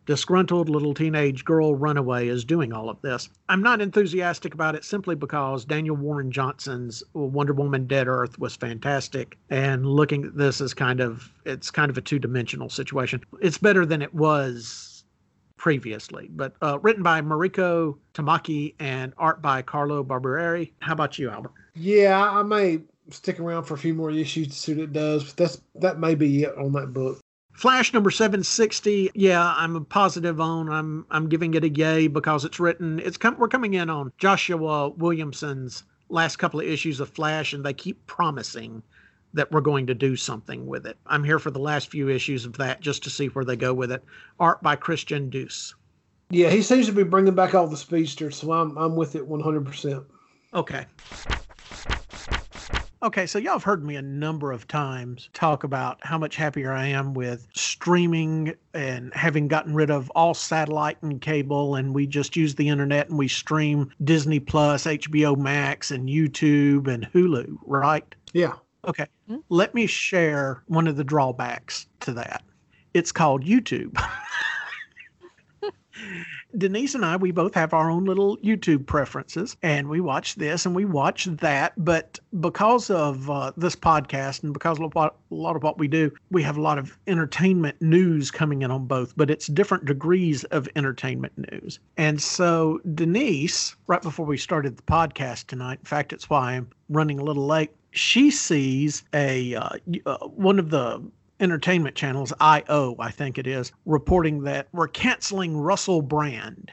[0.08, 3.30] disgruntled little teenage girl runaway is doing all of this.
[3.50, 8.56] I'm not enthusiastic about it simply because Daniel Warren Johnson's Wonder Woman Dead Earth was
[8.56, 13.22] fantastic and looking at this as kind of it's kind of a two-dimensional situation.
[13.42, 15.04] It's better than it was
[15.58, 20.72] previously, but uh, written by Mariko Tamaki and art by Carlo Barberi.
[20.80, 21.52] How about you, Albert?
[21.76, 22.80] Yeah, I may
[23.10, 26.00] stick around for a few more issues to see what it does, but that's that
[26.00, 27.20] may be it on that book.
[27.58, 29.10] Flash number 760.
[29.16, 30.70] Yeah, I'm a positive on.
[30.70, 33.00] I'm I'm giving it a yay because it's written.
[33.00, 33.36] It's come.
[33.40, 38.06] We're coming in on Joshua Williamson's last couple of issues of Flash, and they keep
[38.06, 38.84] promising
[39.34, 40.98] that we're going to do something with it.
[41.08, 43.74] I'm here for the last few issues of that just to see where they go
[43.74, 44.04] with it.
[44.40, 45.74] Art by Christian Duce.
[46.30, 49.28] Yeah, he seems to be bringing back all the speedsters, so I'm I'm with it
[49.28, 50.06] 100%.
[50.54, 50.86] Okay.
[53.04, 56.74] Okay, so y'all have heard me a number of times talk about how much happier
[56.74, 62.08] I am with streaming and having gotten rid of all satellite and cable, and we
[62.08, 67.58] just use the internet and we stream Disney Plus, HBO Max, and YouTube and Hulu,
[67.66, 68.04] right?
[68.34, 68.54] Yeah.
[68.88, 69.38] Okay, Hmm.
[69.50, 72.44] let me share one of the drawbacks to that.
[72.96, 73.96] It's called YouTube.
[76.58, 80.66] Denise and I, we both have our own little YouTube preferences, and we watch this
[80.66, 81.74] and we watch that.
[81.78, 85.88] But because of uh, this podcast and because of what, a lot of what we
[85.88, 89.86] do, we have a lot of entertainment news coming in on both, but it's different
[89.86, 91.80] degrees of entertainment news.
[91.98, 96.70] And so, Denise, right before we started the podcast tonight, in fact, it's why I'm
[96.90, 99.70] running a little late, she sees a uh,
[100.06, 101.02] uh, one of the
[101.40, 106.72] entertainment channels, IO, I think it is, reporting that we're canceling Russell Brand.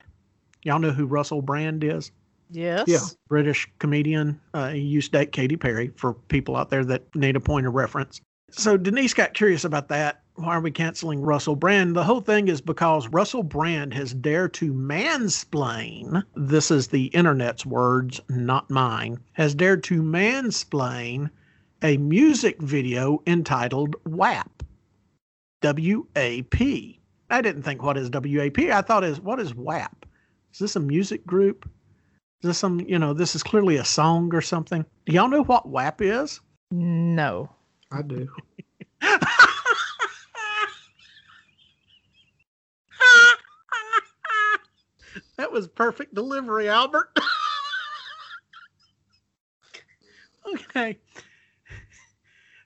[0.62, 2.11] Y'all know who Russell Brand is?
[2.51, 2.85] Yes.
[2.86, 3.01] Yeah.
[3.28, 4.41] British comedian.
[4.53, 7.66] Uh, he used to date Katy Perry for people out there that need a point
[7.66, 8.20] of reference.
[8.51, 10.23] So Denise got curious about that.
[10.36, 11.97] Why are we canceling Russell Brand?
[11.97, 16.23] The whole thing is because Russell Brand has dared to mansplain.
[16.35, 19.19] This is the internet's words, not mine.
[19.32, 21.31] Has dared to mansplain
[21.85, 24.62] a music video entitled WAP.
[25.61, 26.98] W A P.
[27.31, 28.59] I didn't think what is WAP.
[28.59, 30.06] I thought is what is WAP?
[30.52, 31.69] Is this a music group?
[32.43, 34.85] Is this some, you know, this is clearly a song or something.
[35.06, 36.40] Do y'all know what WAP is?
[36.70, 37.51] No.
[37.93, 38.28] I do.
[45.36, 47.11] that was perfect delivery, Albert.
[50.55, 50.98] okay.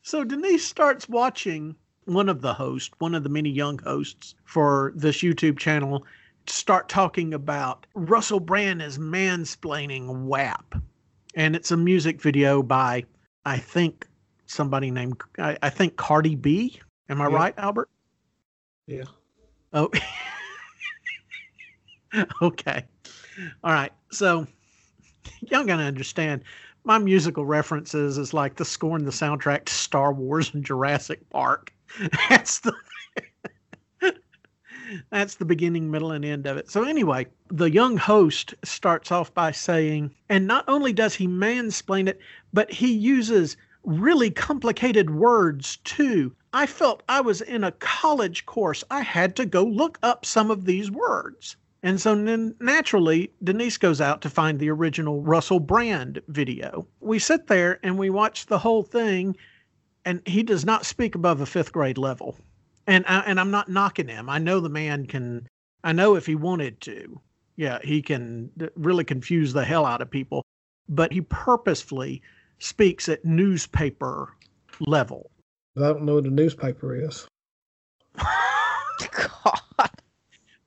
[0.08, 1.76] So Denise starts watching
[2.06, 6.02] one of the hosts, one of the many young hosts for this YouTube channel,
[6.46, 10.76] start talking about Russell Brand is mansplaining WAP.
[11.34, 13.04] And it's a music video by,
[13.44, 14.06] I think,
[14.46, 16.80] somebody named, I, I think Cardi B.
[17.10, 17.36] Am I Yeah.
[17.36, 17.90] right, Albert?
[18.86, 19.04] Yeah.
[19.74, 19.90] Oh,
[22.40, 22.82] okay.
[23.62, 23.92] All right.
[24.10, 24.46] So,
[25.42, 26.44] y'all gotta understand,
[26.88, 31.28] my musical references is like the score and the soundtrack to Star Wars and Jurassic
[31.28, 31.70] Park.
[32.30, 32.72] That's the
[35.10, 36.70] that's the beginning, middle, and end of it.
[36.70, 42.08] So anyway, the young host starts off by saying, and not only does he mansplain
[42.08, 42.20] it,
[42.54, 46.34] but he uses really complicated words too.
[46.54, 48.82] I felt I was in a college course.
[48.90, 51.56] I had to go look up some of these words.
[51.82, 56.86] And so then naturally, Denise goes out to find the original Russell Brand video.
[57.00, 59.36] We sit there and we watch the whole thing,
[60.04, 62.36] and he does not speak above a fifth grade level.
[62.86, 64.28] And I, and I'm not knocking him.
[64.28, 65.46] I know the man can.
[65.84, 67.20] I know if he wanted to,
[67.56, 70.44] yeah, he can really confuse the hell out of people.
[70.88, 72.22] But he purposefully
[72.58, 74.34] speaks at newspaper
[74.80, 75.30] level.
[75.76, 77.28] I don't know what a newspaper is.
[78.16, 79.60] God.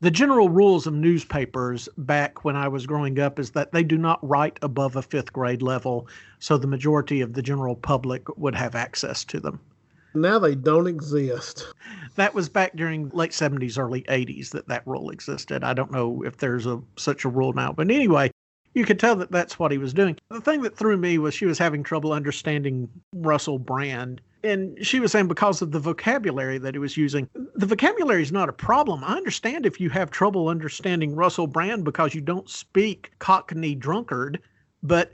[0.01, 3.97] The general rules of newspapers back when I was growing up is that they do
[3.97, 6.07] not write above a fifth grade level,
[6.39, 9.59] so the majority of the general public would have access to them.
[10.15, 11.67] Now they don't exist.
[12.15, 15.63] That was back during late 70s, early 80s that that rule existed.
[15.63, 18.31] I don't know if there's a such a rule now, but anyway,
[18.73, 20.17] you could tell that that's what he was doing.
[20.29, 24.19] The thing that threw me was she was having trouble understanding Russell Brand.
[24.43, 28.31] And she was saying because of the vocabulary that he was using, the vocabulary is
[28.31, 29.03] not a problem.
[29.03, 34.39] I understand if you have trouble understanding Russell Brand because you don't speak Cockney drunkard,
[34.81, 35.13] but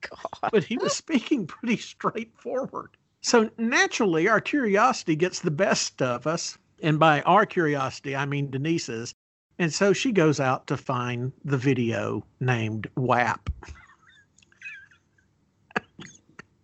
[0.00, 0.50] God.
[0.50, 2.96] but he was speaking pretty straightforward.
[3.20, 6.58] So naturally, our curiosity gets the best of us.
[6.82, 9.14] And by our curiosity, I mean Denise's.
[9.58, 13.50] And so she goes out to find the video named WAP.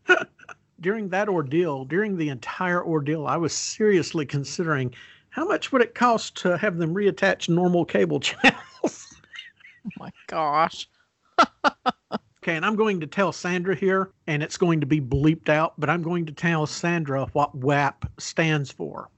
[0.80, 4.94] during that ordeal, during the entire ordeal, I was seriously considering
[5.30, 9.14] how much would it cost to have them reattach normal cable channels?
[9.86, 10.88] Oh my gosh.
[12.42, 15.74] okay, and I'm going to tell Sandra here, and it's going to be bleeped out,
[15.78, 19.08] but I'm going to tell Sandra what WAP stands for.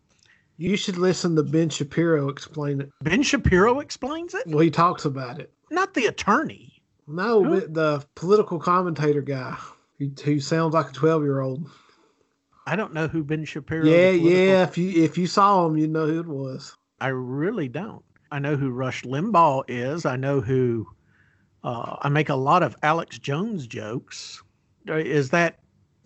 [0.59, 2.91] You should listen to Ben Shapiro explain it.
[3.03, 4.47] Ben Shapiro explains it?
[4.47, 5.51] Well, he talks about it.
[5.71, 6.83] Not the attorney.
[7.07, 7.61] No, Who?
[7.61, 9.57] the political commentator guy
[10.01, 11.71] who, who sounds like a 12 year old.
[12.67, 13.85] I don't know who Ben Shapiro.
[13.85, 14.65] Yeah, yeah.
[14.65, 16.75] If you if you saw him, you know who it was.
[17.01, 18.05] I really don't.
[18.31, 20.05] I know who Rush Limbaugh is.
[20.07, 20.87] I know who.
[21.63, 24.43] Uh, I make a lot of Alex Jones jokes.
[24.89, 25.59] Uh, is that?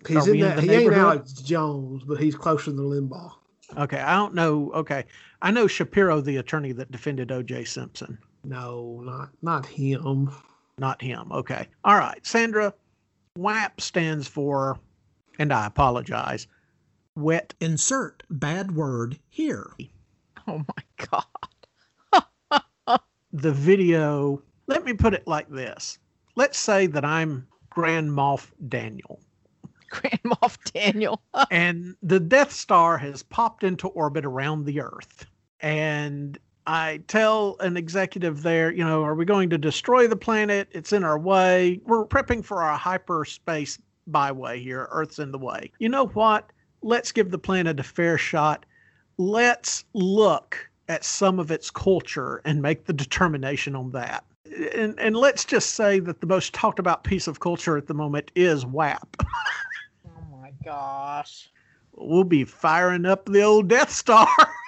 [0.06, 0.58] He's in that.
[0.58, 3.32] In he ain't Alex Jones, but he's closer to Limbaugh.
[3.76, 4.70] Okay, I don't know.
[4.74, 5.04] Okay,
[5.42, 7.64] I know Shapiro, the attorney that defended O.J.
[7.64, 8.18] Simpson.
[8.44, 10.30] No, not not him.
[10.78, 11.30] Not him.
[11.32, 11.68] Okay.
[11.84, 12.74] All right, Sandra.
[13.36, 14.78] WAP stands for,
[15.38, 16.46] and I apologize.
[17.16, 17.54] Wet.
[17.60, 19.70] Insert bad word here.
[20.46, 21.24] Oh my god
[23.34, 25.98] the video, let me put it like this.
[26.36, 29.20] Let's say that I'm Grand Moff Daniel.
[29.90, 31.20] Grand Moff Daniel.
[31.50, 35.26] and the Death Star has popped into orbit around the Earth.
[35.60, 40.68] And I tell an executive there, you know, are we going to destroy the planet?
[40.72, 41.80] It's in our way.
[41.84, 44.88] We're prepping for our hyperspace byway here.
[44.90, 45.70] Earth's in the way.
[45.78, 46.50] You know what?
[46.82, 48.64] Let's give the planet a fair shot.
[49.18, 54.24] Let's look at some of its culture and make the determination on that.
[54.74, 57.94] And, and let's just say that the most talked about piece of culture at the
[57.94, 59.16] moment is WAP.
[60.06, 61.50] oh my gosh.
[61.92, 64.28] We'll be firing up the old Death Star.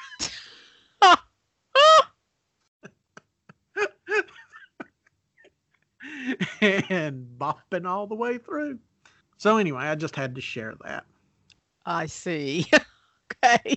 [6.61, 8.78] and bopping all the way through.
[9.39, 11.05] So, anyway, I just had to share that.
[11.85, 12.66] I see.
[13.44, 13.77] okay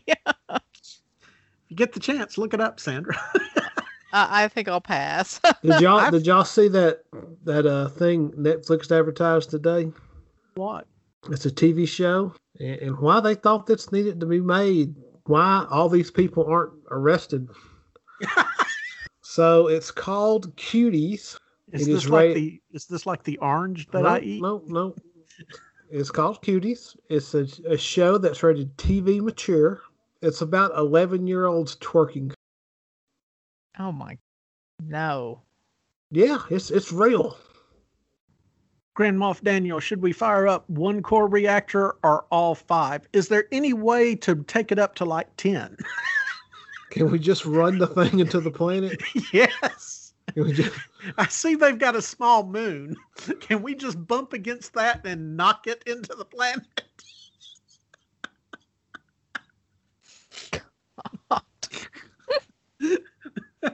[1.70, 3.16] you get the chance, look it up, Sandra.
[4.14, 5.40] I think I'll pass.
[5.64, 7.04] did y'all did y'all see that
[7.44, 9.92] that uh thing Netflix advertised today?
[10.56, 10.88] What?
[11.30, 14.96] It's a TV show, and, and why they thought this needed to be made.
[15.26, 17.50] Why all these people aren't arrested?
[19.22, 21.38] so it's called Cuties.
[21.72, 24.42] Is it this is like the is this like the orange that no, I eat?
[24.42, 24.96] No, no.
[25.90, 26.96] It's called Cuties.
[27.10, 29.82] It's a, a show that's rated TV mature.
[30.22, 32.34] It's about 11 year olds twerking.
[33.78, 34.18] Oh my.
[34.84, 35.42] No.
[36.12, 37.38] Yeah, it's it's real.
[38.96, 43.08] Grand Moff Daniel, should we fire up one core reactor or all five?
[43.14, 45.78] Is there any way to take it up to like 10?
[46.90, 49.02] Can we just run the thing into the planet?
[49.34, 49.99] yes.
[50.36, 50.78] Just...
[51.18, 52.96] I see they've got a small moon.
[53.40, 56.66] Can we just bump against that and knock it into the planet?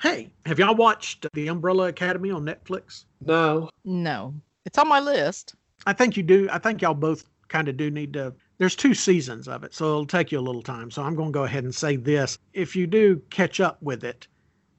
[0.00, 3.04] hey, have y'all watched The Umbrella Academy on Netflix?
[3.24, 3.70] No.
[3.84, 4.34] No.
[4.64, 5.54] It's on my list.
[5.86, 6.48] I think you do.
[6.50, 8.34] I think y'all both kind of do need to.
[8.58, 10.90] There's two seasons of it, so it'll take you a little time.
[10.90, 12.38] So I'm going to go ahead and say this.
[12.52, 14.28] If you do catch up with it,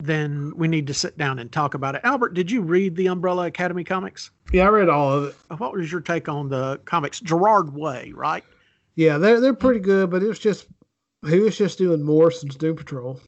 [0.05, 2.01] then we need to sit down and talk about it.
[2.03, 4.31] Albert, did you read the Umbrella Academy comics?
[4.51, 5.35] Yeah, I read all of it.
[5.59, 7.19] What was your take on the comics?
[7.19, 8.43] Gerard Way, right?
[8.95, 10.67] Yeah, they're they're pretty good, but it was just
[11.27, 13.19] he was just doing Morrison's Doom Patrol.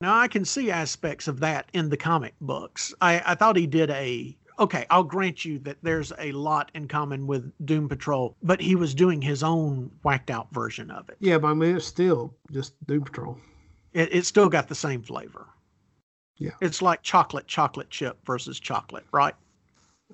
[0.00, 2.94] Now I can see aspects of that in the comic books.
[3.00, 6.88] I, I thought he did a okay, I'll grant you that there's a lot in
[6.88, 11.16] common with Doom Patrol, but he was doing his own whacked out version of it.
[11.20, 13.38] Yeah, but I mean it's still just Doom Patrol.
[13.92, 15.46] It it still got the same flavor.
[16.38, 16.52] Yeah.
[16.60, 19.34] It's like chocolate chocolate chip versus chocolate, right?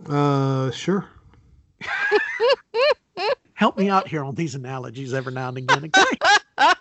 [0.08, 1.08] Uh sure.
[3.54, 6.04] Help me out here on these analogies every now and again, okay?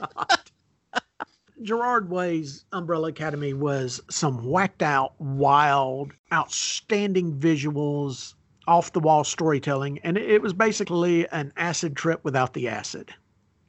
[1.62, 8.34] Gerard Way's Umbrella Academy was some whacked out, wild, outstanding visuals,
[8.66, 13.12] off the wall storytelling, and it was basically an acid trip without the acid.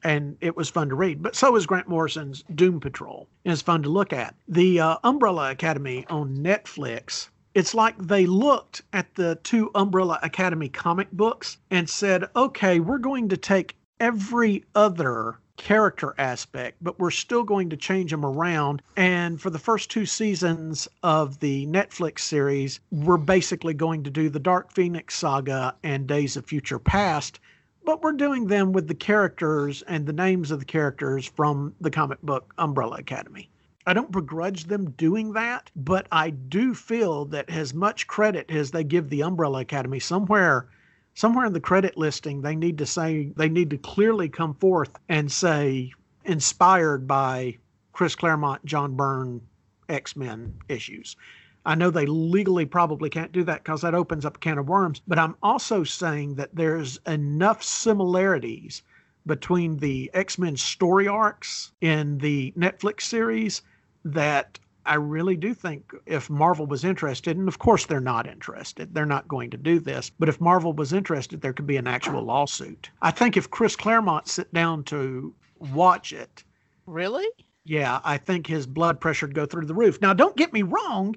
[0.04, 1.22] And it was fun to read.
[1.24, 3.28] But so is Grant Morrison's Doom Patrol.
[3.46, 4.36] And it's fun to look at.
[4.48, 10.70] The uh, Umbrella Academy on Netflix it's like they looked at the two Umbrella Academy
[10.70, 17.12] comic books and said, okay, we're going to take every other character aspect, but we're
[17.12, 18.82] still going to change them around.
[18.98, 24.30] And for the first two seasons of the Netflix series, we're basically going to do
[24.30, 27.40] the Dark Phoenix saga and Days of Future Past,
[27.86, 31.92] but we're doing them with the characters and the names of the characters from the
[31.92, 33.50] comic book Umbrella Academy.
[33.86, 38.72] I don't begrudge them doing that, but I do feel that as much credit as
[38.72, 40.70] they give the Umbrella Academy, somewhere
[41.16, 44.90] somewhere in the credit listing they need to say they need to clearly come forth
[45.10, 45.92] and say
[46.26, 47.58] inspired by
[47.92, 49.42] Chris Claremont, John Byrne
[49.90, 51.16] X-Men issues.
[51.66, 54.68] I know they legally probably can't do that because that opens up a can of
[54.68, 58.84] worms, but I'm also saying that there's enough similarities
[59.26, 63.62] between the X-Men story arcs in the Netflix series
[64.04, 68.94] that I really do think if Marvel was interested, and of course they're not interested,
[68.94, 71.88] they're not going to do this, but if Marvel was interested, there could be an
[71.88, 72.90] actual lawsuit.
[73.02, 76.44] I think if Chris Claremont sit down to watch it.
[76.86, 77.26] Really?
[77.64, 80.02] Yeah, I think his blood pressure would go through the roof.
[80.02, 81.16] Now, don't get me wrong,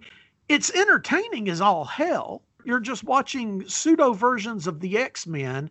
[0.48, 2.42] it's entertaining as all hell.
[2.64, 5.70] You're just watching pseudo versions of the X Men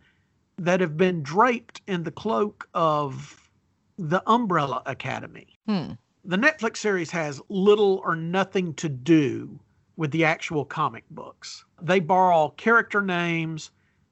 [0.58, 3.50] that have been draped in the cloak of
[3.98, 5.58] the Umbrella Academy.
[5.68, 5.94] Hmm
[6.28, 9.60] the Netflix series has little or nothing to do
[9.96, 11.64] with the actual comic books.
[11.82, 13.70] They borrow character names,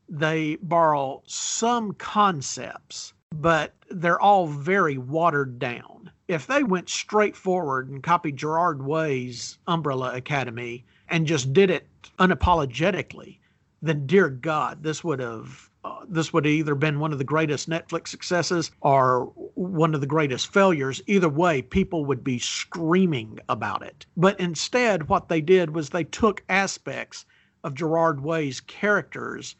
[0.07, 6.11] they borrow some concepts, but they're all very watered down.
[6.34, 11.88] If they went straight forward and copied Gerard Way's Umbrella Academy and just did it
[12.18, 13.38] unapologetically,
[13.84, 17.24] then dear God, this would have uh, this would have either been one of the
[17.24, 21.04] greatest Netflix successes or one of the greatest failures.
[21.06, 24.08] Either way, people would be screaming about it.
[24.18, 27.28] But instead, what they did was they took aspects
[27.64, 29.56] of Gerard Way's characters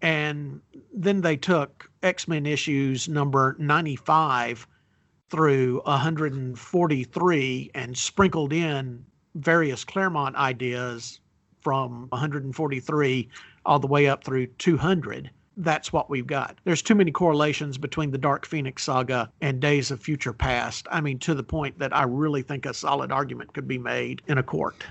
[0.00, 0.62] and
[0.94, 4.66] then they took X Men issues number 95
[5.30, 9.04] through 143 and sprinkled in
[9.34, 11.20] various Claremont ideas
[11.60, 13.28] from 143
[13.64, 16.58] all the way up through 200 that's what we've got.
[16.64, 20.86] There's too many correlations between the Dark Phoenix saga and Days of Future Past.
[20.90, 24.22] I mean, to the point that I really think a solid argument could be made
[24.26, 24.84] in a court.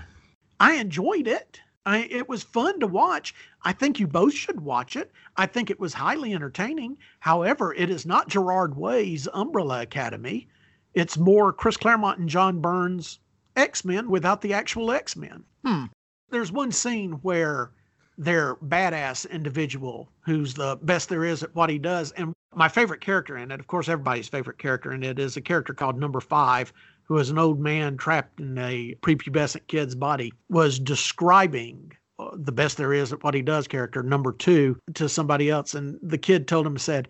[0.58, 1.60] I enjoyed it.
[1.86, 3.32] I, it was fun to watch.
[3.62, 5.12] I think you both should watch it.
[5.36, 6.98] I think it was highly entertaining.
[7.20, 10.48] However, it is not Gerard Way's Umbrella Academy.
[10.94, 13.20] It's more Chris Claremont and John Byrne's
[13.54, 15.44] X Men without the actual X Men.
[15.64, 15.84] Hmm.
[16.30, 17.70] There's one scene where
[18.18, 22.10] their badass individual who's the best there is at what he does.
[22.12, 25.40] And my favorite character in it, of course, everybody's favorite character in it is a
[25.40, 26.72] character called Number Five,
[27.06, 32.52] who is an old man trapped in a prepubescent kid's body, was describing uh, the
[32.52, 35.74] best there is at what he does character number two to somebody else.
[35.74, 37.08] And the kid told him, said,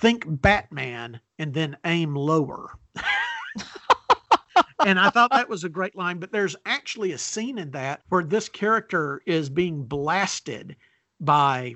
[0.00, 2.70] think Batman and then aim lower.
[4.86, 6.18] and I thought that was a great line.
[6.18, 10.76] But there's actually a scene in that where this character is being blasted
[11.20, 11.74] by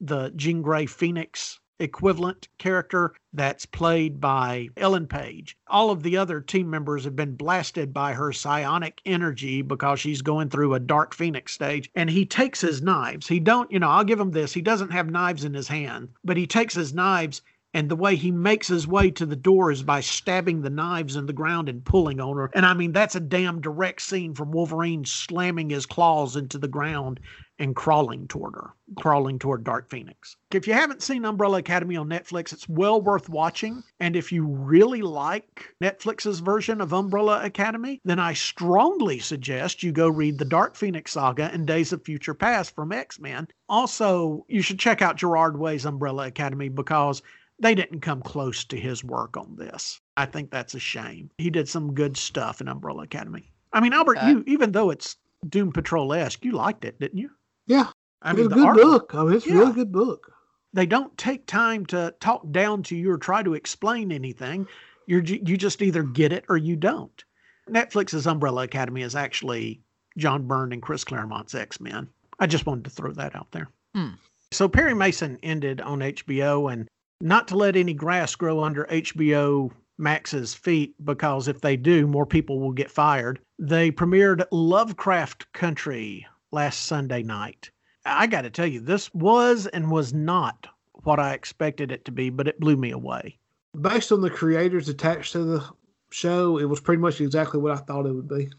[0.00, 5.56] the Jean Grey Phoenix equivalent character that's played by Ellen Page.
[5.66, 10.22] All of the other team members have been blasted by her psionic energy because she's
[10.22, 13.26] going through a dark phoenix stage and he takes his knives.
[13.28, 14.52] He don't, you know, I'll give him this.
[14.52, 17.42] He doesn't have knives in his hand, but he takes his knives
[17.74, 21.16] and the way he makes his way to the door is by stabbing the knives
[21.16, 22.48] in the ground and pulling on her.
[22.54, 26.68] And I mean, that's a damn direct scene from Wolverine slamming his claws into the
[26.68, 27.18] ground
[27.58, 30.36] and crawling toward her, crawling toward Dark Phoenix.
[30.52, 33.82] If you haven't seen Umbrella Academy on Netflix, it's well worth watching.
[34.00, 39.92] And if you really like Netflix's version of Umbrella Academy, then I strongly suggest you
[39.92, 43.48] go read the Dark Phoenix saga and Days of Future Past from X Men.
[43.68, 47.22] Also, you should check out Gerard Way's Umbrella Academy because
[47.64, 49.98] they didn't come close to his work on this.
[50.18, 51.30] I think that's a shame.
[51.38, 53.50] He did some good stuff in Umbrella Academy.
[53.72, 55.16] I mean, Albert, uh, you even though it's
[55.48, 57.30] Doom Patrol esque, you liked it, didn't you?
[57.66, 57.88] Yeah,
[58.20, 59.14] I mean, it's a good art, book.
[59.14, 59.54] I mean, it's yeah.
[59.54, 60.30] a really good book.
[60.74, 64.66] They don't take time to talk down to you or try to explain anything.
[65.06, 67.24] You you just either get it or you don't.
[67.70, 69.80] Netflix's Umbrella Academy is actually
[70.18, 72.10] John Byrne and Chris Claremont's X Men.
[72.38, 73.70] I just wanted to throw that out there.
[73.94, 74.16] Hmm.
[74.52, 76.88] So Perry Mason ended on HBO, and
[77.24, 82.26] not to let any grass grow under HBO Max's feet because if they do, more
[82.26, 83.40] people will get fired.
[83.58, 87.70] They premiered Lovecraft Country last Sunday night.
[88.04, 90.66] I got to tell you, this was and was not
[91.04, 93.38] what I expected it to be, but it blew me away.
[93.80, 95.64] Based on the creators attached to the
[96.10, 98.50] show, it was pretty much exactly what I thought it would be.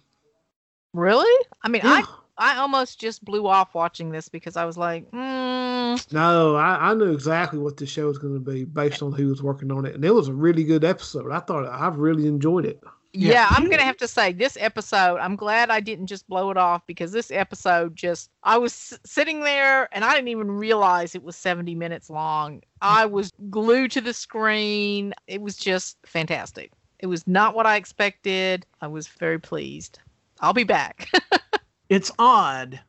[0.94, 1.46] Really?
[1.62, 2.02] I mean, yeah.
[2.38, 6.16] I I almost just blew off watching this because I was like, mm, Mm-hmm.
[6.16, 9.28] No, I, I knew exactly what the show was going to be based on who
[9.28, 11.32] was working on it, and it was a really good episode.
[11.32, 12.82] I thought I really enjoyed it.
[13.14, 13.48] Yeah, Yeah.
[13.52, 15.20] I'm gonna have to say this episode.
[15.20, 19.00] I'm glad I didn't just blow it off because this episode just I was s-
[19.06, 22.62] sitting there and I didn't even realize it was 70 minutes long.
[22.82, 25.14] I was glued to the screen.
[25.28, 26.72] It was just fantastic.
[27.00, 28.66] It was not what I expected.
[28.82, 30.00] I was very pleased.
[30.42, 31.10] I'll be back.
[31.88, 32.82] It's odd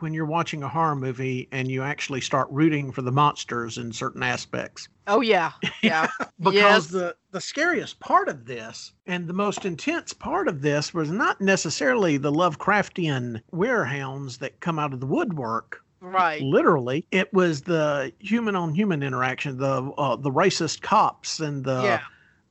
[0.00, 3.92] when you're watching a horror movie and you actually start rooting for the monsters in
[3.92, 4.88] certain aspects.
[5.06, 5.52] oh yeah,
[5.82, 6.08] yeah.
[6.40, 6.86] because Yes.
[6.88, 11.40] the the scariest part of this and the most intense part of this was not
[11.40, 15.82] necessarily the Lovecraftian werehounds that come out of the woodwork.
[16.00, 16.42] Right.
[16.42, 21.82] Literally, it was the human on human interaction, the uh, the racist cops and the
[21.82, 22.00] yeah.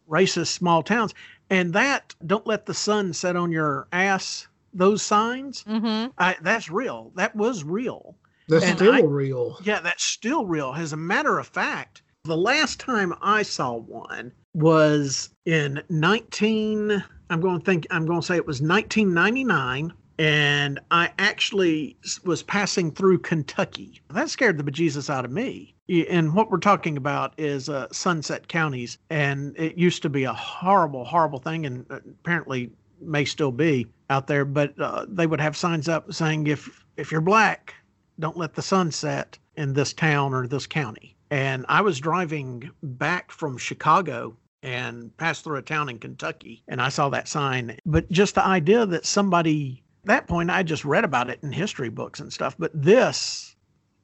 [0.10, 1.14] racist small towns,
[1.50, 4.48] and that don't let the sun set on your ass.
[4.74, 6.12] Those signs, Mm-hmm.
[6.18, 7.12] I, that's real.
[7.16, 8.16] That was real.
[8.48, 9.58] That's And still I- real.
[9.64, 10.74] Yeah, that's still real.
[10.76, 17.40] As a matter of fact, the last time I saw one was in 19 I'm
[17.40, 22.92] going to think I'm going to say it was 1999 and I actually was passing
[22.92, 24.02] through Kentucky.
[24.10, 25.74] That scared the bejesus out of me.
[26.10, 30.34] And what we're talking about is uh, Sunset counties and it used to be a
[30.34, 32.72] horrible horrible thing and uh, apparently
[33.02, 37.12] may still be out there but uh, they would have signs up saying if if
[37.12, 37.74] you're black
[38.20, 41.18] don't let the sun set in this town or this county.
[41.30, 46.82] And I was driving back from Chicago and passed through a town in Kentucky and
[46.82, 47.78] I saw that sign.
[47.86, 51.90] But just the idea that somebody that point I just read about it in history
[51.90, 53.56] books and stuff, but this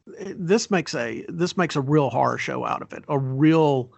[0.06, 3.04] this makes a this makes a real horror show out of it.
[3.08, 3.92] A real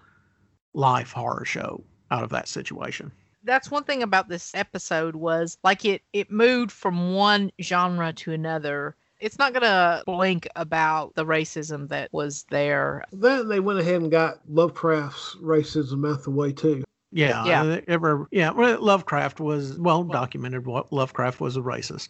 [0.73, 3.11] life horror show out of that situation.
[3.44, 8.32] That's one thing about this episode was like it it moved from one genre to
[8.34, 14.02] another it's not gonna blink about the racism that was there Then they went ahead
[14.02, 16.84] and got Lovecraft's racism out the way too.
[17.11, 17.64] Yeah, Yeah.
[17.64, 22.10] uh, ever yeah, well, Lovecraft was well documented what Lovecraft was a racist.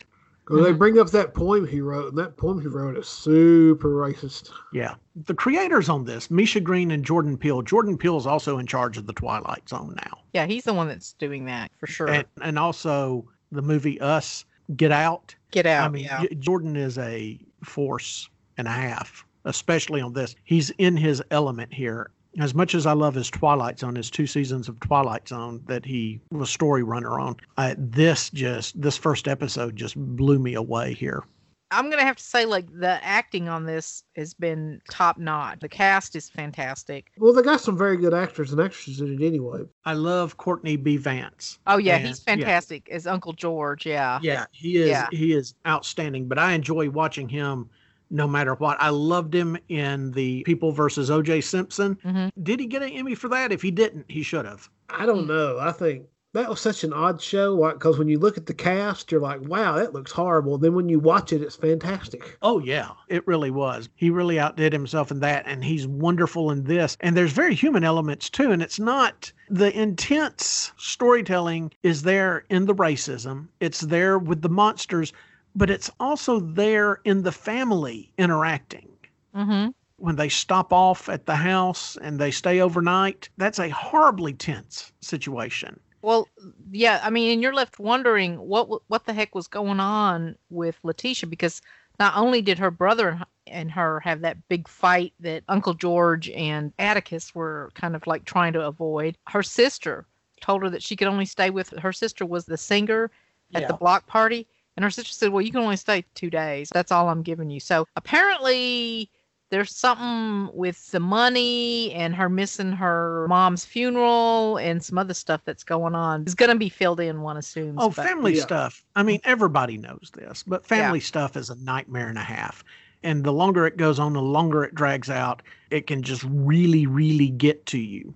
[0.50, 0.78] 'Cause they Mhm.
[0.80, 4.50] bring up that poem he wrote, and that poem he wrote is super racist.
[4.74, 4.96] Yeah.
[5.16, 7.62] The creators on this, Misha Green and Jordan Peele.
[7.62, 10.18] Jordan Peele is also in charge of the Twilight Zone now.
[10.34, 14.46] yeah he's the one that's doing that for sure And and also the movie Us,
[14.76, 15.36] Get Out.
[15.52, 16.24] get out I mean, yeah.
[16.40, 20.36] Jordan is a force and a half, especially on this.
[20.44, 22.12] He's in his element here.
[22.38, 25.84] As much as I love his Twilight Zone, his two seasons of Twilight Zone that
[25.84, 30.94] he was story runner on, I, this just this first episode just blew me away
[30.94, 31.24] here.
[31.72, 35.70] i'm gonna have to say like the acting on this has been top notch the
[35.70, 39.62] cast is fantastic Well, they got some very good actors and actresses in it anyway.
[39.86, 40.98] I love Courtney B.
[40.98, 41.60] Vance.
[41.68, 42.36] oh yeah And- he's yeah.
[42.36, 45.08] fantastic as uncle george yeah Yeah, he is Yeah.
[45.12, 47.70] he is outstanding, but I enjoy watching him
[48.10, 48.78] no matter what.
[48.82, 51.98] I loved him in the People versus OJ Simpson.
[52.06, 52.32] Mhm.
[52.42, 53.52] Did he get an Emmy for that?
[53.52, 54.70] If he didn't, he should have.
[54.90, 55.58] I don't know.
[55.60, 59.12] I think that was such an odd show because when you look at the cast,
[59.12, 60.60] you're like, wow, that looks horrible.
[60.60, 62.38] Then when you watch it, it's fantastic.
[62.44, 63.90] Oh yeah, it really was.
[63.96, 66.98] He really outdid himself in that and he's wonderful in this.
[67.00, 72.66] And there's very human elements too and it's not the intense storytelling is there in
[72.66, 73.48] the racism.
[73.60, 75.12] It's there with the monsters,
[75.60, 78.90] but it's also there in the family interacting.
[79.36, 79.70] mm-hmm.
[79.98, 84.94] when they stop off at the house and they stay overnight, that's a horribly tense
[85.02, 85.78] situation.
[86.02, 86.30] Well,
[86.72, 90.80] yeah, I mean, and you're left wondering what what the heck was going on with
[90.84, 91.62] Letitia because
[92.00, 96.30] not only did her brother and- and her have that big fight that Uncle George
[96.30, 100.06] and Atticus were kind of like trying to avoid, her sister
[100.40, 103.12] told her that she could only stay with her sister was the singer
[103.56, 104.48] at the block party,
[104.80, 106.70] and her sister said, "Well, you can only stay two days.
[106.74, 109.10] That's all I'm giving you." So apparently.
[109.52, 115.42] There's something with the money and her missing her mom's funeral and some other stuff
[115.44, 116.22] that's going on.
[116.22, 117.80] It's going to be filled in, one assumes.
[117.82, 118.44] Oh, but- family Yeah.
[118.44, 118.84] stuff.
[118.96, 122.64] I mean, everybody knows this, but family stuff is a nightmare and a half.
[123.02, 125.42] And the longer it goes on, the longer it drags out,
[125.72, 128.14] it can just really, really get to you.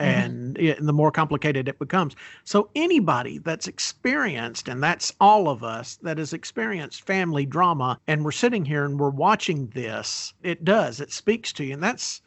[0.00, 0.20] Mm-hmm.
[0.20, 2.16] And, it, and the more complicated it becomes.
[2.44, 8.24] So, anybody that's experienced, and that's all of us that has experienced family drama, and
[8.24, 11.74] we're sitting here and we're watching this, it does, it speaks to you.
[11.74, 12.22] And that's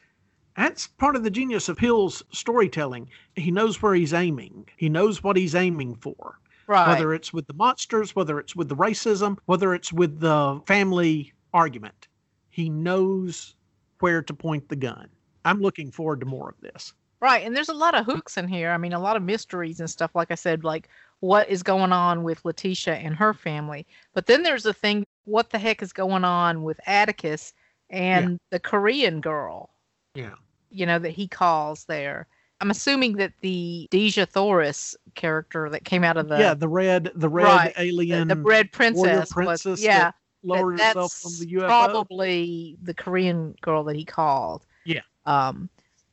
[0.56, 3.10] that's part of the genius of Hill's storytelling.
[3.36, 6.90] He knows where he's aiming, he knows what he's aiming for right.
[6.90, 11.34] whether it's with the monsters, whether it's with the racism, whether it's with the family
[11.54, 12.08] argument.
[12.50, 13.56] He knows
[14.00, 15.10] where to point the gun.
[15.46, 16.94] I'm looking forward to more of this.
[17.20, 17.46] Right.
[17.46, 18.72] And there's a lot of hooks in here.
[18.72, 20.12] I mean, a lot of mysteries and stuff.
[20.14, 20.90] Like I said, like
[21.20, 23.88] what is going on with Letitia and her family.
[24.14, 27.54] But then there's the thing what the heck is going on with Atticus
[27.90, 29.72] and the Korean girl.
[30.14, 30.36] Yeah.
[30.70, 32.28] You know that he calls there.
[32.60, 37.12] I'm assuming that the Dejah Thoris character that came out of the yeah, the red,
[37.16, 40.12] the red Right, alien the red princess, princess was that yeah
[40.44, 41.66] lowered that- itself that's from the UFO.
[41.68, 44.66] probably the Korean girl that he called.
[44.86, 45.02] Yeah.
[45.26, 45.70] Um,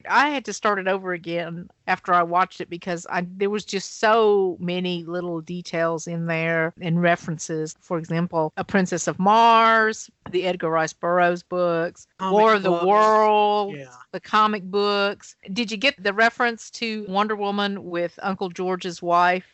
[0.09, 3.65] I had to start it over again after I watched it because I there was
[3.65, 7.77] just so many little details in there and references.
[7.81, 12.71] For example, A Princess of Mars, the Edgar Rice Burroughs books, Comic War of the
[12.71, 12.85] books.
[12.87, 13.87] World, Yeah.
[14.13, 15.37] the comic books.
[15.53, 19.47] Did you get the reference to Wonder Woman with Uncle George's wife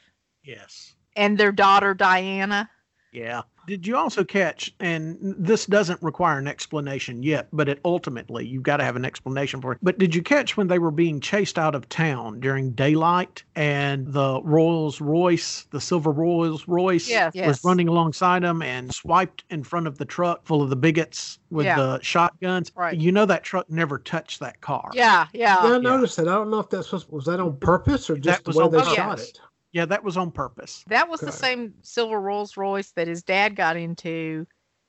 [0.43, 0.95] Yes.
[1.17, 2.71] and their daughter Diana?
[3.13, 3.43] Yeah.
[3.67, 8.63] Did you also catch, and this doesn't require an explanation yet, but it ultimately, you've
[8.63, 9.79] got to have an explanation for it.
[9.83, 14.07] But did you catch when they were being chased out of town during daylight and
[14.13, 17.65] the Rolls Royce, the silver Rolls Royce, Yes, was yes.
[17.65, 21.67] running alongside them and swiped in front of the truck full of the bigots with
[21.67, 21.77] Yeah.
[21.77, 22.73] the shotguns?
[22.75, 22.97] Right.
[22.97, 24.91] You know that truck never touched that car.
[24.95, 25.65] Yeah, yeah.
[25.65, 26.27] Yeah, I noticed that.
[26.29, 28.65] I don't know if that's supposed, was that on purpose or just That the way
[28.65, 28.95] on they purpose.
[28.95, 29.41] shot it.
[29.73, 30.85] Yeah, that was on purpose.
[30.89, 34.47] That was the same silver Rolls Royce that his dad got into,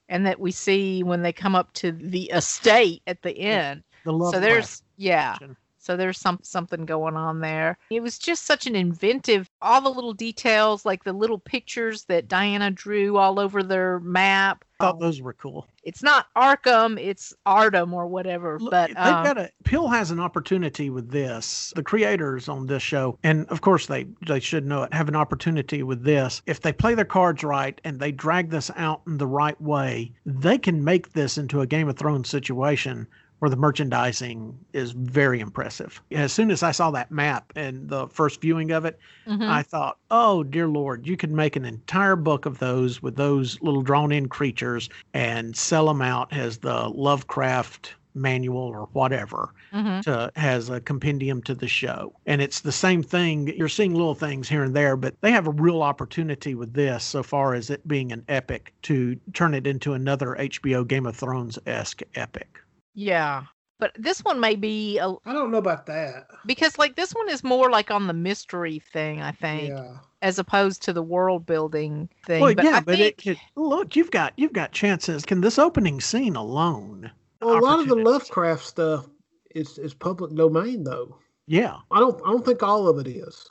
[0.09, 3.83] and that we see when they come up to the estate at the end.
[4.03, 5.37] The love so there's yeah,
[5.77, 7.77] so there's some something going on there.
[7.89, 9.49] It was just such an inventive.
[9.61, 14.65] All the little details, like the little pictures that Diana drew all over their map.
[14.81, 15.67] I thought those were cool.
[15.83, 18.59] It's not Arkham, it's Ardham or whatever.
[18.59, 21.73] Look, but they've um, got a Peele has an opportunity with this.
[21.75, 25.15] The creators on this show, and of course they they should know it, have an
[25.15, 26.41] opportunity with this.
[26.45, 30.11] If they play their cards right and they drag this out in the right way,
[30.25, 33.07] they can make this into a Game of Thrones situation
[33.41, 35.99] where the merchandising is very impressive.
[36.11, 39.49] As soon as I saw that map and the first viewing of it, mhm.
[39.49, 43.59] I thought, oh dear lord, you could make an entire book of those with those
[43.63, 50.03] little drawn-in creatures and sell them out as the Lovecraft manual or whatever Mhm.
[50.03, 54.13] to has a compendium to the show and it's the same thing you're seeing little
[54.15, 57.69] things here and there but they have a real opportunity with this so far as
[57.69, 62.59] it being an epic to turn it into another hbo game of thrones-esque epic
[62.93, 63.43] yeah.
[63.79, 66.27] But this one may be a, I don't know about that.
[66.45, 69.69] because like this one is more like on the mystery thing, I think.
[69.69, 69.97] Yeah.
[70.21, 72.41] as opposed to the world building thing.
[72.41, 75.41] well but yeah I but think, it could look you've got you've got chances can
[75.41, 77.09] this opening scene alone
[77.41, 78.05] Well, a lot of the opportunities.
[78.05, 79.07] Lovecraft stuff
[79.55, 81.17] is is public domain though.
[81.47, 83.49] yeah I don't I don't think all of it is.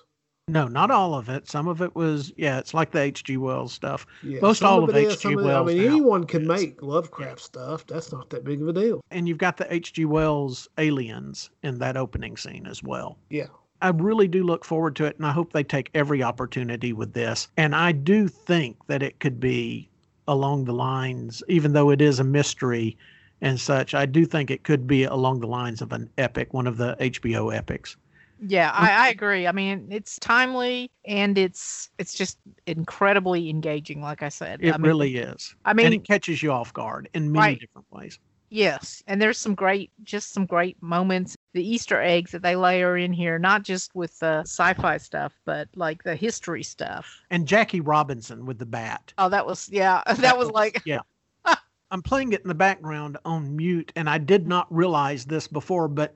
[0.50, 1.48] No, not all of it.
[1.48, 3.36] Some of it was, yeah, it's like the H.G.
[3.36, 4.06] Wells stuff.
[4.22, 5.22] Yeah, Most all of it is, H.G.
[5.22, 6.48] some of it- Wells I mean, anyone can is.
[6.48, 7.86] make Lovecraft stuff.
[7.86, 9.00] That's not that big of a deal.
[9.10, 10.04] And you've got the H.G.
[10.06, 13.16] Wells aliens in that opening scene as well.
[13.30, 13.46] Yeah.
[13.82, 17.14] I really do look forward to it, and I hope they take every opportunity with
[17.14, 17.48] this.
[17.56, 19.88] And I do think that it could be
[20.28, 22.96] along the lines, even though it is a mystery
[23.40, 26.66] and such, I do think it could be along the lines of an epic, one
[26.66, 27.96] of the HBO epics.
[28.40, 29.46] Yeah, I, I agree.
[29.46, 34.00] I mean, it's timely and it's it's just incredibly engaging.
[34.02, 35.56] Like I said, It I mean, really is.
[35.64, 37.56] I and mean, it catches you off guard in many Right.
[37.56, 38.20] different ways.
[38.50, 41.36] yes, and there's some great, just some great moments.
[41.54, 45.68] The Easter eggs that they layer in here, not just with the sci-fi stuff, but
[45.76, 47.22] like the history stuff.
[47.30, 49.14] And Jackie Robinson with the bat.
[49.18, 51.00] Oh, that was yeah, that, was like yeah.
[51.90, 55.88] I'm playing it in the background on mute, and I did not realize this before,
[55.88, 56.14] but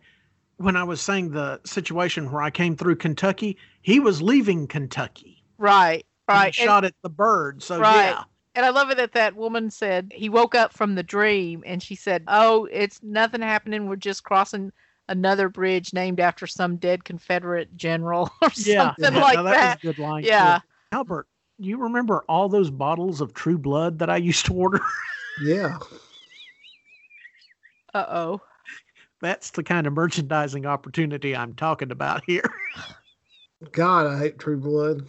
[0.58, 5.42] when I was saying the situation where I came through Kentucky, he was leaving Kentucky.
[5.58, 6.46] right, and right.
[6.46, 7.62] And- shot at the bird.
[7.62, 8.10] So Right.
[8.10, 8.24] yeah.
[8.56, 11.82] And I love it that that woman said he woke up from the dream and
[11.82, 13.88] she said, "Oh, it's nothing happening.
[13.88, 14.70] We're just crossing
[15.08, 18.94] another bridge named after some dead Confederate general or Yeah.
[18.94, 19.20] something yeah.
[19.20, 20.22] like Now, that." was a good line.
[20.22, 20.28] too.
[20.28, 20.60] Yeah.
[20.92, 21.26] Albert,
[21.60, 24.80] do you remember all those bottles of True Blood that I used to order?
[25.42, 25.78] Yeah.
[27.92, 28.40] Uh oh.
[29.24, 32.44] That's the kind of merchandising opportunity I'm talking about here.
[33.72, 35.06] God, I hate True Blood.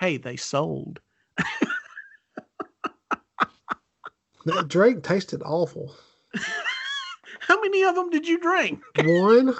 [0.00, 0.98] hey, they sold.
[4.44, 5.94] That drink tasted awful.
[7.38, 8.82] How many of them did you drink?
[9.04, 9.54] One.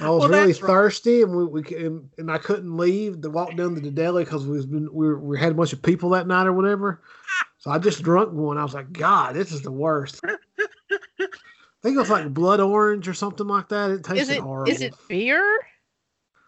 [0.00, 0.68] I was Well, really that's right.
[0.68, 4.24] thirsty, and we, we and, and I couldn't leave to walk down to the deli
[4.24, 6.52] because we was been we, were, we had a bunch of people that night or
[6.52, 7.00] whatever.
[7.58, 8.58] So I just drunk one.
[8.58, 10.20] I was like, God, this is the worst.
[11.82, 13.90] I think it was like blood orange or something like that.
[13.90, 14.72] It tasted Is it horrible.
[14.72, 15.44] is it beer?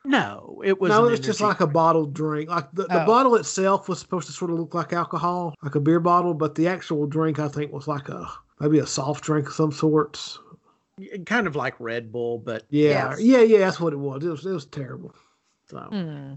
[0.04, 0.88] No, it was.
[0.90, 2.48] no, an it was just energy like a bottled drink.
[2.48, 3.06] Like the, the Oh.
[3.06, 6.54] bottle itself was supposed to sort of look like alcohol, like a beer bottle, but
[6.54, 8.26] the actual drink I think was like a
[8.58, 10.38] maybe a soft drink of some sorts.
[11.26, 13.20] kind of like Red Bull, but Yeah, Yes.
[13.20, 13.58] yeah, yeah.
[13.58, 14.24] That's what it was.
[14.24, 15.14] It was it was terrible.
[15.68, 16.34] so Hmm.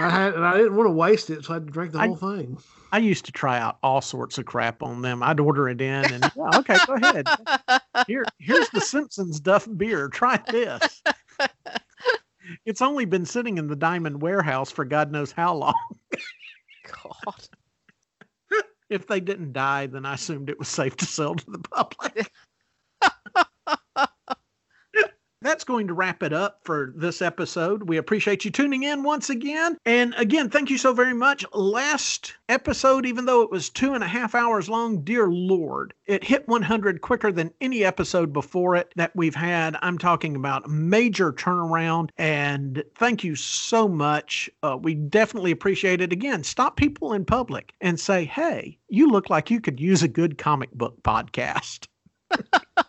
[0.00, 1.98] I had, and I didn't want to waste it, so I had to drink the
[1.98, 2.58] I- whole thing.
[2.90, 5.22] I used to try out all sorts of crap on them.
[5.22, 7.26] I'd order it in and okay, go ahead.
[8.06, 10.08] Here, here's the Simpsons Duff beer.
[10.08, 11.02] Try this.
[12.64, 15.74] It's only been sitting in the Diamond Warehouse for God knows how long.
[17.04, 17.48] God.
[18.88, 22.32] If they didn't die, then I assumed it was safe to sell to the public.
[25.42, 27.82] That's going to wrap it up for this episode.
[27.90, 29.76] We appreciate you tuning in once again.
[29.84, 31.44] And again, thank you so very much.
[31.52, 36.24] Last episode, even though it was two and a half hours long, dear Lord, it
[36.24, 39.76] hit 100 quicker than any episode before it that we've had.
[39.82, 42.08] I'm talking about major turnaround.
[42.16, 44.48] And thank you so much.
[44.62, 46.14] Uh, we definitely appreciate it.
[46.14, 50.08] Again, stop people in public and say, hey, you look like you could use a
[50.08, 51.88] good comic book podcast.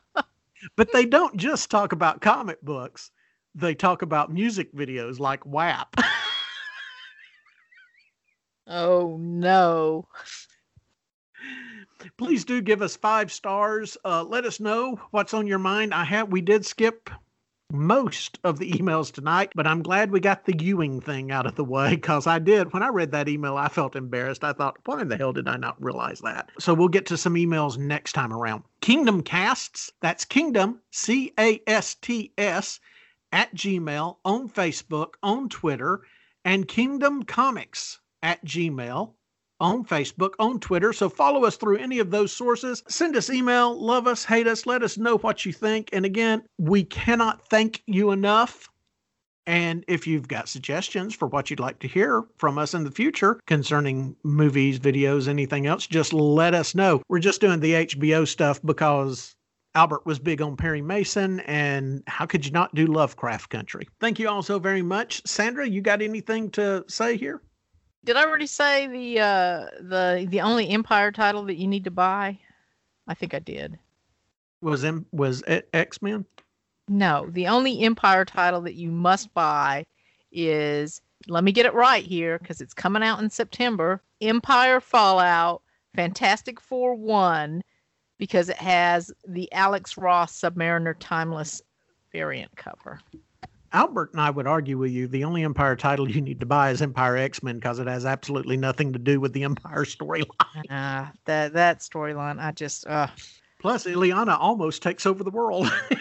[0.75, 3.11] but they don't just talk about comic books.
[3.55, 5.95] They talk about music videos like WAP.
[8.69, 10.07] Oh no.
[12.17, 13.97] Please do give us five stars.
[14.05, 15.93] Uh, let us know what's on your mind.
[15.93, 17.09] I have we did skip
[17.71, 21.55] most of the emails tonight, but I'm glad we got the Ewing thing out of
[21.55, 22.73] the way because I did.
[22.73, 24.43] When I read that email, I felt embarrassed.
[24.43, 26.49] I thought, why in the hell did I not realize that?
[26.59, 28.63] So we'll get to some emails next time around.
[28.81, 32.79] Kingdom Casts, that's Kingdom, C A S T S,
[33.31, 36.01] at Gmail, on Facebook, on Twitter,
[36.43, 39.13] and Kingdom Comics at Gmail
[39.59, 40.93] on Facebook, on Twitter.
[40.93, 42.83] So follow us through any of those sources.
[42.87, 45.89] Send us email, love us, hate us, let us know what you think.
[45.93, 48.69] And again, we cannot thank you enough.
[49.47, 52.91] And if you've got suggestions for what you'd like to hear from us in the
[52.91, 57.01] future concerning movies, videos, anything else, just let us know.
[57.09, 59.35] We're just doing the HBO stuff because
[59.73, 63.87] Albert was big on Perry Mason, and how could you not do Lovecraft Country?
[63.99, 65.21] Thank you all so very much.
[65.25, 67.41] Sandra, you got anything to say here?
[68.05, 71.91] Did I already say the uh the the only Empire title that you need to
[71.91, 72.39] buy?
[73.07, 73.77] I think I did.
[74.61, 75.43] Was M- was
[75.73, 76.25] X Men?
[76.87, 79.85] No, the only Empire title that you must buy
[80.31, 84.01] is let me get it right here because it's coming out in September.
[84.21, 85.61] Empire Fallout
[85.95, 87.61] Fantastic Four 1
[88.17, 91.61] because it has the Alex Ross Submariner Timeless
[92.11, 92.99] variant cover.
[93.71, 95.07] Albert and I would argue with you.
[95.07, 98.05] The only Empire title you need to buy is Empire X Men because it has
[98.05, 100.63] absolutely nothing to do with the Empire storyline.
[100.69, 103.07] Ah, that that storyline, I just uh
[103.59, 105.69] Plus, Illyana almost takes over the world.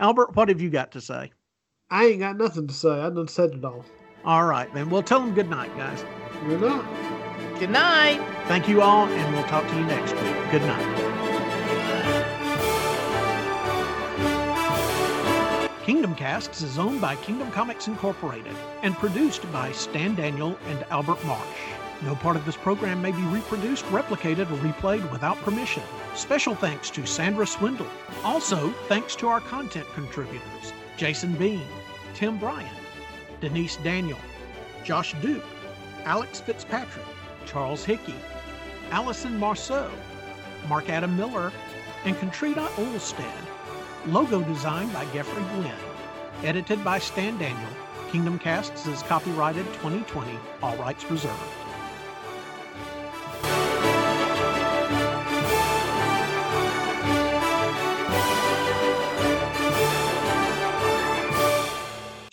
[0.00, 1.30] Albert, what have you got to say?
[1.90, 2.88] I ain't got nothing to say.
[2.88, 3.84] I done said it all.
[4.24, 6.04] All right, then we'll tell them good night, guys.
[6.48, 7.60] You're not.
[7.60, 8.18] good night.
[8.46, 10.50] Thank you all, and we'll talk to you next week.
[10.50, 11.01] Good night.
[15.84, 21.24] Kingdom Casts is owned by Kingdom Comics Incorporated and produced by Stan Daniel and Albert
[21.24, 21.58] Marsh.
[22.02, 25.82] No part of this program may be reproduced, replicated, or replayed without permission.
[26.14, 27.88] Special thanks to Sandra Swindle.
[28.22, 31.66] Also, thanks to our content contributors Jason Bean,
[32.14, 32.70] Tim Bryant,
[33.40, 34.20] Denise Daniel,
[34.84, 35.44] Josh Duke,
[36.04, 37.06] Alex Fitzpatrick,
[37.44, 38.14] Charles Hickey,
[38.92, 39.90] Allison Marceau,
[40.68, 41.50] Mark Adam Miller,
[42.04, 43.51] and Contrita Olstad.
[44.06, 45.72] Logo designed by Geoffrey Gwynn.
[46.42, 47.70] Edited by Stan Daniel.
[48.10, 51.38] Kingdom Casts is copyrighted 2020, all rights reserved.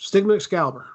[0.00, 0.90] Stigma Excalibur.